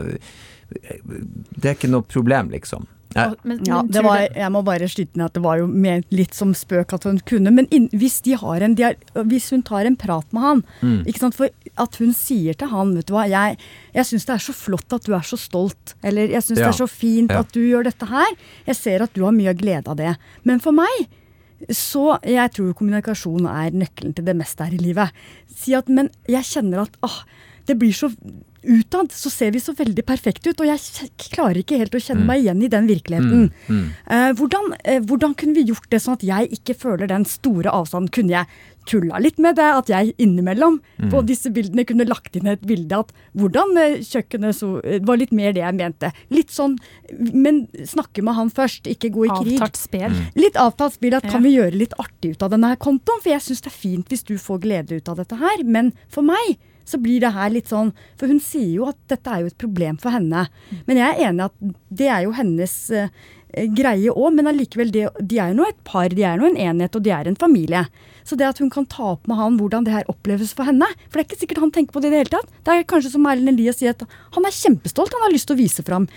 det 0.73 1.69
er 1.69 1.77
ikke 1.77 1.91
noe 1.93 2.05
problem, 2.09 2.49
liksom. 2.53 2.87
Og- 3.15 3.37
men- 3.43 3.59
Ja, 3.65 3.81
men 3.81 3.91
det 3.91 4.03
var, 4.03 4.17
jeg 4.35 4.51
må 4.51 4.63
bare 4.65 4.87
slutte 4.89 5.15
ned 5.17 5.25
at 5.25 5.33
det 5.33 5.43
var 5.43 5.57
jo 5.59 5.67
ment 5.67 6.05
litt 6.11 6.33
som 6.33 6.53
spøk 6.53 6.93
at 6.93 7.03
hun 7.03 7.19
kunne. 7.19 7.51
Men 7.53 7.67
in, 7.71 7.89
hvis, 7.89 8.21
de 8.23 8.33
har 8.35 8.61
en, 8.61 8.75
hvis 8.75 9.49
hun 9.51 9.61
tar 9.63 9.85
en 9.85 9.95
prat 9.95 10.25
med 10.33 10.41
han 10.41 10.63
ikke 11.05 11.19
sant? 11.19 11.35
For 11.35 11.49
at 11.77 11.95
hun 11.97 12.13
sier 12.13 12.53
til 12.57 12.67
han 12.69 12.95
vet 12.95 13.05
du 13.05 13.13
hva, 13.13 13.27
Jeg, 13.29 13.57
jeg 13.93 14.05
syns 14.05 14.25
det 14.25 14.33
er 14.35 14.43
så 14.45 14.53
flott 14.53 14.93
at 14.93 15.03
du 15.03 15.13
er 15.13 15.21
så 15.21 15.37
stolt. 15.37 15.93
Eller 16.03 16.27
jeg 16.27 16.41
syns 16.43 16.57
Ja. 16.59 16.69
det 16.71 16.73
er 16.75 16.85
så 16.85 16.89
fint 16.89 17.29
Ja. 17.31 17.39
at 17.39 17.51
du 17.51 17.59
gjør 17.61 17.83
dette 17.83 18.05
her. 18.07 18.31
Jeg 18.65 18.75
ser 18.75 19.01
at 19.03 19.13
du 19.13 19.23
har 19.23 19.31
mye 19.31 19.53
glede 19.55 19.87
av 19.87 19.95
det. 19.97 20.17
Men 20.43 20.59
for 20.59 20.71
meg 20.71 21.07
så 21.71 22.19
jeg 22.27 22.51
tror 22.51 22.73
kommunikasjon 22.75 23.45
er 23.47 23.71
nøkkelen 23.71 24.13
til 24.15 24.25
det 24.25 24.35
meste 24.35 24.65
her 24.65 24.73
i 24.73 24.77
livet. 24.77 25.11
Si 25.55 25.73
at, 25.73 25.87
men 25.87 26.09
jeg 26.27 26.43
kjenner 26.43 26.81
at 26.81 26.97
åh, 27.01 27.21
det 27.65 27.77
blir 27.79 27.93
så 27.93 28.11
Utad 28.63 29.11
så 29.11 29.27
ser 29.27 29.49
vi 29.51 29.59
så 29.59 29.73
veldig 29.75 30.05
perfekte 30.07 30.53
ut, 30.53 30.61
og 30.63 30.69
jeg 30.69 31.09
klarer 31.33 31.57
ikke 31.59 31.75
helt 31.81 31.91
å 31.97 31.99
kjenne 31.99 32.23
meg 32.23 32.45
igjen 32.45 32.61
i 32.63 32.69
den 32.71 32.85
virkeligheten. 32.87 33.49
Eh, 34.07 34.29
hvordan, 34.39 34.69
eh, 34.87 35.01
hvordan 35.03 35.33
kunne 35.35 35.57
vi 35.57 35.65
gjort 35.67 35.89
det 35.91 35.99
sånn 35.99 36.15
at 36.15 36.23
jeg 36.23 36.47
ikke 36.55 36.73
føler 36.79 37.09
den 37.11 37.25
store 37.27 37.67
avstanden? 37.75 38.07
Kunne 38.15 38.31
jeg 38.37 38.47
tulla 38.87 39.19
litt 39.19 39.35
med 39.37 39.57
det, 39.59 39.67
at 39.67 39.91
jeg 39.91 40.15
innimellom 40.15 40.79
Mm. 40.97 41.09
på 41.11 41.25
disse 41.27 41.51
bildene 41.51 41.83
kunne 41.85 42.07
lagt 42.07 42.37
inn 42.39 42.47
et 42.47 42.61
bilde 42.61 42.97
at 43.03 43.11
hvordan 43.35 43.75
eh, 43.83 43.97
kjøkkenet 43.99 44.55
så 44.55 44.79
eh, 44.85 44.99
var 45.03 45.17
litt 45.19 45.33
mer 45.35 45.51
det 45.51 45.59
jeg 45.65 45.75
mente. 45.75 46.13
Litt 46.31 46.47
sånn, 46.55 46.77
men 47.33 47.67
snakke 47.83 48.23
med 48.23 48.35
han 48.35 48.49
først, 48.49 48.87
ikke 48.87 49.11
gå 49.11 49.25
i 49.27 49.43
krig. 49.43 49.59
Avtalt 49.59 49.75
spel. 49.75 50.09
Mm. 50.09 50.31
Litt 50.39 50.55
avtalt 50.55 50.93
spill 50.95 51.15
at 51.19 51.25
Ja. 51.27 51.31
kan 51.35 51.43
vi 51.43 51.57
gjøre 51.57 51.75
litt 51.75 51.93
artig 51.99 52.37
ut 52.37 52.43
av 52.43 52.51
denne 52.51 52.67
her 52.71 52.77
kontoen? 52.77 53.19
For 53.21 53.27
jeg 53.35 53.41
syns 53.41 53.59
det 53.61 53.73
er 53.73 53.79
fint 53.89 54.07
hvis 54.07 54.23
du 54.23 54.37
får 54.37 54.61
glede 54.61 54.95
ut 54.95 55.09
av 55.09 55.17
dette 55.17 55.35
her, 55.35 55.63
men 55.65 55.91
for 56.07 56.21
meg 56.23 56.57
så 56.85 56.99
blir 57.01 57.23
det 57.23 57.33
her 57.35 57.53
litt 57.53 57.71
sånn 57.71 57.93
For 58.19 58.31
hun 58.31 58.41
sier 58.43 58.71
jo 58.79 58.89
at 58.91 58.99
dette 59.11 59.29
er 59.29 59.43
jo 59.43 59.51
et 59.51 59.61
problem 59.61 59.99
for 60.01 60.15
henne. 60.15 60.47
Men 60.87 60.99
jeg 60.99 61.07
er 61.13 61.29
enig 61.29 61.47
at 61.47 61.77
det 61.93 62.09
er 62.11 62.25
jo 62.25 62.35
hennes 62.35 62.75
eh, 62.91 63.11
greie 63.77 64.11
òg, 64.11 64.33
men 64.35 64.49
allikevel, 64.49 64.91
de, 64.93 65.05
de 65.21 65.39
er 65.39 65.51
jo 65.51 65.59
nå 65.59 65.67
et 65.69 65.79
par, 65.87 66.09
de 66.09 66.25
er 66.25 66.39
nå 66.39 66.49
en 66.49 66.59
enhet, 66.69 66.95
og 66.97 67.05
de 67.05 67.13
er 67.13 67.29
en 67.29 67.37
familie. 67.39 67.83
Så 68.27 68.37
det 68.39 68.47
at 68.47 68.61
hun 68.63 68.71
kan 68.73 68.87
ta 68.89 69.13
opp 69.13 69.27
med 69.29 69.37
han 69.37 69.57
hvordan 69.59 69.85
det 69.85 69.93
her 69.93 70.07
oppleves 70.11 70.53
for 70.55 70.67
henne 70.67 70.87
For 71.09 71.19
det 71.19 71.23
er 71.23 71.27
ikke 71.27 71.41
sikkert 71.41 71.59
han 71.59 71.73
tenker 71.75 71.95
på 71.95 72.03
det 72.03 72.09
i 72.09 72.13
det 72.13 72.21
hele 72.23 72.33
tatt. 72.37 72.53
Det 72.63 72.75
er 72.75 72.87
kanskje 72.87 73.11
som 73.13 73.27
Erlend 73.27 73.51
Elias 73.51 73.81
sier, 73.81 73.95
at 73.95 74.05
han 74.37 74.47
er 74.47 74.55
kjempestolt. 74.55 75.13
Han 75.17 75.27
har 75.27 75.35
lyst 75.35 75.49
til 75.49 75.57
å 75.57 75.61
vise 75.61 75.85
fram 75.85 76.07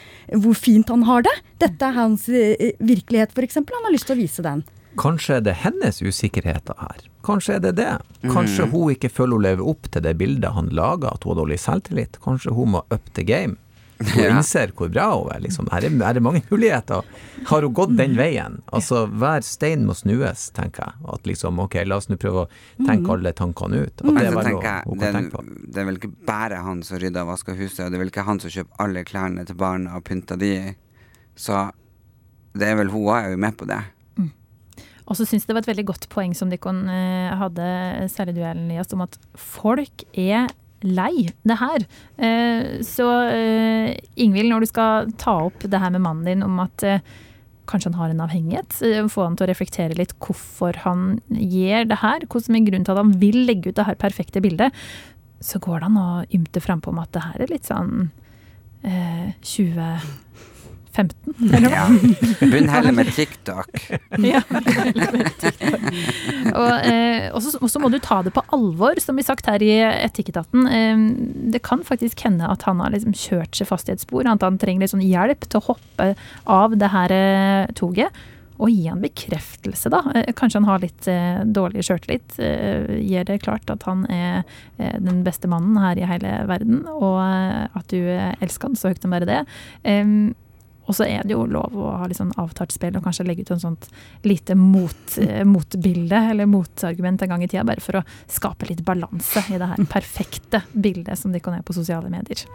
hvor 0.45 0.57
fint 0.59 0.93
han 0.93 1.05
har 1.09 1.27
det. 1.27 1.35
Dette 1.63 1.91
er 1.91 1.99
hans 1.99 2.29
eh, 2.31 2.73
virkelighet, 2.79 3.35
f.eks. 3.35 3.61
Han 3.61 3.89
har 3.89 3.95
lyst 3.95 4.09
til 4.09 4.17
å 4.17 4.23
vise 4.23 4.47
den. 4.47 4.65
Kanskje 5.01 5.37
er 5.39 5.45
det 5.45 5.55
hennes 5.65 6.01
usikkerheter 6.03 6.79
her. 6.81 7.05
Kanskje 7.27 7.57
er 7.59 7.63
det 7.67 7.75
det. 7.81 7.93
Kanskje 8.31 8.69
hun 8.71 8.95
ikke 8.95 9.11
føler 9.13 9.37
hun 9.37 9.47
lever 9.47 9.69
opp 9.75 9.91
til 9.93 10.03
det 10.05 10.17
bildet 10.21 10.55
han 10.57 10.69
lager, 10.73 11.13
at 11.13 11.25
hun 11.25 11.35
har 11.35 11.43
dårlig 11.45 11.59
selvtillit. 11.61 12.21
Kanskje 12.25 12.55
hun 12.57 12.77
må 12.77 12.85
up 12.91 13.13
the 13.15 13.25
game. 13.27 13.57
Hun 13.57 13.63
Ja. 14.21 14.29
innser 14.29 14.75
hvor 14.77 14.91
bra 14.93 15.07
hun 15.15 15.31
er. 15.33 15.41
Liksom. 15.41 15.69
Her, 15.73 15.87
er 15.89 15.95
her 16.05 16.19
er 16.19 16.21
mange 16.21 16.43
muligheter. 16.51 17.05
Har 17.49 17.63
hun 17.65 17.73
gått 17.73 17.95
den 17.97 18.13
veien? 18.19 18.59
Altså, 18.77 19.07
hver 19.09 19.41
stein 19.47 19.87
må 19.89 19.95
snues, 19.97 20.51
tenker 20.53 20.85
jeg. 20.85 21.07
At 21.15 21.25
liksom, 21.29 21.59
ok, 21.65 21.79
la 21.89 21.97
oss 21.97 22.11
nå 22.13 22.19
prøve 22.21 22.45
å 22.45 22.51
tenke 22.85 23.15
alle 23.17 23.33
tankene 23.33 23.87
ut. 23.87 24.05
Og 24.05 24.21
det 24.21 24.35
var 24.37 24.51
jeg, 24.53 24.85
hun 24.85 25.01
det, 25.01 25.15
det 25.73 25.81
er 25.81 25.89
vel 25.89 25.97
ikke 26.01 26.13
bare 26.29 26.61
han 26.67 26.85
som 26.85 27.01
rydder 27.01 27.25
og 27.25 27.33
vasker 27.33 27.57
huset, 27.57 27.87
og 27.87 27.91
det 27.91 27.97
er 27.97 28.05
vel 28.05 28.13
ikke 28.13 28.27
han 28.29 28.43
som 28.45 28.53
kjøper 28.53 28.85
alle 28.85 29.05
klærne 29.09 29.47
til 29.49 29.57
barna 29.65 29.97
og 29.97 30.05
pynter 30.05 30.41
de 30.45 30.53
i. 30.53 30.77
Så 31.37 31.65
det 32.57 32.69
er 32.69 32.77
vel 32.79 32.93
hun 32.93 33.09
er 33.17 33.33
jo 33.33 33.41
med 33.41 33.57
på 33.57 33.69
det. 33.69 33.81
Og 35.07 35.19
så 35.19 35.27
syns 35.27 35.45
jeg 35.45 35.51
det 35.51 35.57
var 35.57 35.65
et 35.65 35.73
veldig 35.73 35.89
godt 35.93 36.09
poeng 36.13 36.35
som 36.37 36.51
Dikon 36.51 36.87
eh, 36.91 37.35
hadde, 37.39 37.67
særlig 38.13 38.37
du 38.37 38.43
Erlend 38.43 38.71
Elias, 38.71 38.93
om 38.95 39.05
at 39.05 39.19
folk 39.39 40.07
er 40.13 40.51
lei 40.87 41.29
det 41.47 41.59
her. 41.61 41.87
Eh, 42.19 42.83
så 42.87 43.07
eh, 43.31 43.95
Ingvild, 44.23 44.51
når 44.51 44.67
du 44.67 44.71
skal 44.73 45.15
ta 45.21 45.39
opp 45.47 45.65
det 45.65 45.81
her 45.83 45.95
med 45.95 46.05
mannen 46.05 46.27
din 46.27 46.45
om 46.47 46.59
at 46.65 46.85
kanskje 47.67 47.91
han 47.91 47.99
har 47.99 48.13
en 48.13 48.23
avhengighet, 48.23 48.77
få 49.11 49.25
han 49.27 49.35
til 49.39 49.47
å 49.47 49.51
reflektere 49.51 49.97
litt 49.99 50.15
hvorfor 50.23 50.77
han 50.85 51.17
gjør 51.31 51.89
det 51.91 51.99
her, 51.99 52.27
hva 52.31 52.43
som 52.43 52.55
er 52.55 52.67
grunnen 52.67 52.87
til 52.87 52.95
at 52.95 53.03
han 53.03 53.17
vil 53.23 53.41
legge 53.49 53.73
ut 53.73 53.79
det 53.79 53.87
her 53.89 53.99
perfekte 53.99 54.43
bildet, 54.43 54.75
så 55.43 55.59
går 55.63 55.83
det 55.83 55.89
an 55.91 55.99
å 56.01 56.11
ymte 56.35 56.63
frampå 56.63 56.93
om 56.93 57.03
at 57.03 57.13
det 57.15 57.25
her 57.25 57.43
er 57.43 57.53
litt 57.53 57.67
sånn 57.69 58.09
eh, 58.87 59.35
2015, 60.97 61.53
eller 61.55 61.69
hva? 61.69 61.77
Ja. 61.77 61.87
Begynn 62.41 62.69
heller 62.73 62.93
med 62.97 63.13
TikTok. 63.15 63.71
Ja. 64.27 64.41
og 64.49 65.31
TikTok. 65.41 65.83
og 67.37 67.43
så- 67.43 67.59
og 67.63 67.69
så 67.71 67.81
må 67.83 67.91
du 67.93 67.99
ta 68.03 68.23
det 68.23 68.33
på 68.35 68.43
alvor, 68.53 68.99
som 69.03 69.17
vi 69.17 69.23
sagt 69.27 69.47
her 69.47 69.63
i 69.63 69.73
Etikketaten. 70.07 70.67
Eh, 70.67 71.51
det 71.53 71.63
kan 71.63 71.85
faktisk 71.85 72.21
hende 72.27 72.49
at 72.51 72.63
han 72.69 72.81
har 72.81 72.91
liksom 72.95 73.13
kjørt 73.17 73.55
seg 73.55 73.69
fast 73.69 73.89
i 73.89 73.93
et 73.93 74.01
spor, 74.01 74.27
at 74.27 74.41
han 74.43 74.59
trenger 74.59 74.81
litt 74.87 74.95
sånn 74.95 75.05
hjelp 75.05 75.47
til 75.49 75.61
å 75.61 75.67
hoppe 75.73 76.15
av 76.47 76.77
det 76.79 76.91
her 76.95 77.13
eh, 77.13 77.67
toget. 77.77 78.11
Og 78.57 78.71
gi 78.73 78.87
han 78.89 79.03
bekreftelse, 79.05 79.91
da. 79.93 79.99
Eh, 80.17 80.31
Kanskje 80.33 80.63
han 80.63 80.69
har 80.71 80.81
litt 80.81 81.07
eh, 81.13 81.43
dårlig 81.45 81.83
sjøltillit. 81.85 82.39
Eh, 82.41 82.87
gir 83.05 83.27
det 83.29 83.43
klart 83.45 83.69
at 83.69 83.83
han 83.85 84.07
er 84.09 84.45
eh, 84.79 84.97
den 84.97 85.21
beste 85.27 85.45
mannen 85.53 85.77
her 85.77 85.99
i 86.01 86.07
hele 86.09 86.39
verden, 86.49 86.87
og 86.89 87.21
eh, 87.21 87.67
at 87.77 87.93
du 87.93 87.99
eh, 88.01 88.33
elsker 88.41 88.71
han 88.71 88.79
så 88.81 88.89
høyt 88.95 89.03
som 89.05 89.13
bare 89.13 89.29
det. 89.29 89.43
Og 90.87 90.97
så 90.97 91.07
er 91.09 91.27
det 91.27 91.35
jo 91.35 91.45
lov 91.51 91.75
å 91.75 91.93
ha 92.01 92.07
litt 92.09 92.21
sånn 92.21 92.35
avtalt 92.41 92.75
spill 92.75 92.97
og 92.99 93.07
kanskje 93.07 93.27
legge 93.27 93.47
ut 93.47 93.55
en 93.57 93.63
sånt 93.63 93.89
lite 94.27 94.55
mot, 94.59 95.19
eh, 95.23 95.45
motbilde 95.47 96.23
eller 96.31 96.51
motargument 96.51 97.23
en 97.23 97.35
gang 97.35 97.45
i 97.45 97.51
tida, 97.51 97.67
bare 97.67 97.85
for 97.85 98.01
å 98.01 98.07
skape 98.31 98.71
litt 98.71 98.85
balanse 98.87 99.47
i 99.51 99.59
det 99.59 99.73
her 99.73 99.91
perfekte 99.91 100.63
bildet 100.73 101.19
som 101.19 101.35
de 101.35 101.43
kan 101.43 101.57
ha 101.57 101.67
på 101.67 101.77
sosiale 101.77 102.11
medier. 102.13 102.47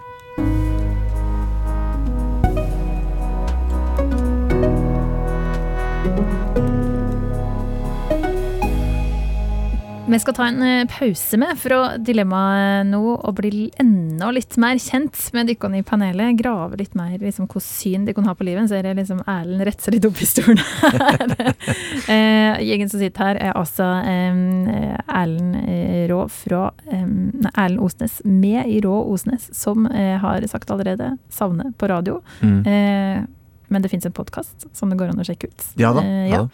Vi 10.11 10.19
skal 10.19 10.33
ta 10.35 10.45
en 10.47 10.61
eh, 10.61 10.87
pause 10.91 11.37
med 11.39 11.55
fra 11.59 11.77
dilemmaet 11.95 12.89
nå 12.89 12.99
og 13.13 13.35
bli 13.37 13.69
enda 13.79 14.27
litt 14.35 14.57
mer 14.59 14.75
kjent 14.81 15.29
med 15.31 15.47
dere 15.47 15.79
i 15.79 15.85
panelet. 15.87 16.35
Grave 16.39 16.79
litt 16.81 16.97
mer 16.99 17.13
liksom, 17.15 17.47
hvilket 17.47 17.63
syn 17.63 18.03
de 18.07 18.15
kan 18.17 18.27
ha 18.27 18.35
på 18.35 18.43
livet. 18.43 18.67
Så 18.67 18.75
er 18.75 18.89
det 18.89 18.97
liksom 18.99 19.21
Erlend 19.23 19.63
retter 19.69 19.95
litt 19.95 20.07
opp 20.09 20.19
i 20.19 20.27
stolen 20.27 20.59
her. 20.81 21.35
eh, 22.11 22.59
gjengen 22.67 22.91
som 22.91 22.99
sitter 22.99 23.29
her, 23.29 23.39
er 23.39 23.55
altså 23.55 23.87
eh, 24.03 24.99
Erlend 25.07 25.59
eh, 25.63 26.03
Rå 26.11 26.25
fra 26.41 26.65
eh, 26.91 27.07
nei, 27.07 27.53
Erlend 27.55 27.85
Osnes 27.87 28.19
med 28.27 28.67
i 28.67 28.81
Rå 28.83 28.97
Osnes, 29.13 29.47
som 29.55 29.87
eh, 29.87 30.17
har 30.19 30.43
sagt 30.51 30.75
allerede 30.75 31.13
savner 31.31 31.71
på 31.79 31.87
radio. 31.87 32.19
Mm. 32.43 33.29
Eh, 33.71 33.73
men 33.73 33.81
det 33.81 33.89
fins 33.91 34.05
en 34.05 34.11
podkast 34.13 34.67
som 34.75 34.89
det 34.91 34.97
går 34.99 35.13
an 35.13 35.21
å 35.23 35.27
sjekke 35.27 35.47
ut. 35.51 35.67
Ja 35.79 35.93
da. 35.95 36.01
Eh, 36.03 36.27
Ja. 36.31 36.41
ja. 36.41 36.47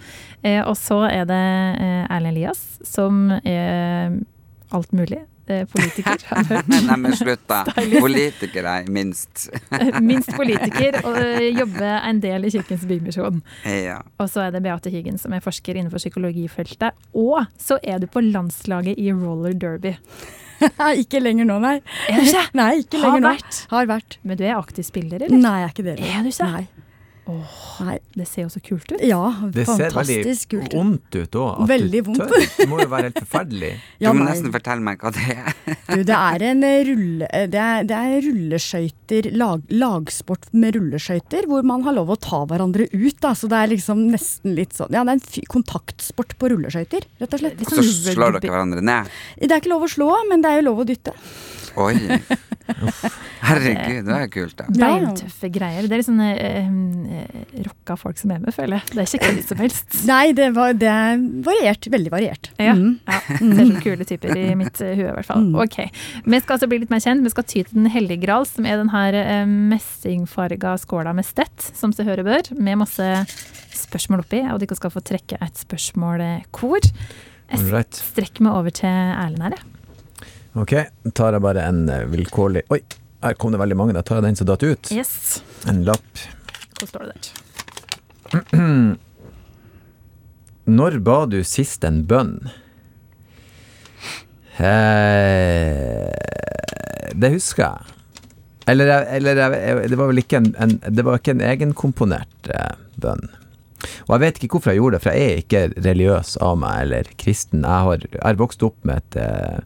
Eh, 0.44 0.62
og 0.68 0.76
så 0.78 1.02
er 1.10 1.26
det 1.26 1.42
eh, 1.82 2.06
Erlend 2.14 2.36
Elias, 2.38 2.62
som 2.86 3.32
er 3.44 4.20
alt 4.72 4.92
mulig. 4.94 5.24
Eh, 5.48 5.64
politiker, 5.72 6.20
har. 6.28 6.64
Nei, 6.68 6.98
men 7.00 7.14
slutt, 7.16 7.46
da. 7.48 7.62
Politiker 7.72 8.66
er 8.68 8.90
minst. 8.92 9.46
Minst 10.04 10.34
politiker, 10.36 10.98
og 11.08 11.16
eh, 11.22 11.46
jobber 11.56 12.02
en 12.04 12.20
del 12.20 12.46
i 12.46 12.52
Kirkens 12.52 12.84
Bymisjon. 12.90 13.40
Ja. 13.64 14.02
Og 14.20 14.28
så 14.30 14.44
er 14.44 14.52
det 14.52 14.62
Beate 14.66 14.92
Hyggen, 14.92 15.16
som 15.18 15.32
er 15.34 15.40
forsker 15.46 15.80
innenfor 15.80 16.04
psykologifeltet. 16.04 17.00
Og 17.16 17.46
så 17.64 17.80
er 17.82 18.04
du 18.04 18.10
på 18.12 18.20
landslaget 18.28 19.00
i 19.00 19.08
roller 19.16 19.56
derby. 19.56 19.96
ikke 21.04 21.22
lenger 21.24 21.48
nå, 21.48 21.62
nei. 21.64 21.78
Er 22.12 22.20
du 22.20 22.28
ikke? 22.28 22.44
Nei, 22.60 22.72
ikke 22.84 23.00
Har 23.00 23.08
lenger 23.16 23.24
nå. 23.24 23.32
vært. 23.38 23.62
Har 23.72 23.88
vært. 23.88 24.20
Men 24.28 24.40
du 24.40 24.44
er 24.50 24.58
aktiv 24.60 24.84
spiller, 24.84 25.24
eller? 25.24 25.38
Nei, 25.48 25.56
jeg 25.62 25.70
er 25.70 25.74
ikke 25.78 25.88
det. 25.88 25.96
Er 26.12 26.28
du 26.28 26.32
ikke? 26.34 26.52
Nei. 26.58 26.68
Nei. 27.28 27.98
Det 28.18 28.26
ser 28.28 28.46
jo 28.46 28.50
så 28.54 28.62
kult 28.64 28.92
ut. 28.92 29.02
Ja, 29.06 29.20
Det 29.54 29.66
ser 29.68 29.92
veldig 29.94 30.18
Det 30.26 30.34
ser 30.40 30.58
veldig 30.62 30.74
vondt 30.78 31.18
ut 31.20 31.36
òg. 31.42 31.64
Veldig 31.70 32.02
vondt. 32.08 32.34
Det 32.58 32.68
må 32.72 32.80
jo 32.82 32.88
være 32.92 33.10
helt 33.12 33.20
forferdelig. 33.26 33.72
Du 34.00 34.08
må 34.14 34.26
nesten 34.28 34.54
fortelle 34.54 34.82
meg 34.86 35.02
hva 35.04 35.12
det 35.16 35.26
er. 35.36 35.52
Du, 35.98 36.04
det 36.08 36.16
er 36.18 36.46
en 36.52 36.64
rulle... 36.90 37.28
eh, 37.34 37.48
Det 37.52 37.60
er, 37.64 37.84
det 37.90 37.98
er 37.98 38.26
rulleskøyter, 38.28 39.30
lag, 39.40 39.62
lagsport 39.72 40.48
med 40.54 40.76
rulleskøyter, 40.78 41.48
hvor 41.52 41.64
man 41.68 41.84
har 41.88 41.96
lov 41.98 42.12
å 42.16 42.20
ta 42.22 42.44
hverandre 42.50 42.88
ut. 42.94 43.18
Da. 43.24 43.34
Så 43.38 43.50
det 43.52 43.60
er 43.64 43.72
liksom 43.76 44.06
nesten 44.14 44.56
litt 44.58 44.76
sånn 44.78 44.92
Ja, 44.96 45.04
det 45.04 45.14
er 45.16 45.20
en 45.20 45.26
fy- 45.28 45.46
kontaktsport 45.52 46.38
på 46.40 46.52
rulleskøyter, 46.56 47.06
rett 47.22 47.34
og 47.38 47.44
slett. 47.44 47.60
Litt 47.60 47.70
Så 47.74 47.82
sånn 47.84 48.16
slår 48.18 48.38
dere 48.40 48.52
hverandre 48.56 48.84
ned. 48.86 49.12
Det 49.40 49.52
er 49.52 49.60
ikke 49.62 49.74
lov 49.76 49.86
å 49.88 49.92
slå, 49.92 50.10
men 50.32 50.44
det 50.44 50.52
er 50.56 50.62
jo 50.62 50.68
lov 50.72 50.84
å 50.84 50.88
dytte. 50.88 51.14
Oi. 51.78 51.94
Herregud, 53.48 54.08
det 54.08 54.16
er 54.18 54.30
kult, 54.34 54.56
da. 54.60 54.66
Ja. 54.76 55.12
tøffe 55.16 55.50
greier. 55.54 55.86
Det 55.88 55.94
er 55.96 56.02
litt 56.02 56.08
sånne 56.08 56.28
eh, 56.36 56.70
eh, 57.20 57.62
rocka 57.68 57.96
folk 58.00 58.18
som 58.20 58.34
er 58.36 58.42
med, 58.44 58.54
føler 58.56 58.80
jeg. 58.80 58.90
Det 58.92 59.04
er 59.04 59.12
ikke 59.20 59.30
hvem 59.32 59.40
som 59.48 59.62
helst. 59.62 59.98
Nei, 60.12 60.24
det, 60.38 60.50
var, 60.58 60.74
det 60.78 60.90
er 60.92 61.22
variert. 61.48 61.88
Veldig 61.94 62.14
variert. 62.14 62.52
Ja, 62.60 62.74
Mm. 62.78 62.98
ja. 63.08 63.20
Ser 63.38 63.70
så 63.72 63.82
kule 63.86 64.06
typer 64.10 64.38
i 64.38 64.48
mitt 64.60 64.82
eh, 64.84 64.92
hue, 65.00 65.08
i 65.08 65.14
hvert 65.16 65.30
fall. 65.30 65.46
Mm. 65.48 65.56
Ok. 65.64 65.78
Vi 66.28 66.42
skal 66.44 66.58
altså 66.58 66.68
bli 66.72 66.82
litt 66.84 66.92
mer 66.94 67.02
kjent. 67.04 67.24
Vi 67.26 67.32
skal 67.34 67.48
ty 67.48 67.62
til 67.64 67.78
Den 67.80 67.88
hellige 67.94 68.22
gral, 68.26 68.46
som 68.50 68.68
er 68.68 68.82
den 68.82 68.92
her 68.94 69.16
eh, 69.22 69.46
messingfarga 69.48 70.76
skåla 70.82 71.14
med 71.18 71.26
stett, 71.28 71.70
som 71.78 71.94
seg 71.96 72.10
høre 72.12 72.26
bør, 72.28 72.52
med 72.58 72.82
masse 72.84 73.08
spørsmål 73.78 74.26
oppi. 74.26 74.44
Og 74.52 74.60
dere 74.64 74.78
skal 74.78 74.94
få 74.94 75.02
trekke 75.06 75.40
et 75.44 75.64
spørsmål 75.64 76.26
hvor. 76.58 76.84
Jeg 77.48 77.86
strekker 77.96 78.44
meg 78.44 78.58
over 78.60 78.74
til 78.76 78.92
Erlend 78.92 79.46
her, 79.48 79.56
jeg. 79.56 79.74
Ok, 80.58 80.74
tar 81.14 81.36
jeg 81.36 81.44
bare 81.44 81.66
en 81.70 81.84
eh, 81.92 82.06
vilkårlig 82.10 82.64
Oi, 82.74 82.80
her 83.22 83.36
kom 83.38 83.54
det 83.54 83.60
veldig 83.62 83.78
mange. 83.78 83.94
Da 83.98 84.04
tar 84.06 84.20
jeg 84.20 84.28
den 84.30 84.38
som 84.40 84.48
datt 84.50 84.64
ut. 84.66 84.92
Yes. 84.94 85.42
En 85.70 85.84
lapp. 85.86 86.24
Hvor 86.80 86.90
står 86.90 87.06
det 87.06 87.14
der? 87.14 87.22
Når 90.78 90.98
ba 91.06 91.20
du 91.30 91.40
sist 91.48 91.86
en 91.88 92.02
bønn? 92.10 92.50
Eh, 94.58 96.10
det 97.14 97.32
husker 97.38 97.64
jeg. 97.64 97.96
Eller, 98.68 98.92
eller 99.16 99.38
det 99.88 99.96
var 99.96 100.10
vel 100.10 100.20
ikke 100.20 100.42
en, 100.42 100.50
en, 100.60 100.74
det 100.92 101.06
var 101.08 101.22
ikke 101.22 101.38
en 101.38 101.46
egenkomponert 101.54 102.50
eh, 102.52 102.74
bønn. 103.00 103.30
Og 104.08 104.16
jeg 104.16 104.24
vet 104.26 104.40
ikke 104.42 104.58
hvorfor 104.58 104.74
jeg 104.74 104.82
gjorde 104.82 104.98
det, 104.98 105.04
for 105.06 105.16
jeg 105.16 105.24
er 105.24 105.42
ikke 105.44 105.62
religiøs 105.86 106.36
av 106.44 106.58
meg 106.60 106.82
eller 106.84 107.10
kristen. 107.22 107.64
Jeg 107.64 107.88
har, 107.88 108.06
jeg 108.10 108.24
har 108.26 108.42
vokst 108.42 108.66
opp 108.66 108.78
med 108.88 109.06
et 109.06 109.20
eh, 109.24 109.60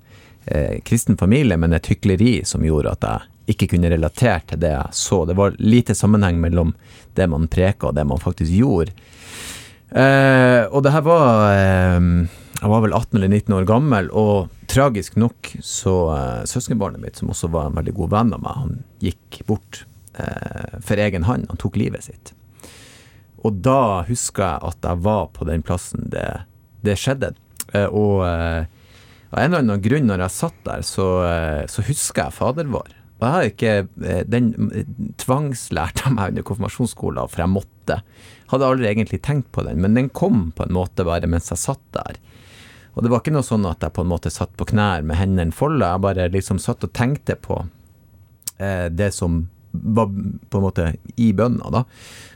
eh, 0.45 0.79
kristen 0.87 1.17
familie, 1.17 1.57
men 1.57 1.73
et 1.73 1.91
hykleri 1.91 2.41
som 2.45 2.65
gjorde 2.65 2.95
at 2.95 3.07
jeg 3.07 3.55
ikke 3.55 3.73
kunne 3.73 3.91
relatere 3.91 4.41
til 4.47 4.61
det 4.61 4.73
jeg 4.73 4.97
så. 4.97 5.23
Det 5.25 5.37
var 5.37 5.57
lite 5.59 5.95
sammenheng 5.97 6.39
mellom 6.41 6.75
det 7.17 7.27
man 7.27 7.49
preka 7.51 7.89
og 7.89 7.97
det 7.97 8.05
man 8.07 8.21
faktisk 8.21 8.53
gjorde. 8.53 8.93
Eh, 9.91 10.63
og 10.71 10.85
det 10.85 10.93
her 10.93 11.03
var 11.03 11.49
eh, 11.51 12.29
jeg 12.61 12.69
var 12.69 12.83
vel 12.83 12.93
18 12.93 13.17
eller 13.17 13.31
19 13.31 13.55
år 13.57 13.65
gammel, 13.65 14.09
og 14.13 14.51
tragisk 14.69 15.15
nok 15.17 15.49
så 15.65 15.95
uh, 16.13 16.43
søskenbarnet 16.45 17.01
mitt, 17.01 17.17
som 17.17 17.31
også 17.33 17.49
var 17.49 17.71
en 17.71 17.79
veldig 17.79 17.95
god 17.97 18.11
venn 18.11 18.35
av 18.37 18.43
meg, 18.43 18.59
han 18.59 18.75
gikk 19.01 19.39
bort 19.47 19.79
uh, 20.19 20.77
for 20.85 21.01
egen 21.01 21.25
hånd. 21.25 21.47
Han 21.49 21.61
tok 21.61 21.79
livet 21.81 22.05
sitt. 22.05 22.35
Og 23.41 23.57
da 23.65 24.03
husker 24.05 24.45
jeg 24.45 24.69
at 24.69 24.85
jeg 24.91 25.01
var 25.07 25.31
på 25.33 25.47
den 25.49 25.65
plassen 25.65 26.05
det, 26.13 26.27
det 26.85 26.99
skjedde. 27.01 27.33
Uh, 27.73 27.87
og 27.89 28.13
av 29.31 29.39
en 29.39 29.51
eller 29.51 29.63
annen 29.63 29.83
grunn, 29.83 30.09
når 30.09 30.25
jeg 30.25 30.37
satt 30.37 30.57
der, 30.67 30.83
så, 30.85 31.07
så 31.71 31.85
husker 31.87 32.27
jeg 32.27 32.35
Fader 32.35 32.67
vår. 32.71 32.97
Og 33.21 33.27
jeg 33.27 33.33
har 33.35 33.47
ikke 33.51 34.25
Den 34.33 34.47
tvangslærte 35.21 36.07
jeg 36.07 36.15
meg 36.15 36.33
under 36.33 36.45
konfirmasjonsskolen, 36.47 37.29
for 37.29 37.43
jeg 37.43 37.53
måtte. 37.53 37.99
Hadde 38.51 38.67
aldri 38.67 38.89
egentlig 38.89 39.21
tenkt 39.23 39.51
på 39.55 39.63
den, 39.67 39.79
men 39.83 39.95
den 39.95 40.09
kom 40.09 40.49
på 40.57 40.65
en 40.65 40.75
måte 40.75 41.05
bare 41.07 41.29
mens 41.29 41.51
jeg 41.53 41.61
satt 41.61 41.83
der. 41.95 42.17
Og 42.91 43.05
det 43.05 43.11
var 43.11 43.21
ikke 43.21 43.33
noe 43.35 43.45
sånn 43.45 43.67
at 43.69 43.83
jeg 43.85 43.95
på 43.95 44.03
en 44.03 44.11
måte 44.11 44.31
satt 44.33 44.51
på 44.59 44.67
knær 44.73 45.05
med 45.07 45.19
hendene 45.19 45.55
folda, 45.55 45.93
jeg 45.93 46.03
bare 46.03 46.27
liksom 46.33 46.59
satt 46.59 46.83
og 46.83 46.91
tenkte 46.97 47.37
på 47.39 47.61
eh, 48.59 48.89
det 48.91 49.13
som 49.15 49.45
var 49.71 50.09
på 50.11 50.59
en 50.59 50.65
måte 50.65 50.87
i 51.15 51.29
bønna, 51.35 51.71
da. 51.71 51.85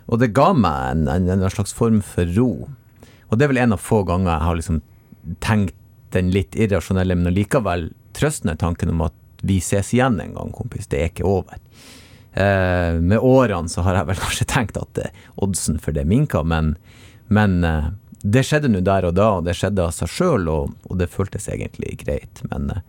Og 0.08 0.22
det 0.22 0.32
ga 0.38 0.54
meg 0.56 0.91
en, 0.93 1.08
en, 1.12 1.28
en, 1.34 1.50
slags 1.52 1.76
form 1.76 2.00
for 2.06 2.30
ro. 2.38 2.70
Og 3.28 3.36
det 3.36 3.48
er 3.48 3.52
vel 3.52 3.64
en 3.66 3.76
av 3.76 3.84
få 3.84 4.06
ganger 4.08 4.32
jeg 4.32 4.46
har 4.46 4.60
liksom 4.62 4.80
tenkt 5.43 5.76
den 6.16 6.32
litt 6.34 6.55
irrasjonelle, 6.57 7.18
men 7.20 7.36
likevel 7.36 7.89
trøstende 8.16 8.57
tanken 8.59 8.93
om 8.93 9.05
at 9.07 9.16
vi 9.45 9.59
ses 9.61 9.93
igjen 9.93 10.20
en 10.22 10.34
gang, 10.34 10.53
kompis. 10.55 10.88
Det 10.89 11.01
er 11.01 11.11
ikke 11.11 11.28
over. 11.28 11.59
Eh, 12.34 12.95
med 12.99 13.20
årene 13.20 13.72
så 13.72 13.84
har 13.86 13.99
jeg 13.99 14.09
vel 14.09 14.24
kanskje 14.24 14.47
tenkt 14.51 14.80
at 14.80 14.99
eh, 15.03 15.22
oddsen 15.43 15.78
for 15.80 15.95
det 15.95 16.07
minka, 16.09 16.41
men, 16.43 16.74
men 17.32 17.61
eh, 17.63 17.91
det 18.26 18.43
skjedde 18.47 18.72
nå 18.74 18.82
der 18.86 19.07
og 19.07 19.16
da, 19.20 19.30
og 19.38 19.45
det 19.45 19.55
skjedde 19.59 19.86
av 19.86 19.93
seg 19.95 20.11
sjøl, 20.11 20.49
og, 20.51 20.74
og, 20.89 20.97
det 20.99 21.11
føltes 21.13 21.47
egentlig 21.51 21.99
greit. 22.01 22.41
Men 22.49 22.72
eh, 22.74 22.84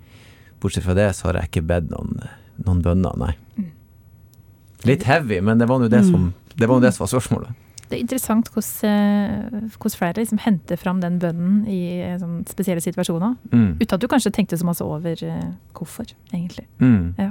bortsett 0.62 0.86
fra 0.86 0.96
det 0.96 1.10
så 1.18 1.28
har 1.28 1.42
jeg 1.42 1.52
ikke 1.52 1.66
bedt 1.68 1.92
noen, 1.92 2.24
noen 2.64 2.82
bønner, 2.84 3.18
nei. 3.20 3.34
Mm. 3.58 3.70
Litt 4.88 5.06
heavy, 5.08 5.42
men 5.44 5.60
det 5.60 5.68
var 5.68 5.82
nå 5.82 5.90
det, 5.92 6.02
mm. 6.08 6.30
det, 6.54 6.70
det 6.70 6.92
som 6.96 7.04
var 7.04 7.12
spørsmålet. 7.12 7.55
Det 7.86 7.94
er 7.94 8.02
interessant 8.02 8.48
hvordan, 8.50 9.70
hvordan 9.76 9.94
flere 9.94 10.18
liksom 10.18 10.40
henter 10.42 10.78
fram 10.80 11.00
den 11.02 11.20
bønnen 11.22 11.60
i 11.70 11.80
eh, 12.02 12.16
sånn 12.18 12.40
spesielle 12.50 12.82
situasjoner. 12.82 13.36
Mm. 13.52 13.76
Uten 13.78 13.94
at 13.94 14.02
du 14.02 14.08
kanskje 14.10 14.32
tenkte 14.34 14.58
så 14.58 14.66
masse 14.66 14.82
over 14.82 15.22
uh, 15.22 15.52
hvorfor, 15.76 16.10
egentlig. 16.32 16.66
Mm. 16.82 17.14
Ja. 17.20 17.30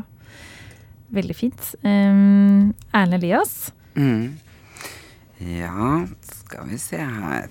Veldig 1.15 1.35
fint. 1.35 1.73
Um, 1.83 2.71
Erlend 2.95 3.19
Elias? 3.19 3.73
Mm. 3.99 4.37
Ja, 5.43 6.05
skal 6.23 6.69
vi 6.69 6.77
se 6.79 6.95
her 6.95 7.49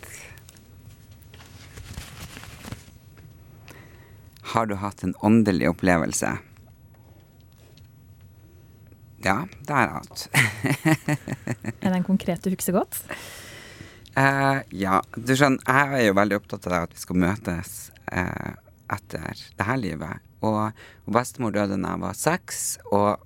Har 4.55 4.67
du 4.67 4.75
hatt 4.81 5.03
en 5.05 5.13
åndelig 5.21 5.69
opplevelse? 5.69 6.31
Ja, 9.25 9.39
det 9.65 9.73
er 9.73 9.93
alt. 9.97 10.27
er 11.81 11.89
det 11.89 11.97
en 11.97 12.05
konkret 12.05 12.45
du 12.45 12.53
husker 12.53 12.77
godt? 12.77 12.99
Uh, 14.19 14.61
ja. 14.69 15.01
Du 15.17 15.33
skjønner, 15.33 15.65
jeg 15.65 15.97
er 15.97 16.09
jo 16.11 16.17
veldig 16.19 16.39
opptatt 16.43 16.69
av 16.69 16.85
at 16.85 16.93
vi 16.93 17.01
skal 17.01 17.21
møtes 17.23 17.71
uh, 18.13 18.53
etter 18.93 19.41
det 19.57 19.67
her 19.67 19.81
livet. 19.81 20.27
Og, 20.45 20.77
og 20.77 21.17
bestemor 21.17 21.55
døde 21.55 21.79
da 21.81 21.95
jeg 21.95 22.03
var 22.03 22.19
seks, 22.21 22.61
og 22.93 23.25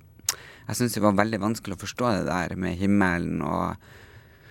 jeg 0.69 0.79
syns 0.79 0.95
det 0.95 1.03
var 1.03 1.19
veldig 1.19 1.41
vanskelig 1.43 1.75
å 1.75 1.81
forstå 1.83 2.13
det 2.15 2.29
der 2.29 2.55
med 2.61 2.79
himmelen 2.79 3.43
og 3.43 3.89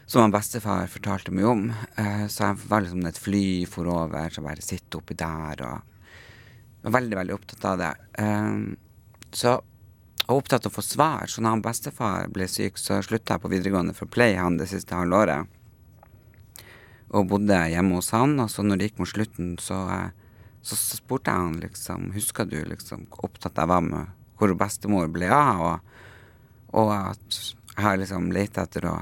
som 0.09 0.25
han 0.25 0.33
bestefar 0.33 0.89
fortalte 0.89 1.33
meg 1.33 1.49
om. 1.49 1.65
Uh, 1.97 2.27
så 2.29 2.51
jeg 2.51 2.61
var 2.69 2.85
liksom 2.85 3.09
et 3.09 3.23
fly 3.25 3.47
for 3.73 3.89
over, 3.89 4.29
så 4.29 4.45
bare 4.45 4.65
sitte 4.65 5.01
oppi 5.01 5.17
der 5.17 5.65
og 5.65 5.97
var 6.85 6.97
veldig, 7.01 7.17
veldig 7.23 7.41
opptatt 7.41 7.69
av 7.73 7.81
det. 7.81 7.93
Så 9.35 9.57
var 10.27 10.41
opptatt 10.41 10.67
av 10.67 10.73
å 10.73 10.77
få 10.79 10.85
svar. 10.85 11.27
Så 11.29 11.43
når 11.43 11.57
han 11.57 11.65
bestefar 11.65 12.29
ble 12.35 12.49
syk, 12.51 12.81
så 12.81 13.01
slutta 13.05 13.37
jeg 13.37 13.45
på 13.45 13.53
videregående 13.53 13.95
for 13.97 14.09
å 14.09 14.15
pleie 14.19 14.39
han 14.41 14.59
det 14.61 14.69
siste 14.71 14.97
halvåret. 14.97 15.49
Og 17.09 17.29
bodde 17.31 17.59
hjemme 17.73 18.01
hos 18.01 18.13
han. 18.17 18.37
Og 18.43 18.51
så 18.53 18.65
når 18.65 18.81
det 18.81 18.91
gikk 18.91 19.03
mot 19.03 19.13
slutten, 19.13 19.55
så, 19.63 19.81
så 20.63 20.79
spurte 20.79 21.33
jeg 21.33 21.47
han 21.47 21.59
liksom 21.63 22.11
Husker 22.17 22.49
du 22.49 22.59
liksom 22.69 23.07
hvor 23.09 23.31
opptatt 23.31 23.57
jeg 23.57 23.73
var 23.73 23.85
med 23.85 24.15
hvor 24.39 24.55
bestemor 24.55 25.09
ble 25.11 25.31
av? 25.35 25.63
Og, 25.65 26.05
og 26.79 26.93
at 26.95 27.41
jeg 27.75 27.85
har 27.85 27.99
liksom 27.99 28.31
leita 28.35 28.67
etter 28.67 28.87
å 28.91 28.95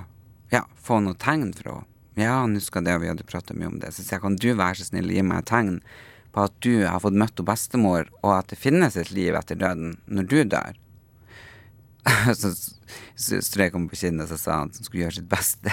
ja, 0.53 0.63
få 0.81 1.01
noe 1.05 1.19
tegn 1.21 1.53
fra 1.57 1.81
henne. 1.81 1.93
Ja, 2.17 2.39
han 2.41 2.55
huska 2.57 2.81
det, 2.81 2.95
og 2.97 3.03
vi 3.03 3.11
hadde 3.11 3.25
prata 3.29 3.53
mye 3.53 3.69
om 3.69 3.75
det. 3.77 3.91
Så 3.93 4.01
jeg 4.09 4.23
kan 4.23 4.39
du 4.41 4.47
være 4.57 4.79
så 4.79 4.87
snill 4.87 5.11
gi 5.13 5.21
meg 5.21 5.43
et 5.43 5.51
tegn 5.51 5.75
på 6.33 6.47
at 6.47 6.55
du 6.65 6.87
har 6.89 7.03
fått 7.05 7.19
møtt 7.21 7.43
bestemor, 7.45 8.09
og 8.23 8.31
at 8.39 8.49
det 8.49 8.57
finnes 8.57 8.97
et 8.97 9.11
liv 9.13 9.37
etter 9.37 9.59
døden 9.61 9.99
når 10.09 10.31
du 10.31 10.39
dør. 10.55 10.79
så, 12.41 12.53
strøk 13.17 13.75
han 13.75 13.89
på 13.91 13.99
kinnet 13.99 14.31
og 14.31 14.41
sa 14.41 14.61
han 14.61 14.71
at 14.71 14.79
han 14.79 14.87
skulle 14.87 15.07
gjøre 15.07 15.19
sitt 15.19 15.31
beste. 15.31 15.73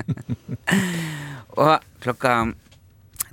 og 1.60 1.86
klokka 2.04 2.34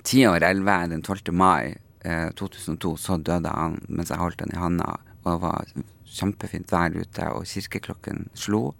ti 0.08 0.24
over 0.30 0.46
elleve 0.48 0.78
den 0.94 1.04
12. 1.04 1.34
mai 1.36 1.76
eh, 2.08 2.30
2002 2.40 2.96
så 3.02 3.20
døde 3.20 3.52
han 3.52 3.80
mens 3.90 4.14
jeg 4.14 4.22
holdt 4.22 4.44
han 4.46 4.56
i 4.56 4.62
handa, 4.62 4.96
og 5.24 5.30
det 5.34 5.38
var 5.44 5.72
kjempefint 6.18 6.72
vær 6.72 6.96
ute, 6.96 7.30
og 7.36 7.48
kirkeklokken 7.50 8.28
slo. 8.38 8.72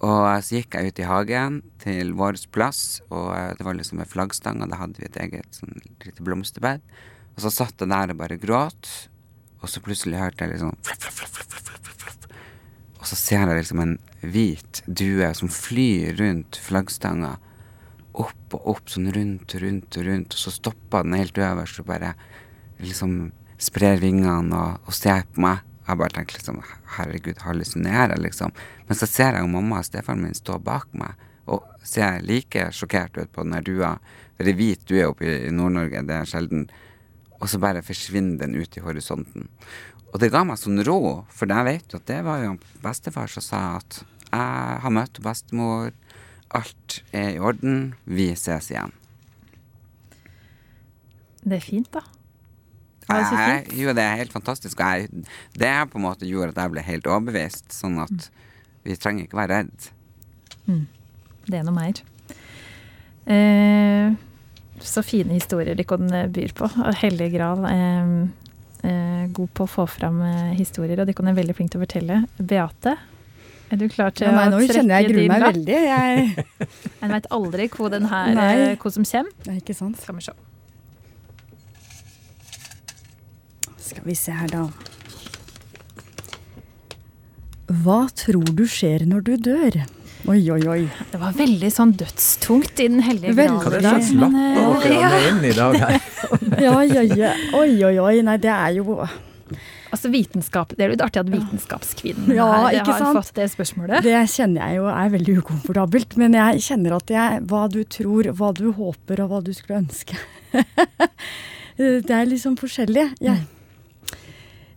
Og 0.00 0.24
så 0.40 0.56
gikk 0.56 0.78
jeg 0.78 0.88
ut 0.88 1.00
i 1.02 1.08
hagen 1.08 1.60
til 1.82 2.14
vår 2.16 2.38
plass, 2.54 3.02
og 3.12 3.34
det 3.58 3.66
var 3.66 3.76
liksom 3.76 4.00
ei 4.00 4.08
flaggstang, 4.08 4.62
og 4.64 4.72
Da 4.72 4.80
hadde 4.80 4.96
vi 4.96 5.08
et 5.10 5.20
eget 5.20 5.60
sånn 5.60 5.76
lite 6.06 6.24
blomsterbed. 6.24 6.80
Og 7.36 7.44
så 7.44 7.52
satt 7.52 7.80
jeg 7.80 7.92
der 7.92 8.14
og 8.14 8.20
bare 8.22 8.40
gråt, 8.40 8.88
og 9.60 9.68
så 9.68 9.82
plutselig 9.84 10.22
hørte 10.22 10.46
jeg 10.46 10.54
liksom 10.54 10.72
fluff, 10.80 11.04
fluff, 11.04 11.20
fluff, 11.20 11.49
Og 13.00 13.08
så 13.08 13.16
ser 13.16 13.48
jeg 13.48 13.62
liksom 13.62 13.80
en 13.82 13.94
hvit 14.20 14.82
due 14.86 15.30
som 15.36 15.48
flyr 15.52 16.18
rundt 16.20 16.58
flaggstanga. 16.60 17.38
Opp 18.20 18.56
og 18.58 18.68
opp, 18.74 18.90
sånn 18.92 19.08
rundt 19.14 19.54
og 19.56 19.64
rundt 19.64 19.96
og 19.96 20.06
rundt. 20.08 20.36
Og 20.36 20.42
så 20.44 20.52
stopper 20.52 21.06
den 21.06 21.16
helt 21.16 21.40
øverst 21.40 21.80
og 21.80 21.88
bare 21.88 22.12
liksom 22.80 23.32
sprer 23.60 24.00
vingene 24.02 24.56
og, 24.56 24.84
og 24.84 24.96
ser 24.96 25.24
på 25.32 25.44
meg. 25.46 25.64
Jeg 25.88 25.98
bare 25.98 26.14
tenker 26.14 26.38
liksom 26.38 26.60
Herregud, 26.96 27.40
hallusinerer 27.42 28.14
jeg, 28.14 28.24
liksom? 28.28 28.52
Men 28.86 28.98
så 28.98 29.08
ser 29.10 29.34
jeg 29.34 29.42
jo 29.42 29.50
mamma 29.50 29.80
og 29.80 29.88
stefaren 29.88 30.22
min 30.22 30.36
stå 30.36 30.58
bak 30.62 30.92
meg 30.94 31.26
og 31.50 31.64
ser 31.86 32.20
like 32.22 32.68
sjokkert 32.76 33.16
ut 33.18 33.32
på 33.34 33.42
den 33.42 33.56
her 33.56 33.64
dua. 33.66 33.90
For 34.36 34.48
er 34.48 34.58
hvit 34.58 34.84
due 34.88 35.08
oppe 35.08 35.26
i 35.26 35.50
Nord-Norge, 35.54 36.04
det 36.06 36.14
er 36.16 36.28
sjelden. 36.28 36.68
Og 37.40 37.48
så 37.50 37.58
bare 37.62 37.82
forsvinner 37.82 38.44
den 38.44 38.54
ut 38.60 38.76
i 38.76 38.84
horisonten. 38.84 39.48
Og 40.10 40.20
det 40.22 40.30
ga 40.34 40.42
meg 40.46 40.58
sånn 40.58 40.82
ro, 40.86 41.24
for 41.30 41.50
jeg 41.50 41.66
vet 41.68 41.92
jo 41.92 42.00
at 42.00 42.08
det 42.10 42.20
var 42.26 42.42
jo 42.42 42.56
bestefar 42.82 43.30
som 43.30 43.44
sa 43.44 43.60
at 43.78 44.00
jeg 44.30 44.80
har 44.84 44.94
møtt 44.94 45.20
bestemor, 45.22 45.92
alt 46.54 47.00
er 47.14 47.36
i 47.36 47.42
orden, 47.42 47.92
vi 48.04 48.32
ses 48.38 48.70
igjen. 48.72 48.94
Det 51.40 51.56
er 51.56 51.64
fint, 51.64 51.88
da. 51.94 52.02
Jeg, 53.10 53.64
jo, 53.74 53.90
det 53.96 54.02
er 54.04 54.18
helt 54.20 54.34
fantastisk. 54.34 54.78
Jeg, 54.78 55.08
det 55.58 55.70
på 55.90 55.98
en 55.98 56.04
måte 56.04 56.28
gjorde 56.28 56.54
at 56.54 56.60
jeg 56.62 56.74
ble 56.74 56.84
helt 56.86 57.08
overbevist. 57.10 57.72
Sånn 57.74 57.98
at 58.02 58.12
mm. 58.12 58.50
vi 58.86 58.96
trenger 58.98 59.26
ikke 59.26 59.40
være 59.40 59.60
redd. 59.60 59.88
Mm. 60.68 60.84
Det 61.48 61.58
er 61.58 61.64
noe 61.66 61.74
mer. 61.74 62.02
Eh, 63.30 64.14
så 64.80 65.02
fine 65.04 65.34
historier 65.36 65.78
dere 65.78 66.26
byr 66.30 66.54
på. 66.56 66.70
Hellige 67.02 67.34
Gral. 67.34 67.66
Eh, 67.66 68.12
eh, 68.86 69.09
god 69.36 69.50
på 69.56 69.66
å 69.66 69.70
få 69.70 69.86
fram 69.90 70.20
eh, 70.24 70.52
historier, 70.58 71.00
og 71.00 71.08
dere 71.08 71.32
er 71.32 71.38
veldig 71.40 71.56
flink 71.58 71.72
til 71.72 71.80
å 71.80 71.84
fortelle. 71.84 72.20
Beate, 72.38 72.96
er 73.70 73.78
du 73.78 73.86
klar 73.88 74.10
til 74.10 74.26
ja, 74.26 74.32
nei, 74.34 74.48
å 74.50 74.58
trekke 74.58 74.72
din 74.74 74.74
lapp? 74.74 74.74
Nå 74.74 74.74
kjenner 74.74 74.94
jeg 74.96 75.10
gruer 75.12 75.28
meg 75.30 75.42
veldig. 75.46 75.80
Jeg... 75.86 76.46
En 77.04 77.12
veit 77.14 77.26
aldri 77.36 77.68
hvor, 77.70 77.90
den 77.92 78.08
her, 78.10 78.32
nei. 78.34 78.54
hvor 78.82 78.94
som 78.94 79.06
kommer. 79.06 79.34
Det 79.44 79.52
er 79.52 79.60
ikke 79.60 79.76
sant. 79.78 80.00
Skal 80.02 80.18
vi 80.18 80.24
se. 80.26 80.34
Skal 83.90 84.06
vi 84.06 84.16
se 84.18 84.34
her, 84.34 84.50
da. 84.50 84.66
Hva 87.84 88.00
tror 88.18 88.50
du 88.58 88.64
skjer 88.66 89.06
når 89.06 89.26
du 89.28 89.34
dør? 89.50 89.78
Oi, 90.28 90.40
oi, 90.52 90.60
oi. 90.68 90.82
Det 91.10 91.18
var 91.20 91.32
veldig 91.36 91.70
sånn 91.72 91.94
dødstungt 91.96 92.80
i 92.82 92.88
Den 92.90 93.00
hellige 93.04 93.32
grav. 93.38 93.62
Kan 93.64 93.76
det 93.80 93.92
slappe 94.10 94.42
av 94.60 94.76
dere 94.84 94.98
ja. 95.00 95.10
inn 95.30 95.44
i 95.48 95.52
dag 95.56 95.76
her? 95.80 95.96
ja, 96.66 96.74
ja, 96.84 97.04
ja. 97.16 97.30
Oi, 97.56 97.72
oi, 97.88 97.94
oi. 98.02 98.14
Nei, 98.26 98.36
det 98.42 98.52
er 98.52 98.76
jo 98.80 99.00
Altså 99.90 100.06
vitenskap, 100.12 100.76
Det 100.76 100.84
er 100.84 100.90
jo 100.90 100.94
litt 100.94 101.02
artig 101.02 101.18
at 101.24 101.30
vitenskapskvinnen 101.32 102.28
ja, 102.36 102.46
her 102.68 102.84
har 102.86 103.00
sant? 103.00 103.16
fått 103.16 103.40
det 103.40 103.48
spørsmålet. 103.50 104.04
Det 104.06 104.20
kjenner 104.30 104.68
jeg 104.68 104.78
jo 104.78 104.90
er 104.92 105.14
veldig 105.16 105.38
ukomfortabelt. 105.40 106.14
Men 106.20 106.36
jeg 106.38 106.62
kjenner 106.68 106.94
at 107.00 107.10
jeg, 107.10 107.40
hva 107.50 107.64
du 107.72 107.80
tror, 107.96 108.28
hva 108.38 108.52
du 108.54 108.68
håper 108.76 109.24
og 109.24 109.32
hva 109.32 109.40
du 109.42 109.50
skulle 109.56 109.80
ønske 109.82 110.20
Det 111.80 112.12
er 112.12 112.28
liksom 112.28 112.58
forskjellig. 112.60 113.08
Jeg, 113.24 113.40
mm. 113.40 114.20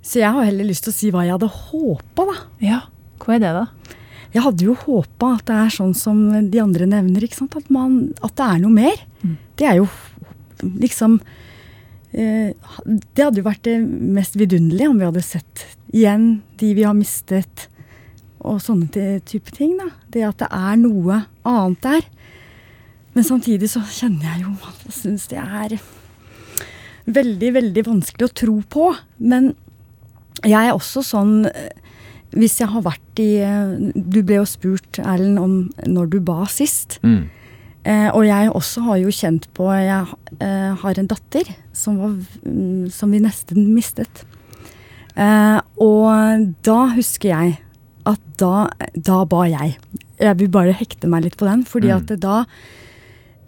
Så 0.04 0.24
jeg 0.24 0.34
har 0.36 0.48
heller 0.48 0.68
lyst 0.72 0.88
til 0.88 0.94
å 0.94 0.96
si 0.96 1.12
hva 1.14 1.28
jeg 1.28 1.36
hadde 1.36 1.52
håpa, 1.52 2.26
da. 2.32 2.40
Ja, 2.64 2.80
hva 3.22 3.36
er 3.36 3.44
det, 3.44 3.54
da? 3.60 4.00
Jeg 4.34 4.44
hadde 4.48 4.66
jo 4.66 4.74
håpa 4.78 5.36
at 5.38 5.46
det 5.50 5.58
er 5.62 5.74
sånn 5.76 5.94
som 5.98 6.22
de 6.50 6.62
andre 6.62 6.88
nevner, 6.90 7.26
ikke 7.26 7.44
sant? 7.44 7.58
At, 7.60 7.70
man, 7.74 8.14
at 8.26 8.34
det 8.40 8.48
er 8.48 8.64
noe 8.64 8.74
mer. 8.74 9.04
Mm. 9.22 9.36
Det 9.60 9.68
er 9.70 9.78
jo 9.82 9.88
liksom 10.64 11.20
eh, 12.16 12.54
Det 12.86 13.24
hadde 13.24 13.42
jo 13.42 13.46
vært 13.46 13.66
det 13.68 13.78
mest 13.84 14.38
vidunderlige 14.40 14.90
om 14.90 15.00
vi 15.02 15.08
hadde 15.10 15.26
sett 15.26 15.66
igjen 15.94 16.42
de 16.58 16.72
vi 16.74 16.86
har 16.88 16.96
mistet, 16.98 17.68
og 18.44 18.60
sånne 18.64 19.20
type 19.28 19.54
ting. 19.56 19.78
da. 19.80 19.92
Det 20.12 20.26
at 20.28 20.42
det 20.42 20.50
er 20.50 20.80
noe 20.82 21.22
annet 21.48 21.84
der. 21.86 22.08
Men 23.14 23.28
samtidig 23.28 23.70
så 23.72 23.84
kjenner 23.86 24.34
jeg 24.34 24.48
jo 24.48 24.56
at 24.66 24.88
jeg 24.88 24.96
syns 24.98 25.30
det 25.32 25.40
er 25.40 25.78
veldig, 27.06 27.52
veldig 27.60 27.86
vanskelig 27.86 28.28
å 28.28 28.36
tro 28.42 28.58
på. 28.74 28.90
Men 29.22 29.54
jeg 30.42 30.60
er 30.60 30.74
også 30.74 31.06
sånn 31.06 31.46
eh, 31.50 31.70
Hvis 32.34 32.60
jeg 32.60 32.68
har 32.74 32.82
vært 32.82 33.20
i 33.22 33.30
eh, 33.46 33.92
Du 33.94 34.22
ble 34.26 34.40
jo 34.40 34.46
spurt, 34.50 35.00
Erlend, 35.04 35.40
om 35.40 35.56
når 35.86 36.10
du 36.10 36.20
ba 36.26 36.44
sist. 36.50 37.00
Mm. 37.06 37.30
Eh, 37.86 38.10
og 38.16 38.24
jeg 38.26 38.50
også 38.56 38.82
har 38.86 38.98
jo 39.02 39.12
kjent 39.12 39.50
på 39.54 39.68
Jeg 39.76 40.08
eh, 40.40 40.72
har 40.82 41.00
en 41.02 41.10
datter 41.12 41.50
som, 41.76 41.98
var, 42.00 42.14
mm, 42.48 42.88
som 42.96 43.12
vi 43.12 43.20
nesten 43.20 43.68
mistet. 43.76 44.24
Eh, 45.16 45.60
og 45.84 46.48
da 46.66 46.78
husker 46.96 47.30
jeg 47.34 47.58
at 48.10 48.22
da, 48.40 48.70
da 48.96 49.22
ba 49.30 49.44
jeg. 49.48 49.76
Jeg 50.20 50.40
vil 50.40 50.50
bare 50.52 50.74
hekte 50.76 51.08
meg 51.12 51.24
litt 51.28 51.38
på 51.40 51.46
den, 51.48 51.64
fordi 51.68 51.92
Mm. 51.92 51.98
at 52.02 52.20
da 52.20 52.46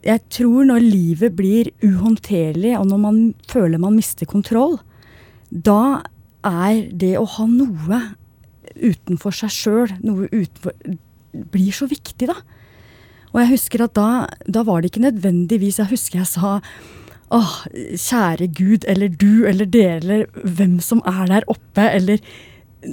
Jeg 0.05 0.21
tror 0.29 0.65
når 0.69 0.83
livet 0.85 1.35
blir 1.35 1.71
uhåndterlig, 1.81 2.75
og 2.77 2.85
når 2.85 2.99
man 3.01 3.33
føler 3.49 3.79
man 3.81 3.95
mister 3.95 4.27
kontroll, 4.29 4.77
da 5.49 6.03
er 6.45 6.83
det 6.93 7.15
å 7.17 7.25
ha 7.25 7.45
noe 7.49 8.01
utenfor 8.75 9.35
seg 9.35 9.53
sjøl, 9.53 9.97
noe 10.05 10.29
utenfor 10.31 10.75
Blir 11.51 11.73
så 11.75 11.83
viktig, 11.91 12.29
da. 12.29 12.37
Og 13.33 13.41
jeg 13.41 13.49
husker 13.49 13.81
at 13.83 13.95
da, 13.97 14.09
da 14.47 14.61
var 14.63 14.79
det 14.79 14.93
ikke 14.93 15.01
nødvendigvis 15.03 15.81
Jeg 15.81 15.91
husker 15.91 16.21
jeg 16.21 16.29
sa 16.31 16.51
Åh, 17.35 17.55
kjære 17.99 18.47
Gud, 18.55 18.85
eller 18.87 19.09
du, 19.09 19.43
eller 19.49 19.65
dere, 19.67 19.97
eller 19.97 20.43
hvem 20.45 20.77
som 20.79 21.01
er 21.09 21.25
der 21.31 21.47
oppe, 21.51 21.81
eller 21.89 22.21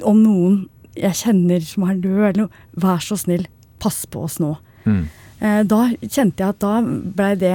om 0.09 0.23
noen 0.25 0.55
jeg 0.97 1.19
kjenner 1.21 1.61
som 1.65 1.85
er 1.85 1.99
død, 2.01 2.23
eller 2.31 2.41
noe. 2.47 2.63
Vær 2.81 3.05
så 3.05 3.19
snill, 3.21 3.45
pass 3.83 4.01
på 4.09 4.25
oss 4.25 4.39
nå. 4.43 4.55
Mm. 4.89 5.05
Eh, 5.43 5.61
da 5.69 5.83
kjente 6.01 6.43
jeg 6.43 6.49
at 6.49 6.63
da 6.63 6.73
blei 6.83 7.33
det 7.39 7.53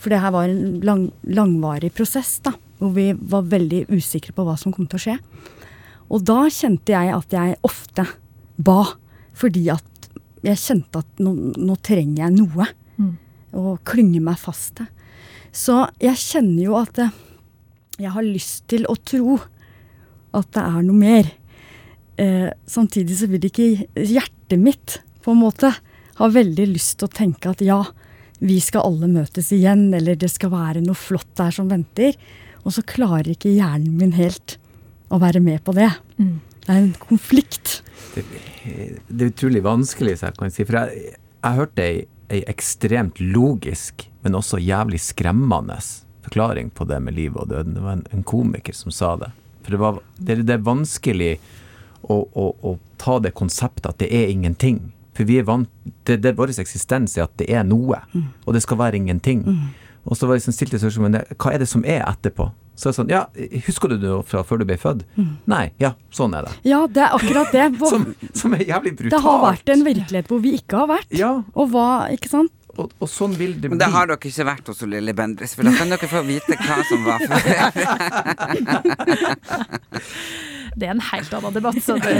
For 0.00 0.12
det 0.12 0.20
her 0.22 0.32
var 0.34 0.48
en 0.48 0.80
lang, 0.84 1.06
langvarig 1.24 1.92
prosess, 1.94 2.38
da. 2.44 2.56
Hvor 2.80 2.94
vi 2.96 3.10
var 3.14 3.48
veldig 3.48 3.84
usikre 3.92 4.34
på 4.34 4.44
hva 4.46 4.58
som 4.58 4.74
kom 4.74 4.90
til 4.90 4.98
å 4.98 5.04
skje. 5.06 5.16
Og 6.10 6.24
da 6.26 6.42
kjente 6.50 6.94
jeg 6.94 7.14
at 7.14 7.34
jeg 7.34 7.58
ofte 7.66 8.06
ba. 8.58 8.82
Fordi 9.36 9.68
at 9.72 10.10
jeg 10.46 10.60
kjente 10.60 11.02
at 11.02 11.22
nå, 11.22 11.34
nå 11.56 11.76
trenger 11.84 12.24
jeg 12.26 12.36
noe. 12.38 12.68
Mm. 13.00 13.12
Å 13.56 13.76
klynge 13.86 14.22
meg 14.24 14.40
fast 14.40 14.76
til. 14.80 14.88
Så 15.50 15.82
jeg 16.02 16.18
kjenner 16.18 16.62
jo 16.62 16.76
at 16.78 16.98
eh, 17.02 17.14
jeg 18.00 18.14
har 18.14 18.26
lyst 18.26 18.68
til 18.70 18.86
å 18.88 18.94
tro 18.96 19.40
at 20.36 20.50
det 20.54 20.62
er 20.62 20.82
noe 20.86 20.98
mer. 20.98 21.30
Eh, 22.20 22.50
samtidig 22.70 23.16
så 23.18 23.28
vil 23.30 23.48
ikke 23.48 23.72
hjertet 23.98 24.60
mitt 24.60 25.00
på 25.24 25.34
en 25.34 25.42
måte 25.42 25.72
ha 26.20 26.28
veldig 26.30 26.68
lyst 26.70 27.00
til 27.00 27.08
å 27.08 27.16
tenke 27.16 27.50
at 27.50 27.64
ja, 27.64 27.80
vi 28.40 28.60
skal 28.62 28.86
alle 28.86 29.08
møtes 29.10 29.50
igjen, 29.52 29.88
eller 29.96 30.16
det 30.16 30.30
skal 30.32 30.52
være 30.54 30.84
noe 30.84 30.96
flott 30.96 31.28
der 31.38 31.52
som 31.54 31.68
venter. 31.72 32.16
Og 32.64 32.76
så 32.76 32.84
klarer 32.86 33.32
ikke 33.34 33.52
hjernen 33.52 33.98
min 33.98 34.14
helt 34.16 34.58
å 35.10 35.18
være 35.20 35.42
med 35.42 35.62
på 35.66 35.74
det. 35.76 35.90
Mm. 36.20 36.38
Det 36.60 36.70
er 36.70 36.80
en 36.80 36.94
konflikt. 37.02 37.80
Det, 38.14 38.24
det 39.08 39.26
er 39.26 39.32
utrolig 39.32 39.62
vanskelig, 39.64 40.18
så 40.20 40.28
jeg 40.28 40.38
kan 40.38 40.54
si. 40.54 40.66
For 40.68 40.78
jeg, 40.80 41.16
jeg 41.40 41.58
hørte 41.58 41.86
ei, 41.86 42.04
ei 42.30 42.42
ekstremt 42.50 43.20
logisk, 43.22 44.06
men 44.24 44.38
også 44.38 44.60
jævlig 44.62 45.00
skremmende 45.02 45.80
forklaring 46.24 46.70
på 46.76 46.84
det 46.84 47.00
med 47.02 47.16
livet 47.16 47.40
og 47.42 47.50
døden. 47.50 47.74
Det 47.74 47.84
var 47.84 47.98
en, 47.98 48.06
en 48.12 48.26
komiker 48.26 48.76
som 48.76 48.94
sa 48.94 49.16
det. 49.20 49.32
For 49.64 49.74
det, 49.74 49.80
var, 49.80 50.00
det, 50.16 50.40
det 50.48 50.56
er 50.56 50.64
vanskelig 50.64 51.34
å, 52.02 52.22
å, 52.22 52.46
å 52.60 52.76
ta 53.00 53.18
det 53.22 53.34
konseptet 53.36 53.88
at 53.90 54.00
det 54.02 54.10
er 54.14 54.32
ingenting. 54.32 54.80
For 55.16 55.28
vi 55.28 55.40
er 55.40 55.46
vant, 55.48 55.68
det, 56.08 56.20
det, 56.24 56.36
vår 56.38 56.54
eksistens 56.62 57.16
er 57.18 57.26
at 57.26 57.34
det 57.40 57.50
er 57.52 57.64
noe, 57.66 57.98
og 58.46 58.54
det 58.56 58.62
skal 58.64 58.78
være 58.80 59.00
ingenting. 59.00 59.42
Og 60.04 60.16
så 60.16 60.26
var 60.26 60.36
jeg 60.36 60.44
liksom 60.44 60.56
stilt 60.56 60.76
spørsmålet 60.78 61.34
hva 61.36 61.52
er 61.52 61.60
det 61.60 61.68
som 61.68 61.84
er 61.84 62.06
etterpå? 62.06 62.46
Så 62.76 62.88
er 62.88 62.92
det 62.92 62.96
sånn, 63.00 63.10
ja, 63.12 63.22
Husker 63.66 63.88
du 63.92 63.96
det 64.00 64.12
fra 64.30 64.40
før 64.46 64.58
du 64.62 64.64
ble 64.70 64.76
født? 64.80 65.02
Nei, 65.50 65.66
ja, 65.82 65.90
sånn 66.16 66.32
er 66.38 66.42
det. 66.48 66.52
Ja, 66.70 66.84
det 66.88 67.02
er 67.04 67.10
akkurat 67.18 67.50
det. 67.52 67.66
Hvor, 67.80 67.90
Som, 67.92 68.06
som 68.32 68.54
er 68.56 68.64
jævlig 68.64 68.94
brutalt. 68.96 69.12
det 69.16 69.20
har 69.26 69.42
vært 69.44 69.68
en 69.74 69.84
virkelighet 69.84 70.26
hvor 70.32 70.40
vi 70.46 70.54
ikke 70.60 70.80
har 70.84 70.88
vært. 70.94 71.10
Ja, 71.12 71.32
Og 71.54 71.68
hva, 71.74 71.88
ikke 72.14 72.30
sant? 72.32 72.52
og, 72.80 72.92
og 73.02 73.08
sånn 73.10 73.32
vil 73.36 73.50
det 73.58 73.66
bli. 73.66 73.74
Men 73.74 73.80
det 73.82 73.88
har 73.92 74.06
dere 74.08 74.16
ikke 74.30 74.44
vært 74.46 74.68
hos 74.70 74.80
Lille 74.88 75.12
Bendriss, 75.18 75.52
for 75.58 75.66
da 75.66 75.72
kan 75.76 75.90
dere 75.90 76.08
få 76.08 76.22
vite 76.24 76.54
hva 76.56 76.78
som 76.88 77.02
var 77.04 77.18
før. 77.28 77.40
Det 80.80 80.86
er 80.86 80.92
en 80.94 81.00
helt 81.02 81.32
annen 81.34 81.54
debatt. 81.56 81.78
Så 81.82 81.96
det, 81.98 82.12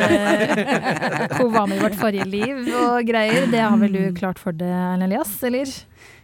hun 1.38 1.52
var 1.54 1.68
med 1.70 1.78
i 1.78 1.84
vårt 1.84 1.94
forrige 2.00 2.26
liv 2.28 2.66
og 2.74 3.06
greier. 3.08 3.46
Det 3.52 3.60
har 3.62 3.76
vel 3.78 3.94
du 3.94 4.00
klart 4.18 4.40
for 4.42 4.50
deg, 4.56 4.66
Erlend 4.74 5.06
Elias, 5.06 5.30
eller? 5.46 5.70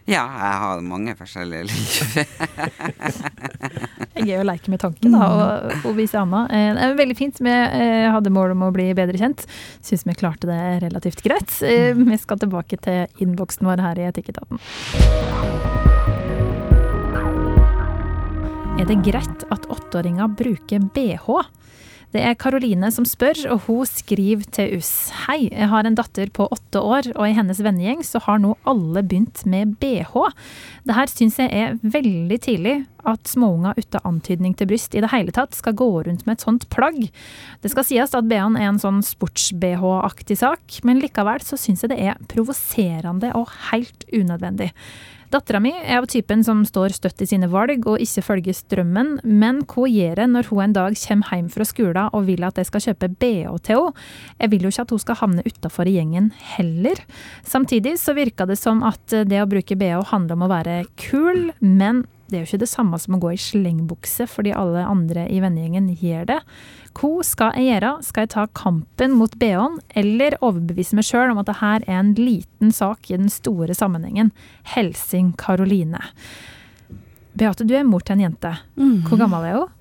Ja, 0.07 0.21
jeg 0.23 0.59
har 0.61 0.79
mange 0.87 1.11
forskjellige 1.19 1.65
liv. 1.67 1.87
Jeg 4.17 4.31
er 4.33 4.39
jo 4.39 4.45
å 4.45 4.47
leke 4.47 4.71
med 4.71 4.79
tanken, 4.81 5.11
da, 5.13 5.25
og, 5.29 5.73
og 5.85 5.93
vise 5.97 6.17
Anna. 6.17 6.45
Eh, 6.47 6.71
Det 6.77 6.83
er 6.87 6.95
veldig 6.97 7.17
fint. 7.19 7.37
Vi 7.43 7.51
eh, 7.51 8.07
hadde 8.11 8.31
mål 8.33 8.51
om 8.55 8.63
å 8.65 8.71
bli 8.73 8.87
bedre 8.97 9.17
kjent. 9.19 9.43
Syns 9.85 10.05
vi 10.07 10.15
klarte 10.17 10.47
det 10.49 10.57
relativt 10.87 11.21
greit. 11.25 11.51
Eh, 11.61 11.91
Vi 11.97 12.17
skal 12.17 12.39
tilbake 12.41 12.77
til 12.81 13.05
innboksen 13.23 13.67
vår 13.67 13.77
her 13.83 13.99
i 14.01 14.07
Etikketaten. 14.09 14.57
Er 18.77 18.85
det 18.89 18.97
greit 19.05 19.45
at 19.53 19.67
åtteåringer 19.73 20.27
bruker 20.39 20.79
bh? 20.95 21.27
Det 22.17 22.23
er 22.25 22.37
Karoline 22.39 22.87
som 22.89 23.05
spør, 23.05 23.43
og 23.53 23.67
hun 23.67 23.85
skriver 23.85 24.47
til 24.49 24.71
oss. 24.79 25.11
Hei, 25.27 25.51
jeg 25.51 25.67
har 25.69 25.85
en 25.85 25.93
datter 25.93 26.31
på 26.33 26.47
åtte 26.49 26.81
år, 26.81 27.11
og 27.13 27.27
i 27.27 27.35
hennes 27.37 27.59
vennegjeng 27.61 27.99
så 28.01 28.17
har 28.25 28.39
nå 28.41 28.55
alle 28.65 29.03
begynt 29.05 29.43
med 29.45 29.75
bh. 29.77 30.15
Det 30.87 30.95
her 30.97 31.11
syns 31.11 31.37
jeg 31.37 31.51
er 31.53 31.75
veldig 31.83 32.39
tidlig, 32.41 32.73
at 33.05 33.29
småunger 33.29 33.77
uten 33.77 34.01
antydning 34.09 34.55
til 34.57 34.71
bryst 34.71 34.97
i 34.97 35.03
det 35.03 35.11
hele 35.13 35.35
tatt 35.35 35.53
skal 35.53 35.77
gå 35.77 35.91
rundt 36.07 36.25
med 36.25 36.39
et 36.39 36.45
sånt 36.47 36.65
plagg. 36.73 36.97
Det 37.61 37.69
skal 37.69 37.85
sies 37.85 38.17
at 38.17 38.31
bh-en 38.31 38.57
er 38.57 38.71
en 38.71 38.81
sånn 38.81 39.03
sports-bh-aktig 39.05 40.39
sak, 40.41 40.79
men 40.89 41.03
likevel 41.03 41.45
så 41.45 41.59
syns 41.61 41.85
jeg 41.85 41.93
det 41.93 42.01
er 42.01 42.25
provoserende 42.33 43.29
og 43.37 43.53
helt 43.69 44.09
unødvendig. 44.09 44.71
Dattera 45.27 45.59
mi 45.59 45.73
er 45.75 45.97
av 45.99 46.05
typen 46.07 46.39
som 46.45 46.61
står 46.63 46.93
støtt 46.95 47.19
i 47.25 47.27
sine 47.27 47.49
valg 47.51 47.83
og 47.89 47.99
ikke 47.99 48.23
følger 48.23 48.55
strømmen, 48.55 49.17
men 49.27 49.59
hva 49.67 49.83
gjør 49.91 50.21
jeg 50.21 50.31
når 50.31 50.47
hun 50.47 50.61
en 50.63 50.75
dag 50.77 50.95
kommer 51.01 51.33
hjem 51.35 51.49
fra 51.51 51.67
skolen 51.67 52.13
og 52.15 52.27
vil 52.29 52.45
at 52.47 52.61
jeg 52.61 52.69
skal 52.69 52.85
kjøpe 52.85 53.09
bh 53.19 53.57
til 53.67 53.81
henne? 53.81 54.05
Jeg 54.39 54.53
vil 54.53 54.63
jo 54.63 54.71
ikke 54.71 54.85
at 54.85 54.93
hun 54.95 55.03
skal 55.03 55.19
havne 55.19 55.43
utafor 55.43 55.91
gjengen 55.91 56.29
heller. 56.55 57.01
Samtidig 57.43 57.97
så 57.99 58.15
virker 58.15 58.47
det 58.47 58.55
som 58.61 58.79
at 58.87 59.03
det 59.27 59.41
å 59.43 59.49
bruke 59.51 59.75
bh 59.75 60.07
handler 60.13 60.39
om 60.39 60.47
å 60.47 60.51
være 60.53 60.77
kul, 60.95 61.49
men 61.59 62.05
det 62.27 62.35
er 62.37 62.43
jo 62.43 62.47
ikke 62.49 62.61
det 62.65 62.69
samme 62.71 62.97
som 62.99 63.15
å 63.15 63.19
gå 63.23 63.31
i 63.33 63.39
slengbukse 63.39 64.25
fordi 64.27 64.51
alle 64.55 64.83
andre 64.83 65.23
i 65.31 65.39
vennegjengen 65.43 65.87
gjør 65.95 66.25
det. 66.33 66.39
Hva 66.97 67.23
skal 67.23 67.55
jeg 67.55 67.69
gjøre? 67.69 67.91
Skal 68.03 68.25
jeg 68.25 68.31
ta 68.33 68.45
kampen 68.57 69.15
mot 69.15 69.33
bh-en, 69.39 69.77
eller 69.95 70.35
overbevise 70.41 70.97
meg 70.97 71.07
sjøl 71.07 71.31
om 71.31 71.39
at 71.41 71.47
det 71.49 71.59
her 71.61 71.85
er 71.87 71.99
en 72.01 72.13
liten 72.17 72.73
sak 72.75 73.11
i 73.11 73.19
den 73.19 73.31
store 73.31 73.75
sammenhengen? 73.77 74.33
Helsing 74.75 75.31
Karoline. 75.39 76.01
Beate, 77.37 77.67
du 77.69 77.75
er 77.77 77.85
mor 77.87 78.03
til 78.03 78.17
en 78.17 78.25
jente. 78.27 78.55
Hvor 79.07 79.21
gammel 79.21 79.45
er 79.45 79.59
hun? 79.61 79.73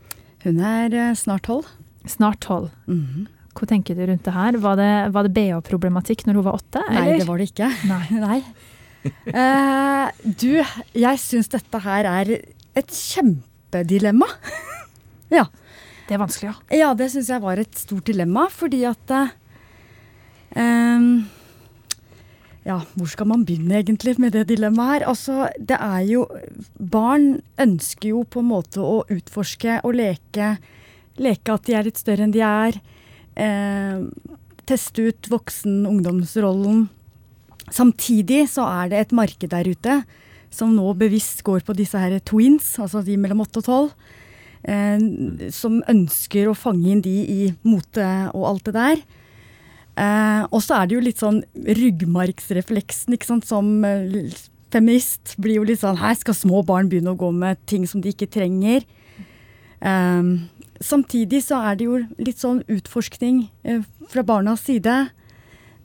Hun 0.47 0.61
er 0.63 0.95
eh, 0.95 1.15
snart 1.19 1.47
tolv. 1.49 1.67
Snart 2.07 2.43
tolv. 2.45 2.71
Mhm. 2.87 3.33
Hva 3.57 3.65
tenker 3.71 3.97
du 3.97 4.03
rundt 4.05 4.27
det 4.27 4.35
her? 4.35 4.59
Var 4.61 4.75
det, 4.77 4.89
var 5.15 5.25
det 5.25 5.33
bh-problematikk 5.33 6.27
når 6.27 6.37
hun 6.37 6.45
var 6.45 6.59
åtte? 6.59 6.83
Nei, 6.93 7.07
det 7.17 7.25
var 7.25 7.41
det 7.41 7.47
ikke. 7.49 7.71
Nei. 7.89 8.03
Nei. 8.27 8.41
Eh, 9.27 10.07
du, 10.23 10.53
jeg 10.97 11.21
syns 11.23 11.51
dette 11.53 11.81
her 11.85 12.09
er 12.11 12.33
et 12.77 12.91
kjempedilemma. 12.93 14.29
ja. 15.39 15.47
Det 16.07 16.15
er 16.15 16.23
vanskelig, 16.23 16.53
ja. 16.53 16.77
Ja, 16.79 16.93
det 16.95 17.09
syns 17.13 17.31
jeg 17.33 17.43
var 17.43 17.59
et 17.59 17.75
stort 17.79 18.07
dilemma, 18.07 18.47
fordi 18.53 18.85
at 18.87 19.11
uh, 19.17 21.07
Ja, 22.67 22.79
hvor 22.95 23.11
skal 23.11 23.27
man 23.33 23.43
begynne 23.47 23.81
egentlig 23.81 24.15
med 24.23 24.37
det 24.37 24.47
dilemmaet 24.53 25.01
her? 25.01 25.09
Altså, 25.11 25.49
det 25.59 25.79
er 25.83 26.07
jo 26.07 26.27
Barn 26.79 27.41
ønsker 27.63 28.13
jo 28.13 28.23
på 28.23 28.43
en 28.43 28.51
måte 28.53 28.83
å 28.83 29.01
utforske 29.11 29.81
og 29.83 29.99
leke. 29.99 30.55
Leke 31.19 31.59
at 31.59 31.67
de 31.67 31.75
er 31.75 31.89
litt 31.89 31.99
større 31.99 32.27
enn 32.27 32.35
de 32.35 32.45
er. 32.47 32.79
Uh, 33.35 34.07
teste 34.67 35.11
ut 35.11 35.31
voksen-ungdomsrollen. 35.31 36.87
Samtidig 37.73 38.45
så 38.53 38.67
er 38.69 38.93
det 38.93 39.01
et 39.01 39.17
marked 39.17 39.51
der 39.51 39.67
ute 39.67 40.01
som 40.55 40.73
nå 40.77 40.93
bevisst 40.97 41.43
går 41.47 41.65
på 41.67 41.75
disse 41.77 41.99
her 41.99 42.15
twins, 42.25 42.77
altså 42.81 43.03
de 43.05 43.17
mellom 43.21 43.43
8 43.45 43.61
og 43.61 43.67
12 43.67 44.17
eh, 44.71 45.51
som 45.55 45.81
ønsker 45.91 46.49
å 46.49 46.57
fange 46.57 46.91
inn 46.93 47.05
de 47.05 47.17
i 47.23 47.41
mote 47.67 48.07
og 48.33 48.47
alt 48.53 48.69
det 48.69 48.77
der. 48.77 49.03
Eh, 49.97 50.43
og 50.51 50.61
så 50.65 50.79
er 50.79 50.89
det 50.89 50.97
jo 50.97 51.05
litt 51.05 51.23
sånn 51.23 51.41
ryggmargsrefleksen 51.55 53.17
ikke 53.17 53.31
sant, 53.31 53.49
som 53.49 53.85
eh, 53.87 54.37
feminist 54.75 55.37
blir 55.41 55.61
jo 55.61 55.67
litt 55.69 55.81
sånn 55.81 56.01
Her 56.01 56.17
skal 56.19 56.37
små 56.37 56.63
barn 56.67 56.91
begynne 56.91 57.15
å 57.15 57.21
gå 57.21 57.31
med 57.33 57.61
ting 57.71 57.87
som 57.89 58.03
de 58.05 58.13
ikke 58.13 58.29
trenger. 58.29 58.85
Um, 59.81 60.49
samtidig 60.81 61.43
så 61.47 61.61
er 61.69 61.79
det 61.79 61.87
jo 61.87 62.01
litt 62.19 62.41
sånn 62.41 62.63
utforskning 62.73 63.47
uh, 63.69 63.85
fra 64.11 64.25
barnas 64.27 64.65
side. 64.67 64.97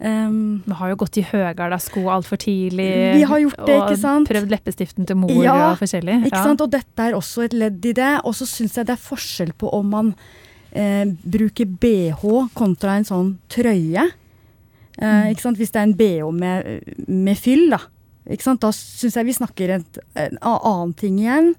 Um, 0.01 0.63
vi 0.65 0.73
har 0.79 0.89
jo 0.89 0.95
gått 1.03 1.19
i 1.21 1.23
høyere 1.29 1.77
sko 1.77 2.07
altfor 2.09 2.39
tidlig. 2.41 2.89
Vi 3.19 3.25
har 3.29 3.41
gjort 3.43 3.59
det, 3.67 3.75
ikke 3.75 3.99
sant? 4.01 4.25
Og 4.25 4.33
prøvd 4.33 4.53
leppestiften 4.55 5.05
til 5.05 5.19
mor 5.21 5.43
ja, 5.45 5.53
og 5.67 5.75
forskjellig. 5.77 6.15
Ikke 6.25 6.39
ja. 6.39 6.45
sant? 6.47 6.63
Og 6.65 6.71
dette 6.73 7.05
er 7.05 7.17
også 7.17 7.45
et 7.45 7.53
ledd 7.53 7.85
i 7.85 7.93
det. 7.99 8.13
Og 8.25 8.33
så 8.33 8.47
syns 8.49 8.79
jeg 8.79 8.89
det 8.89 8.95
er 8.95 9.03
forskjell 9.03 9.53
på 9.61 9.69
om 9.77 9.93
man 9.93 10.09
eh, 10.73 11.05
bruker 11.05 11.69
bh 11.69 12.25
kontra 12.57 12.97
en 12.97 13.05
sånn 13.05 13.35
trøye. 13.53 14.07
Eh, 14.97 15.05
mm. 15.05 15.29
ikke 15.35 15.45
sant? 15.45 15.61
Hvis 15.61 15.75
det 15.75 15.83
er 15.83 15.89
en 15.91 15.97
bh 16.01 16.33
med, 16.33 16.89
med 17.05 17.37
fyll, 17.37 17.67
da. 17.75 17.83
Ikke 18.25 18.47
sant? 18.49 18.65
Da 18.65 18.73
syns 18.73 19.21
jeg 19.21 19.29
vi 19.29 19.37
snakker 19.37 19.77
et, 19.77 20.03
en 20.17 20.41
annen 20.41 20.97
ting 20.97 21.21
igjen. 21.21 21.53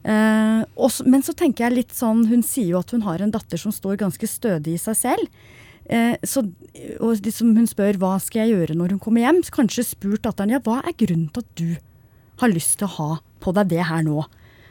Eh, 0.00 0.64
også, 0.80 1.04
men 1.12 1.20
så 1.20 1.36
tenker 1.36 1.66
jeg 1.66 1.74
litt 1.76 1.90
sånn 1.92 2.22
Hun 2.30 2.40
sier 2.40 2.70
jo 2.70 2.78
at 2.78 2.92
hun 2.94 3.02
har 3.04 3.20
en 3.20 3.34
datter 3.34 3.60
som 3.60 3.68
står 3.68 3.98
ganske 4.00 4.24
stødig 4.24 4.78
i 4.78 4.80
seg 4.80 4.96
selv. 4.96 5.42
Eh, 5.90 6.16
så, 6.22 6.44
og 7.02 7.22
liksom 7.24 7.56
hun 7.56 7.66
spør 7.66 7.98
hva 7.98 8.14
skal 8.22 8.44
jeg 8.44 8.54
gjøre 8.54 8.76
når 8.78 8.94
hun 8.94 9.02
kommer 9.02 9.24
hjem, 9.24 9.40
så 9.42 9.56
kanskje 9.58 9.88
spurt 9.88 10.22
datteren 10.22 10.54
ja, 10.54 10.60
hva 10.62 10.78
er 10.84 10.94
grunnen 10.94 11.30
til 11.34 11.42
at 11.42 11.56
du 11.58 11.70
har 12.42 12.52
lyst 12.52 12.78
til 12.78 12.86
å 12.86 12.94
ha 12.94 13.08
på 13.42 13.54
deg 13.56 13.72
det 13.72 13.88
her 13.88 14.04
nå? 14.06 14.22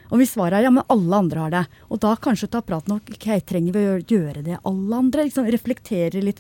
Og 0.10 0.22
hvis 0.22 0.32
svaret 0.34 0.58
er 0.58 0.66
ja, 0.66 0.72
men 0.74 0.88
alle 0.90 1.18
andre 1.20 1.44
har 1.44 1.54
det, 1.54 1.64
og 1.92 2.00
da 2.02 2.16
kanskje 2.18 2.50
ta 2.54 2.64
praten 2.66 2.96
om 2.96 3.02
ok, 3.04 3.28
trenger 3.46 3.76
vi 3.76 3.84
å 3.86 3.98
gjøre 4.00 4.46
det 4.46 4.62
alle 4.64 5.02
andre? 5.04 5.28
Liksom 5.28 5.50
reflektere 5.52 6.24
litt 6.24 6.40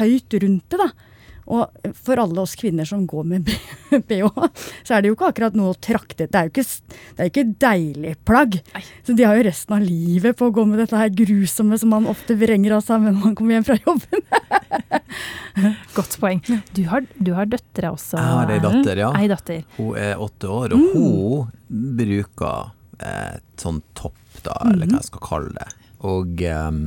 høyt 0.00 0.34
rundt 0.42 0.72
det, 0.72 0.80
da. 0.80 0.88
Og 1.52 1.92
for 2.06 2.20
alle 2.20 2.40
oss 2.40 2.54
kvinner 2.58 2.88
som 2.88 3.04
går 3.08 3.26
med 3.28 3.50
bh, 4.08 4.28
så 4.86 4.96
er 4.96 5.04
det 5.04 5.10
jo 5.10 5.16
ikke 5.16 5.30
akkurat 5.32 5.56
noe 5.58 5.74
å 5.74 5.78
trakte 5.78 6.26
Det 6.26 6.40
er 6.40 6.48
jo 6.48 6.52
ikke, 6.54 6.64
det 6.94 7.24
er 7.24 7.30
ikke 7.30 7.46
deilig 7.66 8.14
plagg. 8.26 8.58
Så 9.06 9.16
de 9.16 9.26
har 9.28 9.38
jo 9.38 9.46
resten 9.48 9.76
av 9.76 9.84
livet 9.84 10.38
på 10.38 10.48
å 10.48 10.54
gå 10.54 10.64
med 10.68 10.80
dette 10.82 10.98
her 10.98 11.12
grusomme 11.14 11.78
som 11.80 11.92
man 11.94 12.08
ofte 12.10 12.36
vrenger 12.38 12.78
av 12.78 12.84
seg 12.86 13.04
når 13.04 13.18
man 13.20 13.36
kommer 13.38 13.58
hjem 13.58 13.68
fra 13.68 13.78
jobben. 13.82 14.24
Godt 15.98 16.18
poeng. 16.22 16.40
Du 16.74 16.84
har, 16.90 17.04
du 17.18 17.34
har 17.36 17.50
døtre 17.50 17.92
også? 17.94 18.18
Jeg 18.18 18.38
har 18.40 18.54
ei 18.54 18.60
datter, 18.64 19.02
ja. 19.04 19.10
Ei 19.18 19.28
datter. 19.30 19.62
Hun 19.78 19.98
er 20.00 20.20
åtte 20.22 20.50
år, 20.50 20.74
og 20.74 20.80
mm. 20.80 20.94
hun 20.96 21.94
bruker 22.00 22.72
et 23.04 23.60
sånt 23.60 23.84
topp, 23.98 24.20
da, 24.44 24.56
eller 24.70 24.88
hva 24.88 25.00
jeg 25.00 25.10
skal 25.10 25.24
kalle 25.24 25.54
det. 25.58 25.68
Og 26.04 26.42
um, 26.50 26.84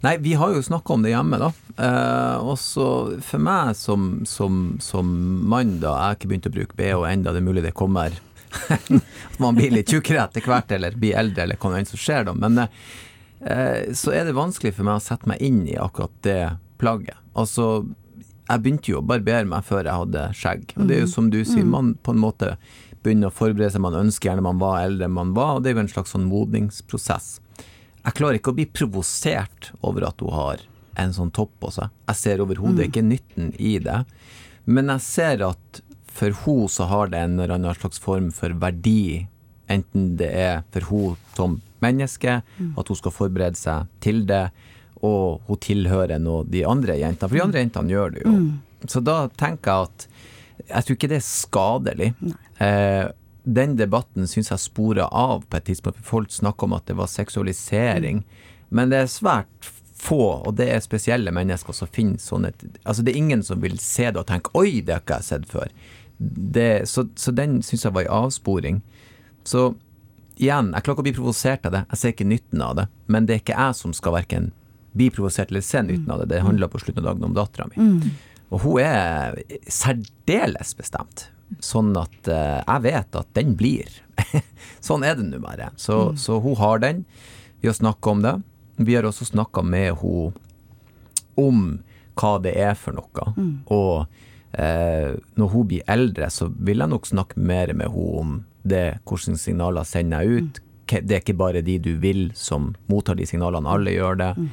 Nei, 0.00 0.14
vi 0.24 0.32
har 0.40 0.54
jo 0.54 0.62
snakka 0.64 0.94
om 0.94 1.02
det 1.04 1.12
hjemme, 1.12 1.36
da. 1.40 1.50
Eh, 1.76 2.36
og 2.40 2.56
så 2.58 2.86
for 3.24 3.42
meg 3.44 3.74
som, 3.76 4.22
som, 4.28 4.78
som, 4.80 5.12
mann, 5.48 5.76
da, 5.82 5.92
jeg 5.92 6.06
har 6.06 6.18
ikke 6.18 6.30
begynt 6.30 6.48
å 6.48 6.54
bruke 6.54 6.78
BH 6.78 7.04
ennå, 7.10 7.34
det 7.34 7.42
er 7.42 7.48
mulig 7.50 7.64
det 7.66 7.76
kommer 7.76 8.16
at 8.72 8.90
man 9.42 9.54
blir 9.54 9.70
litt 9.74 9.92
tjukkere 9.92 10.24
etter 10.24 10.46
hvert, 10.48 10.72
eller 10.72 10.96
blir 10.98 11.18
eldre, 11.20 11.44
eller 11.44 11.60
hva 11.60 11.84
som 11.86 12.00
skjer 12.00 12.26
da. 12.30 12.34
Men 12.34 12.64
eh, 12.64 13.92
så 13.96 14.16
er 14.16 14.26
det 14.26 14.36
vanskelig 14.38 14.74
for 14.78 14.88
meg 14.88 14.98
å 14.98 15.04
sette 15.04 15.28
meg 15.30 15.42
inn 15.44 15.62
i 15.68 15.76
akkurat 15.78 16.16
det 16.26 16.42
plagget. 16.80 17.20
Altså, 17.38 17.84
jeg 18.50 18.64
begynte 18.64 18.94
jo 18.94 19.02
å 19.02 19.06
barbere 19.06 19.46
meg 19.46 19.66
før 19.68 19.84
jeg 19.84 20.02
hadde 20.02 20.24
skjegg. 20.36 20.72
Og 20.78 20.88
det 20.88 20.96
er 20.96 21.04
jo 21.04 21.12
som 21.12 21.28
du 21.30 21.42
sier, 21.44 21.66
mm. 21.66 21.74
man 21.76 21.92
på 22.02 22.16
en 22.16 22.24
måte 22.24 22.54
begynner 23.04 23.30
å 23.30 23.36
forberede 23.36 23.70
seg, 23.72 23.84
man 23.84 23.96
ønsker 24.00 24.30
gjerne 24.30 24.44
man 24.44 24.60
var 24.60 24.82
eldre 24.82 25.06
enn 25.06 25.16
man 25.16 25.36
var, 25.36 25.56
og 25.56 25.62
det 25.62 25.70
er 25.70 25.78
jo 25.78 25.84
en 25.84 25.92
slags 25.92 26.12
sånn 26.16 26.28
modningsprosess. 26.28 27.38
Jeg 28.00 28.16
klarer 28.16 28.38
ikke 28.38 28.52
å 28.54 28.56
bli 28.56 28.66
provosert 28.72 29.72
over 29.86 30.08
at 30.08 30.22
hun 30.24 30.34
har 30.34 30.62
en 31.00 31.12
sånn 31.14 31.32
topp 31.34 31.52
på 31.62 31.70
seg. 31.74 31.92
Jeg 32.10 32.20
ser 32.20 32.42
overhodet 32.44 32.84
mm. 32.84 32.88
ikke 32.88 33.06
nytten 33.06 33.52
i 33.60 33.76
det. 33.82 34.02
Men 34.68 34.92
jeg 34.94 35.04
ser 35.06 35.44
at 35.46 35.82
for 36.10 36.34
hun 36.44 36.66
så 36.68 36.88
har 36.90 37.12
det 37.12 37.20
en 37.20 37.38
eller 37.38 37.54
annen 37.56 37.76
slags 37.78 38.00
form 38.02 38.30
for 38.34 38.54
verdi. 38.62 39.26
Enten 39.70 40.14
det 40.20 40.30
er 40.34 40.64
for 40.74 40.88
hun 40.90 41.20
som 41.36 41.60
menneske, 41.80 42.40
mm. 42.58 42.74
at 42.80 42.90
hun 42.90 42.98
skal 42.98 43.14
forberede 43.14 43.60
seg 43.60 43.88
til 44.04 44.24
det, 44.28 44.48
og 45.06 45.46
hun 45.46 45.60
tilhører 45.64 46.20
nå 46.20 46.42
de 46.50 46.64
andre 46.68 46.98
jentene. 47.00 47.28
For 47.28 47.38
de 47.38 47.44
andre 47.46 47.62
jentene 47.64 47.94
gjør 47.94 48.16
det 48.16 48.26
jo. 48.26 48.34
Mm. 48.34 48.50
Så 48.90 49.00
da 49.04 49.22
tenker 49.40 49.70
jeg 49.70 49.88
at 49.88 50.08
jeg 50.60 50.86
tror 50.86 50.96
ikke 50.96 51.08
det 51.10 51.18
er 51.20 51.24
skadelig. 51.24 52.10
Eh, 52.60 53.06
den 53.44 53.76
debatten 53.76 54.28
syns 54.28 54.50
jeg 54.52 54.62
spora 54.62 55.06
av 55.06 55.44
på 55.48 55.58
et 55.58 55.68
tidspunkt. 55.70 56.02
Folk 56.04 56.32
snakker 56.32 56.68
om 56.68 56.76
at 56.76 56.86
det 56.90 56.96
var 56.98 57.10
seksualisering. 57.10 58.24
Men 58.68 58.92
det 58.92 59.04
er 59.04 59.10
svært 59.10 59.70
få, 60.00 60.22
og 60.46 60.54
det 60.56 60.70
er 60.72 60.84
spesielle 60.84 61.32
mennesker 61.34 61.76
som 61.76 61.90
finner 61.92 62.20
sånne 62.22 62.52
Altså 62.84 63.04
det 63.04 63.12
er 63.12 63.20
ingen 63.20 63.42
som 63.44 63.60
vil 63.60 63.76
se 63.82 64.08
det 64.08 64.20
og 64.20 64.28
tenke 64.30 64.52
'oi, 64.56 64.80
det 64.80 64.94
har 64.94 65.02
ikke 65.04 65.20
jeg 65.20 65.28
sett 65.28 65.48
før'. 65.50 65.74
Det, 66.20 66.88
så, 66.88 67.06
så, 67.16 67.32
den 67.32 67.62
syns 67.64 67.84
jeg 67.84 67.94
var 67.96 68.04
i 68.04 68.12
avsporing. 68.12 68.82
Så 69.44 69.74
igjen, 70.36 70.72
jeg 70.74 70.84
klarer 70.84 70.96
ikke 70.96 71.04
å 71.04 71.08
bli 71.08 71.16
provosert 71.16 71.64
av 71.64 71.72
det. 71.72 71.84
Jeg 71.92 72.00
ser 72.00 72.12
ikke 72.12 72.28
nytten 72.28 72.64
av 72.64 72.74
det. 72.76 72.86
Men 73.08 73.26
det 73.26 73.34
er 73.34 73.40
ikke 73.40 73.56
jeg 73.56 73.78
som 73.78 73.94
skal 73.96 74.18
verken 74.18 74.50
bli 74.92 75.08
provosert 75.14 75.48
eller 75.48 75.64
se 75.64 75.80
nytten 75.82 76.10
av 76.12 76.20
det. 76.20 76.28
Det 76.34 76.42
handler 76.44 76.68
på 76.68 76.80
slutten 76.82 77.06
av 77.06 77.14
dagen 77.14 77.30
om 77.30 77.36
dattera 77.36 77.70
mi. 77.70 77.80
Mm. 77.80 78.10
Og 78.50 78.64
hun 78.66 78.82
er 78.82 79.40
særdeles 79.70 80.74
bestemt. 80.76 81.30
Sånn 81.58 81.90
at 81.98 82.30
uh, 82.30 82.60
jeg 82.62 82.84
vet 82.86 83.18
at 83.20 83.34
den 83.36 83.56
blir. 83.58 83.90
sånn 84.86 85.04
er 85.06 85.18
det 85.18 85.26
nå 85.26 85.40
bare. 85.42 85.72
Så, 85.80 86.12
mm. 86.12 86.20
så, 86.22 86.38
hun 86.44 86.56
har 86.60 86.82
den. 86.84 87.04
Vi 87.60 87.70
har 87.70 87.76
snakka 87.76 88.14
om 88.14 88.24
det. 88.24 88.36
Vi 88.80 88.96
har 88.96 89.08
også 89.08 89.26
snakka 89.28 89.64
med 89.66 89.98
henne 90.00 90.32
om 91.40 91.64
hva 92.20 92.32
det 92.42 92.54
er 92.60 92.76
for 92.78 92.96
noe. 92.96 93.26
Mm. 93.36 93.52
Og 93.72 94.06
uh, 94.06 95.10
når 95.40 95.52
hun 95.54 95.68
blir 95.68 95.90
eldre, 95.90 96.30
så 96.32 96.50
vil 96.54 96.84
jeg 96.84 96.92
nok 96.92 97.08
snakke 97.08 97.40
mer 97.40 97.74
med 97.74 97.90
henne 97.90 98.22
om 98.22 98.40
det, 98.62 99.00
hvilke 99.08 99.38
signaler 99.40 99.88
sender 99.88 100.24
jeg 100.24 100.40
ut. 100.40 100.60
Mm. 100.60 100.66
Det 100.90 101.14
er 101.14 101.22
ikke 101.22 101.38
bare 101.38 101.62
de 101.62 101.78
du 101.78 101.94
vil 102.02 102.28
som 102.34 102.72
mottar 102.90 103.16
de 103.18 103.26
signalene, 103.28 103.70
alle 103.70 103.94
gjør 103.94 104.18
det. 104.20 104.34
Mm. 104.36 104.50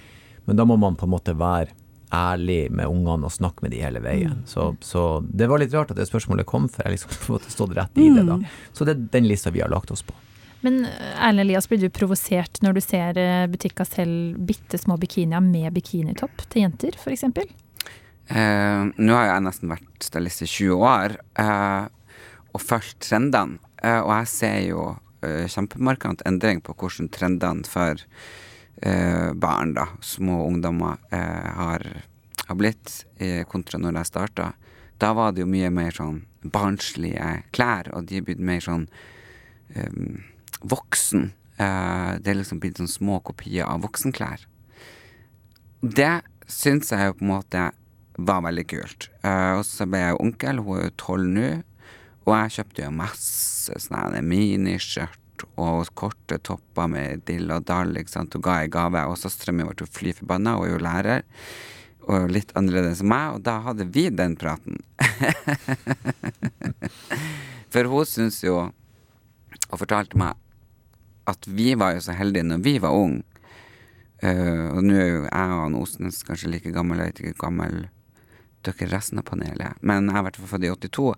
Men 0.48 0.60
da 0.60 0.66
må 0.70 0.78
man 0.80 0.96
på 0.96 1.08
en 1.08 1.16
måte 1.16 1.34
være 1.38 1.74
ærlig 2.14 2.72
med 2.72 2.88
ungene 2.88 3.28
og 3.28 3.34
snakke 3.34 3.66
med 3.66 3.74
de 3.76 3.82
hele 3.84 4.02
veien. 4.04 4.40
Mm. 4.40 4.46
Så, 4.48 4.70
så, 4.82 5.04
det 5.28 5.50
var 5.52 5.62
litt 5.62 5.74
rart 5.76 5.92
at 5.92 6.00
det 6.00 6.08
spørsmålet 6.10 6.48
kom, 6.48 6.70
for 6.72 6.86
jeg 6.86 6.98
liksom 6.98 7.14
på 7.20 7.28
en 7.28 7.38
måte 7.38 7.54
stått 7.54 7.76
rett 7.78 8.00
i 8.00 8.08
det 8.14 8.24
da. 8.24 8.40
Mm. 8.40 8.48
Så 8.74 8.88
det 8.88 8.96
er 8.96 9.06
den 9.18 9.30
lista 9.30 9.54
vi 9.54 9.64
har 9.64 9.72
lagt 9.74 9.92
oss 9.92 10.06
på. 10.08 10.16
Men 10.66 10.86
eh, 10.86 11.14
Erlend 11.20 11.46
Elias, 11.46 11.70
blir 11.70 11.82
du 11.82 11.90
provosert 11.94 12.62
når 12.66 12.78
du 12.78 12.82
ser 12.84 13.20
eh, 13.22 13.46
butikker 13.52 13.88
selge 13.88 14.48
bitte 14.50 14.80
små 14.82 14.98
bikinier 15.02 15.44
med 15.44 15.70
bikinitopp 15.76 16.48
til 16.50 16.66
jenter, 16.66 16.98
f.eks.? 16.98 17.28
Eh, 18.28 18.84
nå 18.98 19.16
har 19.16 19.30
jeg 19.30 19.46
nesten 19.46 19.72
vært 19.72 20.08
stylist 20.08 20.44
i 20.44 20.50
20 20.50 20.88
år 20.90 21.20
eh, 21.44 21.86
og 22.54 22.64
fulgt 22.64 23.00
trendene. 23.06 23.62
Eh, 23.84 24.02
og 24.02 24.12
jeg 24.16 24.32
ser 24.34 24.60
jo 24.66 24.90
eh, 25.26 25.46
kjempemarkant 25.52 26.26
endring 26.28 26.64
på 26.66 26.76
hvordan 26.76 27.12
trendene 27.14 27.68
for 27.68 28.02
barn, 28.82 29.74
da, 29.74 29.88
små 30.02 30.46
ungdommer, 30.48 30.98
eh, 31.10 31.52
har, 31.58 31.84
har, 32.46 32.56
blitt, 32.56 33.06
eh, 33.18 33.44
kontra 33.50 33.80
når 33.82 34.02
jeg 34.02 34.12
starta. 34.12 34.52
Da 34.98 35.14
var 35.14 35.34
det 35.34 35.44
jo 35.44 35.50
mye 35.50 35.72
mer 35.74 35.94
sånn 35.94 36.24
barnslige 36.46 37.44
klær, 37.56 37.90
og 37.94 38.08
de 38.10 38.20
er 38.20 38.28
blitt 38.28 38.42
mer 38.42 38.62
sånn 38.62 38.88
eh, 39.74 40.22
voksen. 40.62 41.32
Eh, 41.58 42.14
det 42.22 42.34
er 42.34 42.40
liksom 42.42 42.62
blitt 42.62 42.82
sånn 42.82 42.92
små 42.92 43.20
kopier 43.26 43.66
av 43.66 43.82
voksenklær. 43.86 44.46
Det 45.82 46.22
syns 46.48 46.94
jeg 46.94 47.10
jo 47.12 47.18
på 47.18 47.26
en 47.26 47.34
måte 47.34 47.70
var 48.18 48.42
veldig 48.42 48.64
kult. 48.66 49.12
Og 49.22 49.62
så 49.68 49.86
ble 49.86 50.00
jeg 50.02 50.18
onkel, 50.24 50.62
hun 50.66 50.80
er 50.80 50.88
jo 50.88 50.94
tolv 50.98 51.28
nå, 51.30 51.50
og 52.26 52.32
jeg 52.34 52.56
kjøpte 52.56 52.88
jo 52.88 52.94
masse 52.98 53.78
sånne 53.84 54.24
miniskjørt 54.26 55.27
og 55.58 55.90
korte 55.98 56.40
topper 56.44 56.90
med 56.92 57.24
dill 57.28 57.52
og 57.54 57.66
dall, 57.70 57.98
og 57.98 58.38
ga 58.44 58.62
ei 58.62 58.72
gave. 58.72 59.04
Og 59.10 59.20
søstera 59.20 59.56
mi 59.56 59.68
ble 59.68 59.88
fly 59.88 60.14
og 60.22 60.48
er 60.48 60.72
jo 60.72 60.82
lærer, 60.82 61.26
og 62.08 62.32
litt 62.32 62.54
annerledes 62.56 63.02
enn 63.04 63.12
meg, 63.12 63.36
og 63.36 63.44
da 63.44 63.60
hadde 63.66 63.90
vi 63.92 64.08
den 64.10 64.38
praten. 64.40 64.80
For 67.74 67.90
hun 67.92 68.08
syns 68.08 68.40
jo, 68.46 68.70
og 69.68 69.82
fortalte 69.82 70.20
meg, 70.20 70.38
at 71.28 71.48
vi 71.48 71.74
var 71.76 71.98
jo 71.98 72.06
så 72.06 72.16
heldige 72.16 72.48
når 72.48 72.64
vi 72.64 72.78
var 72.80 72.96
unge. 72.96 73.26
Uh, 74.18 74.74
og 74.74 74.80
nå 74.82 74.96
er 74.98 75.10
jo 75.12 75.26
jeg 75.28 75.50
og 75.54 75.76
Osnes 75.84 76.24
kanskje 76.26 76.50
like 76.50 76.72
gammel, 76.74 76.98
jeg 76.98 77.12
vet 77.12 77.20
ikke 77.22 77.36
hvor 77.36 77.52
gammel 77.52 77.84
dere 78.66 78.88
resten 78.90 79.22
av 79.22 79.28
panelet, 79.28 79.78
men 79.86 80.10
jeg 80.10 80.16
er 80.16 80.24
i 80.24 80.26
hvert 80.26 80.40
født 80.42 80.66
i 80.66 80.72
82. 80.74 81.12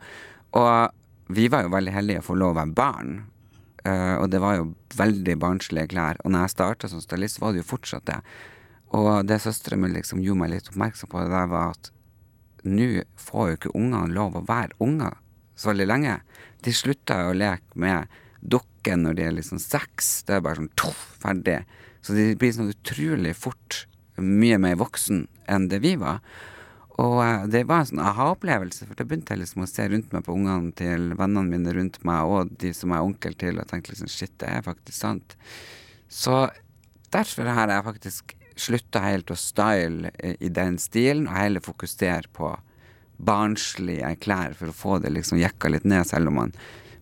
Og 0.60 0.98
vi 1.38 1.46
var 1.54 1.66
jo 1.66 1.74
veldig 1.74 1.94
heldige 1.94 2.24
å 2.24 2.26
få 2.26 2.38
lov 2.42 2.56
å 2.56 2.60
være 2.60 2.76
barn. 2.76 3.14
Uh, 3.86 4.20
og 4.20 4.28
det 4.34 4.42
var 4.44 4.58
jo 4.58 4.72
veldig 5.00 5.38
barnslige 5.40 5.92
klær. 5.94 6.20
Og 6.24 6.34
når 6.34 6.46
jeg 6.46 6.56
starta 6.56 6.90
som 6.92 7.04
stylist, 7.04 7.40
var 7.42 7.54
det 7.54 7.64
jo 7.64 7.72
fortsatt 7.72 8.08
det. 8.10 8.20
Og 8.98 9.10
det 9.30 9.40
søstera 9.44 9.78
mi 9.78 9.92
liksom 9.94 10.22
gjorde 10.24 10.42
meg 10.42 10.54
litt 10.56 10.70
oppmerksom 10.72 11.12
på, 11.12 11.22
det 11.22 11.34
der 11.34 11.50
var 11.52 11.76
at 11.76 11.92
nå 12.68 13.06
får 13.22 13.52
jo 13.52 13.58
ikke 13.58 13.76
ungene 13.78 14.12
lov 14.12 14.36
å 14.36 14.46
være 14.48 14.76
unger 14.84 15.16
så 15.60 15.72
veldig 15.72 15.88
lenge. 15.88 16.16
De 16.64 16.74
slutta 16.76 17.22
jo 17.24 17.34
å 17.34 17.38
leke 17.38 17.80
med 17.80 18.20
dukker 18.40 19.00
når 19.00 19.18
de 19.18 19.26
er 19.28 19.36
liksom 19.36 19.60
seks. 19.62 20.24
Det 20.28 20.38
er 20.38 20.44
bare 20.46 20.62
sånn 20.62 20.72
toff, 20.80 21.02
ferdig. 21.20 21.62
Så 22.02 22.16
de 22.16 22.32
blir 22.40 22.54
sånn 22.56 22.72
utrolig 22.72 23.36
fort 23.36 23.84
mye 24.20 24.60
mer 24.62 24.80
voksen 24.80 25.26
enn 25.52 25.68
det 25.72 25.82
vi 25.84 25.96
var. 26.00 26.24
Og 27.00 27.20
eh, 27.24 27.46
det 27.52 27.64
var 27.70 27.84
en 27.84 27.90
sånn 27.92 28.02
aha-opplevelse, 28.04 28.88
for 28.90 28.98
da 29.00 29.06
begynte 29.08 29.36
jeg 29.36 29.44
liksom 29.44 29.64
å 29.64 29.70
se 29.70 29.86
rundt 29.92 30.12
meg 30.16 30.26
på 30.26 30.36
ungene 30.36 30.74
til 30.76 31.14
vennene 31.20 31.48
mine 31.54 31.76
rundt 31.78 32.02
meg, 32.08 32.28
og 32.28 32.52
de 32.60 32.74
som 32.76 32.92
jeg 32.92 33.00
er 33.00 33.12
onkel 33.12 33.38
til, 33.40 33.60
og 33.62 33.70
tenkte 33.70 33.94
liksom 33.94 34.12
shit, 34.12 34.34
det 34.42 34.50
er 34.52 34.66
faktisk 34.66 34.98
sant. 35.00 35.38
Så 36.12 36.42
derfor 37.14 37.50
har 37.56 37.72
jeg 37.72 37.88
faktisk 37.88 38.36
slutta 38.60 39.00
helt 39.06 39.32
å 39.32 39.38
style 39.40 40.12
i- 40.20 40.50
den 40.52 40.78
stilen, 40.78 41.28
og 41.30 41.38
heller 41.38 41.64
fokusere 41.64 42.28
på 42.36 42.52
barnslige 43.20 44.12
klær 44.20 44.54
for 44.56 44.72
å 44.72 44.76
få 44.76 45.02
det 45.04 45.12
liksom 45.12 45.40
jekka 45.40 45.70
litt 45.72 45.86
ned, 45.86 46.06
selv 46.08 46.28
om 46.32 46.36
man, 46.36 46.54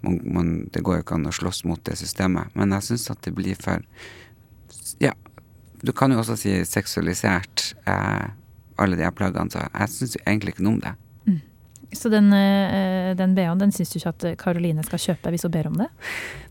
man, 0.02 0.20
man 0.24 0.70
Det 0.72 0.84
går 0.84 0.98
jo 1.00 1.04
ikke 1.04 1.16
an 1.18 1.30
å 1.30 1.34
slåss 1.34 1.64
mot 1.66 1.84
det 1.84 1.98
systemet. 1.98 2.54
Men 2.56 2.72
jeg 2.72 2.82
syns 2.90 3.10
at 3.12 3.22
det 3.26 3.34
blir 3.38 3.56
for 3.56 3.82
Ja, 5.02 5.14
du 5.84 5.92
kan 5.94 6.12
jo 6.12 6.20
også 6.22 6.38
si 6.38 6.54
seksualisert, 6.66 7.74
eh, 7.86 8.30
alle 8.78 8.98
de 9.00 9.06
her 9.06 9.14
plaggene, 9.16 9.52
så 9.54 9.64
jeg 9.68 9.90
syns 9.94 10.18
egentlig 10.26 10.56
ikke 10.56 10.66
noe 10.68 10.78
om 10.78 10.82
det. 10.86 10.96
Så 11.96 12.10
den, 12.12 12.26
eh, 12.36 13.14
den 13.16 13.32
BH-en 13.34 13.62
den 13.62 13.72
syns 13.72 13.94
du 13.94 14.00
ikke 14.02 14.12
at 14.12 14.26
Karoline 14.42 14.84
skal 14.84 15.00
kjøpe 15.00 15.32
hvis 15.32 15.46
hun 15.48 15.54
ber 15.54 15.70
om 15.70 15.78
det? 15.80 15.86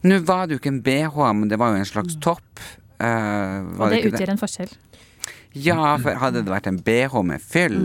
Nå 0.08 0.16
var 0.24 0.46
det 0.46 0.56
jo 0.56 0.60
ikke 0.62 0.72
en 0.72 0.82
BH, 0.86 1.18
men 1.36 1.50
det 1.52 1.58
var 1.60 1.74
jo 1.74 1.82
en 1.82 1.88
slags 1.90 2.16
topp. 2.24 2.62
Eh, 2.96 3.58
Og 3.76 3.82
det, 3.90 3.90
det 3.90 3.98
utgjør 4.06 4.14
utgjør 4.16 4.32
en 4.32 4.40
forskjell. 4.40 4.72
Ja, 5.66 5.96
for 6.00 6.16
hadde 6.22 6.40
det 6.44 6.52
vært 6.54 6.70
en 6.70 6.80
BH 6.84 7.20
med 7.28 7.44
fyll, 7.44 7.78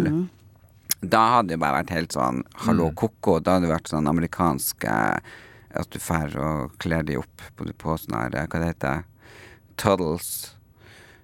da 1.03 1.21
hadde 1.35 1.51
det 1.53 1.59
bare 1.59 1.81
vært 1.81 1.91
helt 1.95 2.15
sånn 2.15 2.39
hallo 2.67 2.87
ko-ko. 2.95 3.39
Da 3.43 3.57
hadde 3.57 3.67
det 3.67 3.73
vært 3.75 3.91
sånn 3.91 4.07
amerikansk 4.07 4.87
eh, 4.87 5.19
at 5.75 5.91
du 5.91 5.99
drar 5.99 6.33
og 6.39 6.73
kler 6.83 7.03
de 7.07 7.19
opp 7.19 7.45
på, 7.59 7.67
på 7.67 7.97
sånn 7.99 8.15
her, 8.15 8.47
hva 8.47 8.59
det 8.63 8.71
heter, 8.73 9.03
Tuddles. 9.75 10.53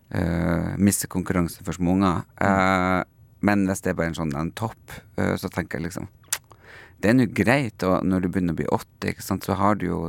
Uh, 0.07 0.75
Missekonkurranse 0.79 1.65
for 1.67 1.75
små 1.75 1.97
unger. 1.97 2.21
Eh, 2.39 3.01
men 3.43 3.65
hvis 3.67 3.83
det 3.83 3.91
er 3.91 3.97
bare 3.99 4.13
en 4.13 4.15
sånn 4.15 4.31
en 4.39 4.53
topp, 4.55 4.93
uh, 5.19 5.35
så 5.35 5.51
tenker 5.51 5.77
jeg 5.77 5.89
liksom 5.89 6.07
Det 6.97 7.11
er 7.11 7.17
nå 7.17 7.27
greit, 7.29 7.83
og 7.83 8.05
når 8.07 8.23
du 8.23 8.27
begynner 8.31 8.55
å 8.55 8.59
bli 8.61 8.69
åtte, 8.73 9.11
ikke 9.11 9.25
sant, 9.25 9.45
så 9.45 9.57
har 9.59 9.75
du 9.75 9.85
jo 9.89 9.99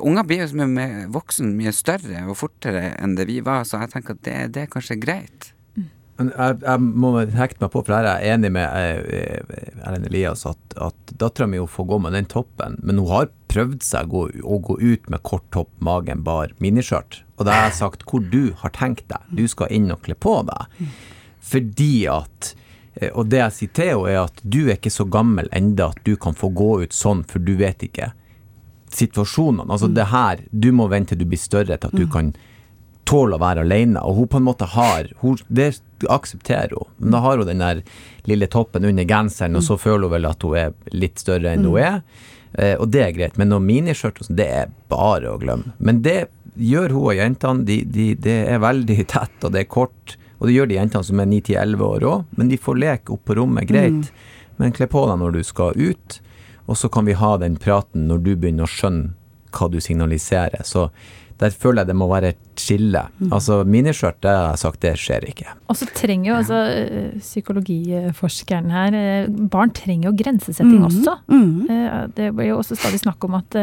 Unger 0.00 0.24
blir 0.26 0.44
jo 0.44 0.48
som 0.50 0.78
er 0.78 1.06
voksen 1.12 1.52
mye 1.58 1.72
større 1.74 2.24
og 2.26 2.38
fortere 2.38 2.94
enn 3.02 3.16
det 3.18 3.26
vi 3.28 3.40
var, 3.44 3.64
så 3.66 3.82
jeg 3.82 3.92
tenker 3.92 4.16
at 4.16 4.24
det, 4.26 4.34
det 4.54 4.64
er 4.64 4.72
kanskje 4.72 4.98
greit. 5.02 5.50
Jeg, 6.16 6.58
jeg 6.62 6.80
må 6.80 7.10
hekte 7.20 7.60
meg 7.60 7.72
på, 7.72 7.82
for 7.82 7.92
her 7.92 8.06
er 8.08 8.22
jeg 8.24 8.36
enig 8.38 8.50
med 8.56 9.10
Erlend 9.84 10.08
Elias 10.08 10.46
at, 10.48 10.76
at 10.80 11.16
dattera 11.20 11.48
mi 11.50 11.60
får 11.60 11.88
gå 11.90 11.98
med 12.06 12.16
den 12.16 12.28
toppen, 12.30 12.78
men 12.80 13.02
hun 13.02 13.10
har 13.10 13.28
prøvd 13.56 13.82
seg 13.84 14.12
å, 14.12 14.26
å 14.28 14.58
gå 14.60 14.76
ut 14.82 15.08
med 15.12 15.22
kort 15.24 15.46
topp, 15.54 15.72
magen 15.80 16.22
bar, 16.26 16.52
miniskjørt. 16.60 17.22
Og 17.38 17.48
da 17.48 17.56
har 17.56 17.68
jeg 17.70 17.78
sagt 17.80 18.04
hvor 18.08 18.20
du 18.20 18.52
har 18.60 18.74
tenkt 18.76 19.08
deg. 19.12 19.24
Du 19.32 19.46
skal 19.48 19.72
inn 19.72 19.88
og 19.94 20.02
kle 20.04 20.16
på 20.18 20.38
deg. 20.48 20.92
Fordi 21.46 22.06
at 22.10 22.52
eh, 23.00 23.10
Og 23.12 23.28
det 23.32 23.40
jeg 23.42 23.56
sier 23.56 23.74
til 23.78 23.90
henne, 23.92 24.12
er 24.12 24.22
at 24.26 24.44
du 24.44 24.60
er 24.66 24.76
ikke 24.76 24.92
så 24.92 25.08
gammel 25.08 25.48
enda 25.56 25.90
at 25.94 26.00
du 26.04 26.14
kan 26.20 26.36
få 26.36 26.52
gå 26.52 26.70
ut 26.84 26.96
sånn, 26.96 27.24
for 27.28 27.42
du 27.42 27.54
vet 27.60 27.84
ikke 27.86 28.12
situasjonene. 28.96 29.70
Altså 29.72 29.88
det 29.90 30.10
her, 30.12 30.44
du 30.50 30.70
må 30.74 30.86
vente 30.92 31.14
til 31.14 31.24
du 31.24 31.30
blir 31.30 31.40
større 31.40 31.76
til 31.76 31.90
at 31.90 31.96
du 31.96 32.06
kan 32.10 32.32
tåle 33.06 33.36
å 33.36 33.42
være 33.42 33.64
alene. 33.66 34.02
Og 34.02 34.20
hun 34.20 34.30
på 34.30 34.40
en 34.40 34.46
måte 34.46 34.68
har 34.76 35.10
hun, 35.22 35.38
Det 35.48 35.72
aksepterer 36.12 36.74
hun. 36.76 36.88
Men 36.98 37.16
da 37.16 37.22
har 37.24 37.38
hun 37.38 37.48
den 37.48 37.62
der 37.64 37.82
lille 38.28 38.48
toppen 38.52 38.84
under 38.84 39.06
genseren, 39.08 39.56
og 39.56 39.64
så 39.66 39.78
føler 39.80 40.08
hun 40.08 40.16
vel 40.16 40.30
at 40.30 40.42
hun 40.42 40.56
er 40.60 40.74
litt 40.92 41.22
større 41.22 41.54
enn 41.54 41.66
hun 41.66 41.78
er. 41.80 42.02
Eh, 42.56 42.74
og 42.80 42.88
det 42.92 43.02
er 43.04 43.16
greit. 43.16 43.36
Men 43.40 43.52
noen 43.52 43.66
miniskjørt 43.68 44.22
sånn, 44.24 44.36
det 44.38 44.48
er 44.62 44.70
bare 44.92 45.34
å 45.34 45.40
glemme. 45.40 45.74
Men 45.78 46.00
det 46.04 46.18
gjør 46.56 46.94
hun 46.96 47.10
og 47.10 47.18
jentene. 47.18 47.66
De, 47.68 47.80
de, 47.84 48.06
det 48.26 48.38
er 48.52 48.62
veldig 48.64 49.00
tett, 49.14 49.36
og 49.42 49.52
det 49.56 49.64
er 49.64 49.72
kort. 49.72 50.16
Og 50.38 50.48
det 50.48 50.56
gjør 50.56 50.70
de 50.70 50.78
jentene 50.78 51.08
som 51.08 51.20
er 51.22 51.30
9-11 51.32 51.84
år 51.88 52.08
òg. 52.08 52.24
Men 52.40 52.52
de 52.52 52.60
får 52.60 52.80
leke 52.80 53.16
opp 53.16 53.26
på 53.28 53.36
rommet, 53.38 53.68
greit. 53.68 54.10
Men 54.60 54.72
kle 54.76 54.88
på 54.88 55.04
deg 55.08 55.20
når 55.20 55.36
du 55.36 55.42
skal 55.44 55.76
ut. 55.76 56.20
Og 56.66 56.80
så 56.80 56.90
kan 56.92 57.06
vi 57.06 57.16
ha 57.16 57.36
den 57.40 57.56
praten 57.60 58.08
når 58.10 58.24
du 58.24 58.32
begynner 58.34 58.66
å 58.66 58.72
skjønne 58.72 59.14
hva 59.54 59.68
du 59.72 59.78
signaliserer. 59.82 60.64
Så 60.66 60.88
der 61.40 61.52
føler 61.52 61.82
jeg 61.82 61.90
det 61.90 61.96
må 62.00 62.08
være 62.08 62.30
et 62.32 62.60
skille. 62.60 63.02
Altså 63.28 63.58
miniskjørt, 63.68 64.22
det 64.24 64.32
har 64.32 64.54
jeg 64.54 64.62
sagt, 64.62 64.80
det 64.82 64.94
skjer 65.00 65.26
ikke. 65.28 65.52
Og 65.68 65.76
så 65.76 65.88
trenger 65.92 66.30
jo 66.30 66.38
altså 66.38 66.60
eh, 66.72 67.10
psykologiforskeren 67.20 68.72
her 68.72 68.96
eh, 68.96 69.28
Barn 69.52 69.74
trenger 69.76 70.10
jo 70.10 70.16
grensesetting 70.16 70.80
mm. 70.80 70.86
også. 70.88 71.16
Mm. 71.28 71.66
Eh, 71.74 71.98
Det 72.16 72.30
blir 72.36 72.54
jo 72.54 72.60
også 72.62 72.78
stadig 72.78 73.02
snakk 73.04 73.28
om 73.28 73.36
at 73.36 73.58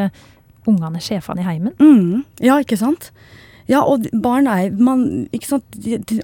ungene 0.70 1.00
er 1.00 1.04
sjefene 1.04 1.42
i 1.42 1.48
heimen. 1.48 1.74
Mm. 1.82 2.22
Ja, 2.46 2.60
ikke 2.62 2.78
sant? 2.80 3.10
Ja, 3.70 3.84
og 3.88 4.08
barn 4.24 4.48
er 4.52 4.74
man, 4.76 5.06
ikke 5.36 5.54
sant? 5.54 5.78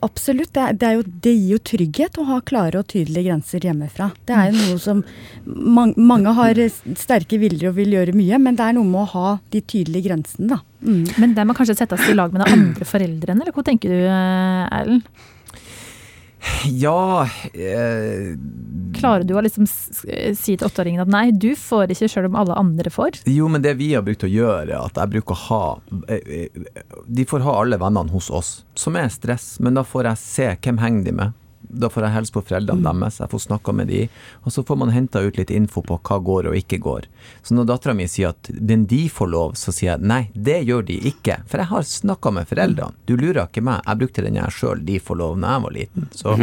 Absolutt. 0.06 0.52
Det, 0.56 0.64
er, 0.64 0.78
det, 0.80 0.88
er 0.88 0.98
jo, 0.98 1.06
det 1.24 1.34
gir 1.36 1.56
jo 1.56 1.62
trygghet 1.72 2.20
å 2.20 2.28
ha 2.28 2.40
klare 2.46 2.82
og 2.82 2.90
tydelige 2.92 3.30
grenser 3.30 3.64
hjemmefra. 3.64 4.10
Det 4.28 4.36
er 4.36 4.52
jo 4.52 4.58
noe 4.60 4.82
som 4.84 5.04
man, 5.46 5.94
Mange 5.96 6.34
har 6.36 6.60
sterke 7.00 7.40
viljer 7.42 7.72
og 7.72 7.80
vil 7.80 7.96
gjøre 7.96 8.16
mye, 8.18 8.42
men 8.42 8.60
det 8.60 8.68
er 8.68 8.78
noe 8.78 8.88
med 8.88 9.06
å 9.06 9.12
ha 9.16 9.34
de 9.54 9.64
tydelige 9.64 10.10
grensene, 10.10 10.52
da. 10.56 10.62
Mm. 10.84 11.04
Men 11.20 11.36
der 11.36 11.48
må 11.48 11.56
kanskje 11.58 11.78
settes 11.80 12.06
i 12.08 12.16
lag 12.16 12.32
med 12.34 12.44
de 12.44 12.54
andre 12.56 12.88
foreldrene, 12.88 13.44
eller 13.44 13.56
hva 13.56 13.66
tenker 13.68 13.92
du, 13.92 14.00
eh, 14.00 14.80
Erlend? 14.80 15.08
Ja 16.64 17.28
eh, 17.54 18.36
Klarer 19.00 19.24
du 19.24 19.36
å 19.38 19.42
liksom 19.44 19.68
si 19.68 20.56
til 20.56 20.66
åtteåringen 20.66 21.04
at 21.04 21.12
nei, 21.12 21.30
du 21.32 21.52
får 21.60 21.94
ikke 21.94 22.10
sjøl 22.12 22.30
om 22.30 22.38
alle 22.40 22.58
andre 22.60 22.92
får? 22.94 23.22
Jo, 23.30 23.50
men 23.52 23.64
det 23.64 23.76
vi 23.80 23.92
har 23.94 24.04
brukt 24.06 24.26
å 24.26 24.32
gjøre, 24.32 24.72
er 24.72 24.80
at 24.80 24.98
jeg 24.98 25.14
bruker 25.14 25.36
å 25.36 25.44
ha 25.46 25.64
eh, 26.08 26.48
eh, 26.48 26.82
De 27.08 27.28
får 27.28 27.46
ha 27.46 27.60
alle 27.62 27.80
vennene 27.82 28.12
hos 28.16 28.32
oss, 28.34 28.54
som 28.74 28.98
er 29.00 29.12
stress, 29.14 29.58
men 29.64 29.78
da 29.78 29.86
får 29.88 30.12
jeg 30.12 30.24
se 30.24 30.50
hvem 30.56 30.82
henger 30.82 31.06
de 31.10 31.16
med. 31.22 31.38
Da 31.70 31.90
får 31.94 32.08
jeg 32.08 32.16
hilse 32.16 32.34
på 32.34 32.42
foreldrene 32.50 32.82
deres, 32.90 33.20
jeg 33.22 33.30
får 33.30 33.44
snakka 33.46 33.74
med 33.78 33.90
de, 33.92 34.02
og 34.44 34.54
så 34.54 34.64
får 34.66 34.80
man 34.82 34.94
henta 34.94 35.22
ut 35.22 35.38
litt 35.38 35.52
info 35.54 35.84
på 35.86 36.00
hva 36.02 36.18
går 36.26 36.50
og 36.50 36.58
ikke 36.58 36.80
går. 36.82 37.06
Så 37.46 37.54
når 37.54 37.70
dattera 37.70 37.94
mi 37.98 38.08
sier 38.10 38.34
at 38.34 38.50
den 38.50 38.88
de 38.90 39.04
får 39.14 39.30
lov, 39.30 39.54
så 39.60 39.74
sier 39.76 39.92
jeg 39.94 40.10
nei, 40.10 40.22
det 40.34 40.60
gjør 40.66 40.88
de 40.90 40.98
ikke. 41.12 41.40
For 41.50 41.62
jeg 41.62 41.72
har 41.72 41.86
snakka 41.86 42.34
med 42.40 42.50
foreldrene. 42.50 42.98
Du 43.06 43.16
lurer 43.18 43.46
ikke 43.46 43.64
meg, 43.66 43.84
jeg 43.86 44.02
brukte 44.02 44.26
den 44.26 44.42
jeg 44.42 44.56
sjøl, 44.58 44.84
de 44.88 44.98
får 45.00 45.22
lov, 45.22 45.38
når 45.40 45.56
jeg 45.56 45.66
var 45.68 45.78
liten. 45.78 46.10
Så 46.18 46.36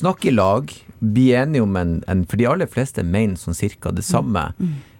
snakk 0.00 0.26
i 0.26 0.34
lag, 0.34 0.74
bli 0.98 1.28
enige 1.38 1.62
om 1.62 1.76
en, 1.78 1.98
en 2.10 2.24
For 2.26 2.40
de 2.40 2.46
aller 2.50 2.66
fleste 2.66 3.04
mener 3.06 3.38
sånn 3.38 3.54
cirka 3.54 3.92
det 3.94 4.02
samme. 4.06 4.48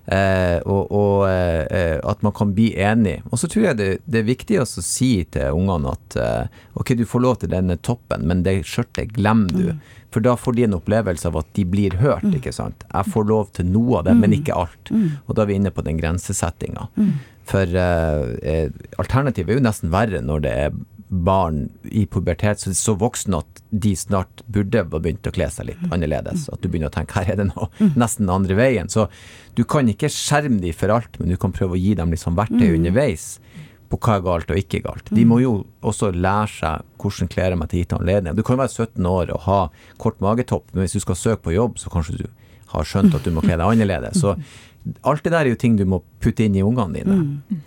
Eh, 0.09 0.57
og 0.65 0.93
og 0.95 1.27
eh, 1.29 1.67
eh, 1.69 1.99
at 2.01 2.23
man 2.25 2.33
kan 2.33 2.55
bli 2.57 2.71
enig. 2.81 3.19
Og 3.29 3.41
så 3.43 3.51
tror 3.51 3.71
jeg 3.71 3.79
det, 3.81 3.89
det 4.09 4.23
er 4.23 4.31
viktig 4.31 4.61
å 4.63 4.67
si 4.69 5.11
til 5.29 5.57
ungene 5.57 5.93
at 5.93 6.17
eh, 6.17 6.61
ok, 6.81 6.95
du 6.97 7.05
får 7.09 7.25
lov 7.25 7.41
til 7.43 7.53
denne 7.53 7.77
toppen, 7.85 8.25
men 8.29 8.45
det 8.47 8.63
skjørtet 8.69 9.13
glemmer 9.19 9.53
du. 9.53 9.95
For 10.15 10.25
da 10.25 10.39
får 10.41 10.57
de 10.57 10.65
en 10.65 10.79
opplevelse 10.79 11.29
av 11.29 11.37
at 11.43 11.51
de 11.59 11.67
blir 11.69 11.99
hørt, 12.01 12.25
ikke 12.33 12.55
sant. 12.57 12.87
Jeg 12.89 13.13
får 13.13 13.27
lov 13.29 13.51
til 13.59 13.69
noe 13.69 13.99
av 14.01 14.07
det, 14.07 14.15
men 14.17 14.33
ikke 14.39 14.57
alt. 14.57 14.93
Og 15.27 15.35
da 15.37 15.45
er 15.45 15.51
vi 15.51 15.59
inne 15.61 15.73
på 15.75 15.85
den 15.85 16.01
grensesettinga. 16.01 16.89
For 17.49 17.81
eh, 17.81 18.31
eh, 18.41 18.71
alternativet 19.01 19.53
er 19.53 19.61
jo 19.61 19.67
nesten 19.69 19.93
verre 19.93 20.25
når 20.25 20.45
det 20.45 20.55
er 20.65 20.79
barn 21.09 21.69
i 21.85 22.05
pubertet 22.07 22.61
så, 22.61 22.73
så 22.77 22.95
voksne 22.99 23.41
at 23.41 23.63
de 23.71 23.95
snart 23.97 24.43
burde 24.47 24.83
ha 24.85 25.01
begynt 25.01 25.27
å 25.29 25.33
kle 25.33 25.49
seg 25.53 25.71
litt 25.71 25.87
annerledes. 25.95 26.49
At 26.53 26.61
du 26.63 26.69
begynner 26.69 26.93
å 26.93 26.95
tenke 26.95 27.17
her 27.17 27.33
er 27.33 27.41
det 27.41 27.49
noe 27.51 27.71
nesten 28.01 28.27
den 28.27 28.35
andre 28.35 28.59
veien. 28.59 28.91
Så 28.93 29.09
du 29.57 29.65
kan 29.69 29.89
ikke 29.89 30.11
skjerme 30.13 30.61
dem 30.63 30.77
for 30.77 30.93
alt, 30.93 31.17
men 31.19 31.33
du 31.33 31.39
kan 31.41 31.55
prøve 31.55 31.79
å 31.79 31.81
gi 31.81 31.97
dem 31.99 32.13
liksom 32.15 32.37
verktøy 32.39 32.75
underveis 32.75 33.39
på 33.89 33.97
hva 34.05 34.19
er 34.19 34.25
galt 34.27 34.51
og 34.53 34.61
ikke 34.61 34.83
galt. 34.85 35.09
De 35.17 35.25
må 35.25 35.41
jo 35.41 35.53
også 35.87 36.11
lære 36.13 36.51
seg 36.59 36.89
hvordan 37.01 37.31
jeg 37.33 37.59
meg 37.59 37.71
til 37.71 37.83
gitte 37.83 37.97
anledninger. 37.97 38.37
Du 38.37 38.45
kan 38.45 38.61
være 38.61 38.75
17 38.75 39.09
år 39.09 39.33
og 39.33 39.45
ha 39.47 39.61
kort 40.03 40.21
magetopp, 40.25 40.69
men 40.75 40.85
hvis 40.85 40.99
du 40.99 41.05
skal 41.07 41.17
søke 41.17 41.47
på 41.47 41.57
jobb, 41.57 41.79
så 41.81 41.93
kanskje 41.93 42.19
du 42.21 42.27
har 42.75 42.85
skjønt 42.85 43.17
at 43.17 43.25
du 43.25 43.33
må 43.33 43.41
kle 43.45 43.57
deg 43.57 43.65
annerledes. 43.65 44.21
Så 44.21 44.37
alt 45.03 45.25
det 45.25 45.33
der 45.33 45.41
er 45.45 45.51
jo 45.53 45.59
ting 45.61 45.77
du 45.79 45.85
må 45.89 46.01
putte 46.23 46.45
inn 46.45 46.57
i 46.59 46.63
ungene 46.65 46.99
dine. 47.01 47.17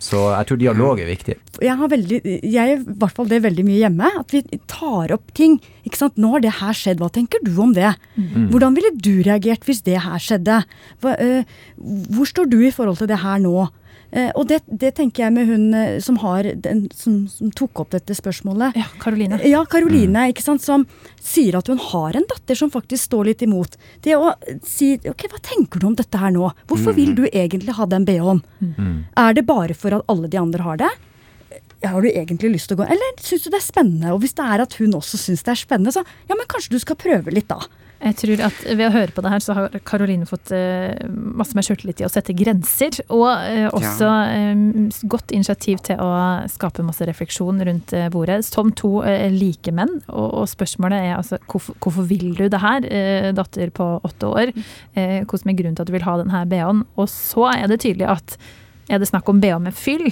Så 0.02 0.20
jeg 0.32 0.48
tror 0.48 0.60
dialog 0.60 1.00
er 1.00 1.08
viktig. 1.08 1.36
Jeg 1.62 1.76
har 1.78 1.90
veldig, 1.92 2.18
jeg 2.44 2.76
i 2.76 2.80
hvert 3.00 3.16
fall 3.16 3.28
det 3.30 3.42
veldig 3.44 3.64
mye 3.66 3.80
hjemme. 3.80 4.10
At 4.20 4.34
vi 4.34 4.42
tar 4.70 5.14
opp 5.16 5.32
ting. 5.38 5.58
Ikke 5.88 6.00
sant? 6.00 6.18
Nå 6.20 6.34
har 6.34 6.44
det 6.44 6.56
her 6.60 6.76
skjedd, 6.76 7.00
hva 7.02 7.10
tenker 7.12 7.42
du 7.44 7.52
om 7.62 7.74
det? 7.76 7.94
Hvordan 8.52 8.76
ville 8.78 8.92
du 8.96 9.22
reagert 9.26 9.64
hvis 9.68 9.84
det 9.86 10.00
her 10.04 10.18
skjedde? 10.22 10.62
Hva, 11.02 11.14
øh, 11.16 11.44
hvor 12.12 12.28
står 12.28 12.50
du 12.52 12.60
i 12.62 12.74
forhold 12.74 13.00
til 13.00 13.10
det 13.10 13.22
her 13.22 13.40
nå? 13.42 13.68
Eh, 14.12 14.28
og 14.36 14.44
det, 14.50 14.60
det 14.68 14.90
tenker 14.98 15.24
jeg 15.24 15.32
med 15.32 15.48
hun 15.48 15.62
eh, 15.72 15.94
som, 16.04 16.18
har 16.20 16.44
den, 16.64 16.84
som, 16.96 17.22
som 17.32 17.52
tok 17.56 17.80
opp 17.84 17.94
dette 17.94 18.12
spørsmålet. 18.16 18.76
Ja, 18.76 18.84
Karoline. 19.00 19.38
Ja, 19.48 19.62
Karoline, 19.64 20.26
ikke 20.32 20.44
sant, 20.44 20.64
som 20.64 20.84
sier 21.16 21.56
at 21.56 21.70
hun 21.72 21.80
har 21.80 22.18
en 22.18 22.26
datter 22.28 22.58
som 22.58 22.72
faktisk 22.72 23.08
står 23.08 23.30
litt 23.30 23.44
imot. 23.46 23.78
Det 24.04 24.18
å 24.18 24.34
si 24.68 24.94
ok, 25.08 25.24
hva 25.32 25.40
tenker 25.40 25.80
du 25.80 25.88
om 25.88 25.96
dette 25.96 26.20
her 26.20 26.34
nå? 26.34 26.50
Hvorfor 26.68 26.92
vil 26.98 27.14
du 27.16 27.24
egentlig 27.30 27.72
ha 27.78 27.88
den 27.88 28.04
BH-en? 28.08 28.44
Er 29.16 29.38
det 29.38 29.46
bare 29.48 29.76
for 29.78 29.96
at 29.96 30.12
alle 30.12 30.28
de 30.28 30.40
andre 30.40 30.66
har 30.66 30.84
det? 30.84 30.92
Har 31.82 32.04
du 32.04 32.10
egentlig 32.12 32.52
lyst 32.52 32.70
til 32.70 32.76
å 32.76 32.82
gå 32.82 32.84
Eller 32.94 33.16
syns 33.18 33.42
du 33.42 33.48
det 33.50 33.58
er 33.58 33.64
spennende? 33.64 34.12
Og 34.14 34.20
hvis 34.22 34.36
det 34.38 34.44
er 34.44 34.62
at 34.62 34.76
hun 34.78 34.92
også 34.94 35.18
syns 35.18 35.42
det 35.42 35.50
er 35.54 35.58
spennende, 35.64 35.94
så 35.94 36.04
ja, 36.28 36.36
men 36.36 36.46
kanskje 36.50 36.76
du 36.76 36.78
skal 36.82 37.00
prøve 37.00 37.34
litt, 37.34 37.48
da. 37.50 37.64
Jeg 38.02 38.16
tror 38.18 38.40
at 38.48 38.62
Ved 38.66 38.84
å 38.88 38.92
høre 38.94 39.14
på 39.14 39.22
det 39.24 39.30
her, 39.30 39.42
så 39.44 39.54
har 39.56 39.76
Karoline 39.86 40.26
fått 40.26 40.50
uh, 40.54 40.90
masse 41.38 41.54
mer 41.56 41.66
sjøltillit 41.66 42.02
i 42.02 42.06
å 42.06 42.10
sette 42.10 42.34
grenser. 42.36 42.98
Og 43.14 43.28
uh, 43.28 43.68
også 43.70 44.08
uh, 44.08 45.02
godt 45.10 45.34
initiativ 45.34 45.82
til 45.86 46.02
å 46.02 46.10
skape 46.50 46.84
masse 46.86 47.06
refleksjon 47.06 47.62
rundt 47.68 47.94
bordet. 48.14 48.40
Som 48.48 48.72
to 48.78 49.00
like 49.32 49.74
menn. 49.74 50.00
Og, 50.10 50.42
spørsmålet 50.50 51.06
er 51.06 51.14
altså 51.16 51.38
hvorfor, 51.46 51.76
hvorfor 51.82 52.08
vil 52.10 52.32
du 52.38 52.46
det 52.50 52.60
her, 52.62 52.84
datter 53.36 53.70
på 53.74 53.86
åtte 54.04 54.28
år? 54.28 54.52
hvordan 54.92 55.40
som 55.42 55.50
er 55.50 55.56
grunnen 55.58 55.76
til 55.78 55.84
at 55.84 55.90
du 55.90 55.94
vil 55.94 56.04
ha 56.06 56.16
denne 56.20 56.42
BH-en? 56.50 56.82
Og 57.00 57.08
så 57.10 57.46
er 57.54 57.70
det 57.70 57.80
tydelig 57.84 58.08
at 58.10 58.36
er 58.92 59.00
det 59.00 59.08
snakk 59.08 59.28
om 59.30 59.40
BH 59.42 59.60
med 59.62 59.76
fyll, 59.78 60.08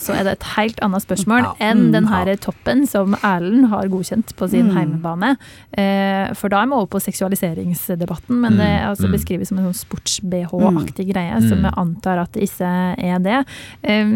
så 0.00 0.14
er 0.16 0.24
det 0.24 0.32
et 0.38 0.46
helt 0.54 0.78
annet 0.84 1.04
spørsmål 1.04 1.44
ja. 1.44 1.52
enn 1.70 1.86
mm, 1.86 1.92
den 1.92 2.08
her 2.08 2.30
toppen 2.40 2.86
som 2.88 3.14
Erlend 3.20 3.68
har 3.72 3.90
godkjent 3.92 4.32
på 4.38 4.48
sin 4.50 4.70
mm. 4.70 4.76
heimebane. 4.76 5.34
Eh, 5.76 6.32
for 6.38 6.52
da 6.52 6.62
er 6.62 6.70
vi 6.70 6.76
over 6.78 6.88
på 6.94 7.02
seksualiseringsdebatten, 7.04 8.38
men 8.40 8.56
det 8.60 8.68
er 8.68 8.86
altså 8.88 9.10
mm. 9.10 9.16
beskrives 9.18 9.52
som 9.52 9.60
en 9.60 9.68
sånn 9.68 9.80
sports-BH-aktig 9.82 11.06
mm. 11.06 11.12
greie, 11.12 11.42
som 11.44 11.66
jeg 11.68 11.76
antar 11.84 12.22
at 12.24 12.32
det 12.36 12.48
ikke 12.48 12.72
er 13.10 13.22
det. 13.24 13.38
Eh, 13.84 14.14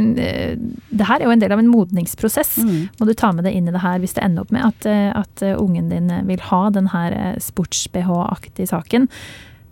det 0.91 1.11
her 1.11 1.21
er 1.21 1.29
jo 1.29 1.37
en 1.37 1.45
del 1.45 1.55
av 1.55 1.63
en 1.63 1.73
modningsprosess. 1.73 2.57
Mm. 2.65 2.77
Må 3.01 3.09
du 3.09 3.15
ta 3.19 3.35
med 3.37 3.45
det 3.45 3.55
inn 3.57 3.69
i 3.69 3.75
det 3.75 3.85
her 3.85 4.01
hvis 4.03 4.17
det 4.17 4.25
ender 4.25 4.47
opp 4.47 4.55
med 4.55 4.65
at, 4.65 4.89
eh, 4.89 5.11
at 5.13 5.45
ungen 5.55 5.93
din 5.93 6.13
vil 6.31 6.49
ha 6.49 6.63
den 6.73 6.93
her 6.97 7.13
eh, 7.13 7.37
sports-BH-aktige 7.43 8.73
saken. 8.73 9.11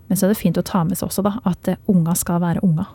Men 0.07 0.19
så 0.19 0.27
er 0.27 0.33
det 0.33 0.41
fint 0.41 0.59
å 0.59 0.65
ta 0.65 0.83
med 0.85 0.99
seg 0.99 1.09
også 1.09 1.25
da, 1.25 1.37
at 1.49 1.75
unger 1.89 2.17
skal 2.19 2.43
være 2.43 2.61
unger. 2.65 2.91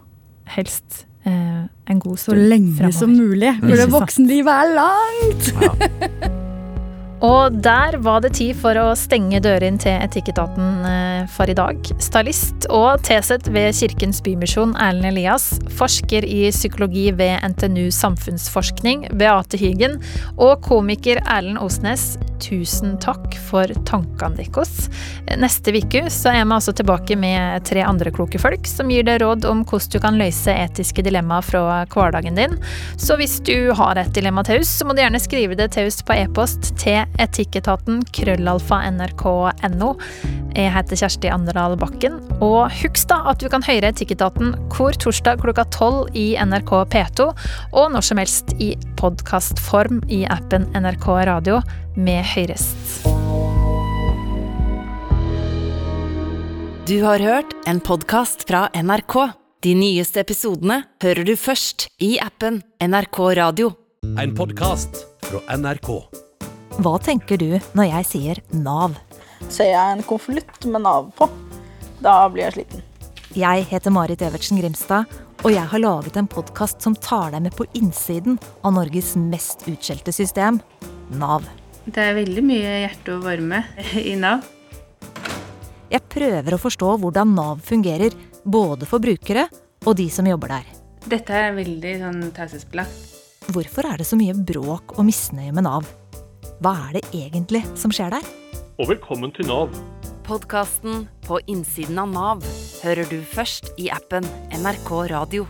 Helst 0.55 1.03
eh, 1.03 1.08
en 1.27 2.01
god 2.01 2.17
stund 2.17 2.37
Så 2.37 2.49
lenge 2.49 2.75
fremover. 2.77 2.91
som 2.99 3.11
mulig, 3.11 3.55
for 3.61 3.77
det 3.77 3.93
voksenlivet 3.93 4.53
er 4.53 4.75
langt! 4.75 5.55
Ja. 5.63 6.29
Og 7.25 7.57
der 7.65 7.97
var 8.05 8.21
det 8.23 8.37
tid 8.39 8.55
for 8.61 8.79
å 8.79 8.93
stenge 8.99 9.41
dørene 9.43 9.81
til 9.83 9.97
Etikketaten 10.05 10.87
eh, 10.87 11.25
for 11.35 11.51
i 11.51 11.57
dag. 11.59 11.81
Stylist 12.03 12.69
og 12.71 13.03
TZ 13.07 13.49
ved 13.51 13.75
Kirkens 13.75 14.23
Bymisjon, 14.23 14.77
Erlend 14.79 15.11
Elias, 15.11 15.49
forsker 15.79 16.27
i 16.27 16.47
psykologi 16.55 17.09
ved 17.19 17.43
NTNU 17.55 17.89
Samfunnsforskning, 17.95 19.09
Beate 19.19 19.59
Hygen, 19.59 19.99
og 20.37 20.63
komiker 20.67 21.19
Erlend 21.25 21.59
Osnes, 21.65 22.13
tusen 22.39 22.95
takk 23.03 23.35
for 23.49 23.67
tankene 23.89 24.39
deres. 24.39 24.87
Neste 25.43 25.75
uke 25.75 26.05
så 26.13 26.31
er 26.33 26.45
vi 26.45 26.55
altså 26.55 26.75
tilbake 26.77 27.19
med 27.19 27.67
tre 27.67 27.83
andre 27.83 28.13
kloke 28.15 28.39
folk 28.39 28.69
som 28.71 28.93
gir 28.93 29.03
deg 29.09 29.19
råd 29.25 29.49
om 29.49 29.65
hvordan 29.67 29.91
du 29.91 29.99
kan 30.03 30.19
løse 30.21 30.55
etiske 30.55 31.03
dilemmaer 31.07 31.43
fra 31.43 31.83
hverdagen 31.91 32.39
din. 32.39 32.55
Så 33.01 33.19
hvis 33.19 33.39
du 33.43 33.73
har 33.75 33.99
et 33.99 34.15
dilemma 34.15 34.47
til 34.47 34.63
oss, 34.63 34.71
så 34.79 34.87
må 34.87 34.95
du 34.95 35.03
gjerne 35.03 35.23
skrive 35.23 35.59
det 35.59 35.73
til 35.75 35.91
oss 35.91 35.99
på 36.07 36.15
e-post 36.15 36.73
til 36.79 37.08
etikketaten 37.23 38.03
krøllalfa 38.15 38.81
nrk.no. 38.91 39.91
Jeg 40.59 40.73
heter 40.75 40.99
Kjersti 40.99 41.31
Anderdal 41.31 41.77
Bakken, 41.79 42.19
og 42.45 42.73
husk 42.81 43.09
da 43.11 43.21
at 43.31 43.43
du 43.43 43.49
kan 43.53 43.65
høre 43.67 43.93
Etikketaten 43.93 44.55
hvor 44.75 44.97
torsdag 44.99 45.43
klokka 45.43 45.67
tolv 45.75 46.09
i 46.19 46.33
NRK 46.41 46.73
P2, 46.93 47.29
og 47.73 47.93
når 47.95 48.09
som 48.09 48.21
helst 48.21 48.55
i 48.63 48.73
podkastform 48.99 50.03
i 50.13 50.25
appen 50.31 50.67
NRK 50.75 51.09
Radio 51.31 51.61
med 51.97 52.25
høyrest. 52.35 53.07
Du 56.89 57.03
har 57.05 57.21
hørt 57.21 57.53
en 57.69 57.83
podkast 57.85 58.47
fra 58.49 58.69
NRK. 58.73 59.19
De 59.61 59.75
nyeste 59.77 60.23
episodene 60.23 60.85
hører 61.03 61.27
du 61.29 61.35
først 61.37 61.91
i 62.01 62.15
appen 62.23 62.63
NRK 62.81 63.19
Radio. 63.43 63.75
En 64.17 64.33
podkast 64.39 65.05
fra 65.27 65.43
NRK. 65.59 65.93
Hva 66.79 66.93
tenker 67.03 67.41
du 67.41 67.57
når 67.75 67.89
jeg 67.89 68.07
sier 68.07 68.39
Nav? 68.55 68.93
Ser 69.51 69.73
jeg 69.73 69.95
en 69.97 70.03
konvolutt 70.07 70.67
med 70.71 70.85
Nav 70.85 71.09
på, 71.19 71.27
da 71.99 72.21
blir 72.31 72.45
jeg 72.45 72.55
sliten. 72.55 72.85
Jeg 73.35 73.65
heter 73.67 73.91
Marit 73.91 74.23
Evertsen 74.23 74.61
Grimstad, 74.61 75.11
og 75.43 75.51
jeg 75.51 75.67
har 75.73 75.83
laget 75.83 76.21
en 76.21 76.31
podkast 76.31 76.87
som 76.87 76.95
tar 76.95 77.35
deg 77.35 77.49
med 77.49 77.59
på 77.59 77.67
innsiden 77.75 78.39
av 78.63 78.77
Norges 78.79 79.17
mest 79.19 79.67
utskjelte 79.67 80.15
system, 80.15 80.63
Nav. 81.19 81.51
Det 81.83 81.99
er 81.99 82.15
veldig 82.21 82.47
mye 82.47 82.81
hjerte 82.85 83.17
og 83.17 83.27
varme 83.27 83.65
i 83.99 84.15
Nav. 84.15 84.47
Jeg 85.91 86.07
prøver 86.15 86.55
å 86.55 86.63
forstå 86.63 86.95
hvordan 87.03 87.35
Nav 87.35 87.63
fungerer, 87.67 88.15
både 88.47 88.87
for 88.87 89.03
brukere 89.03 89.49
og 89.83 89.99
de 89.99 90.07
som 90.15 90.31
jobber 90.31 90.61
der. 90.61 90.75
Dette 91.11 91.43
er 91.43 91.57
veldig 91.59 92.01
sånn 92.07 92.27
taushetsbelagt. 92.39 93.17
Hvorfor 93.51 93.89
er 93.91 93.99
det 93.99 94.07
så 94.07 94.15
mye 94.21 94.37
bråk 94.37 94.95
og 94.95 95.09
misnøye 95.09 95.51
med 95.51 95.67
Nav? 95.67 95.97
Hva 96.59 96.73
er 96.89 96.97
det 96.97 97.05
egentlig 97.15 97.61
som 97.79 97.93
skjer 97.95 98.11
der? 98.11 98.25
Og 98.83 98.89
velkommen 98.91 99.31
til 99.31 99.47
Nav. 99.47 99.71
Podkasten 100.27 101.05
På 101.23 101.39
innsiden 101.47 102.01
av 102.03 102.11
Nav 102.11 102.43
hører 102.83 103.07
du 103.07 103.21
først 103.23 103.71
i 103.79 103.87
appen 103.95 104.27
NRK 104.59 104.91
Radio. 105.15 105.47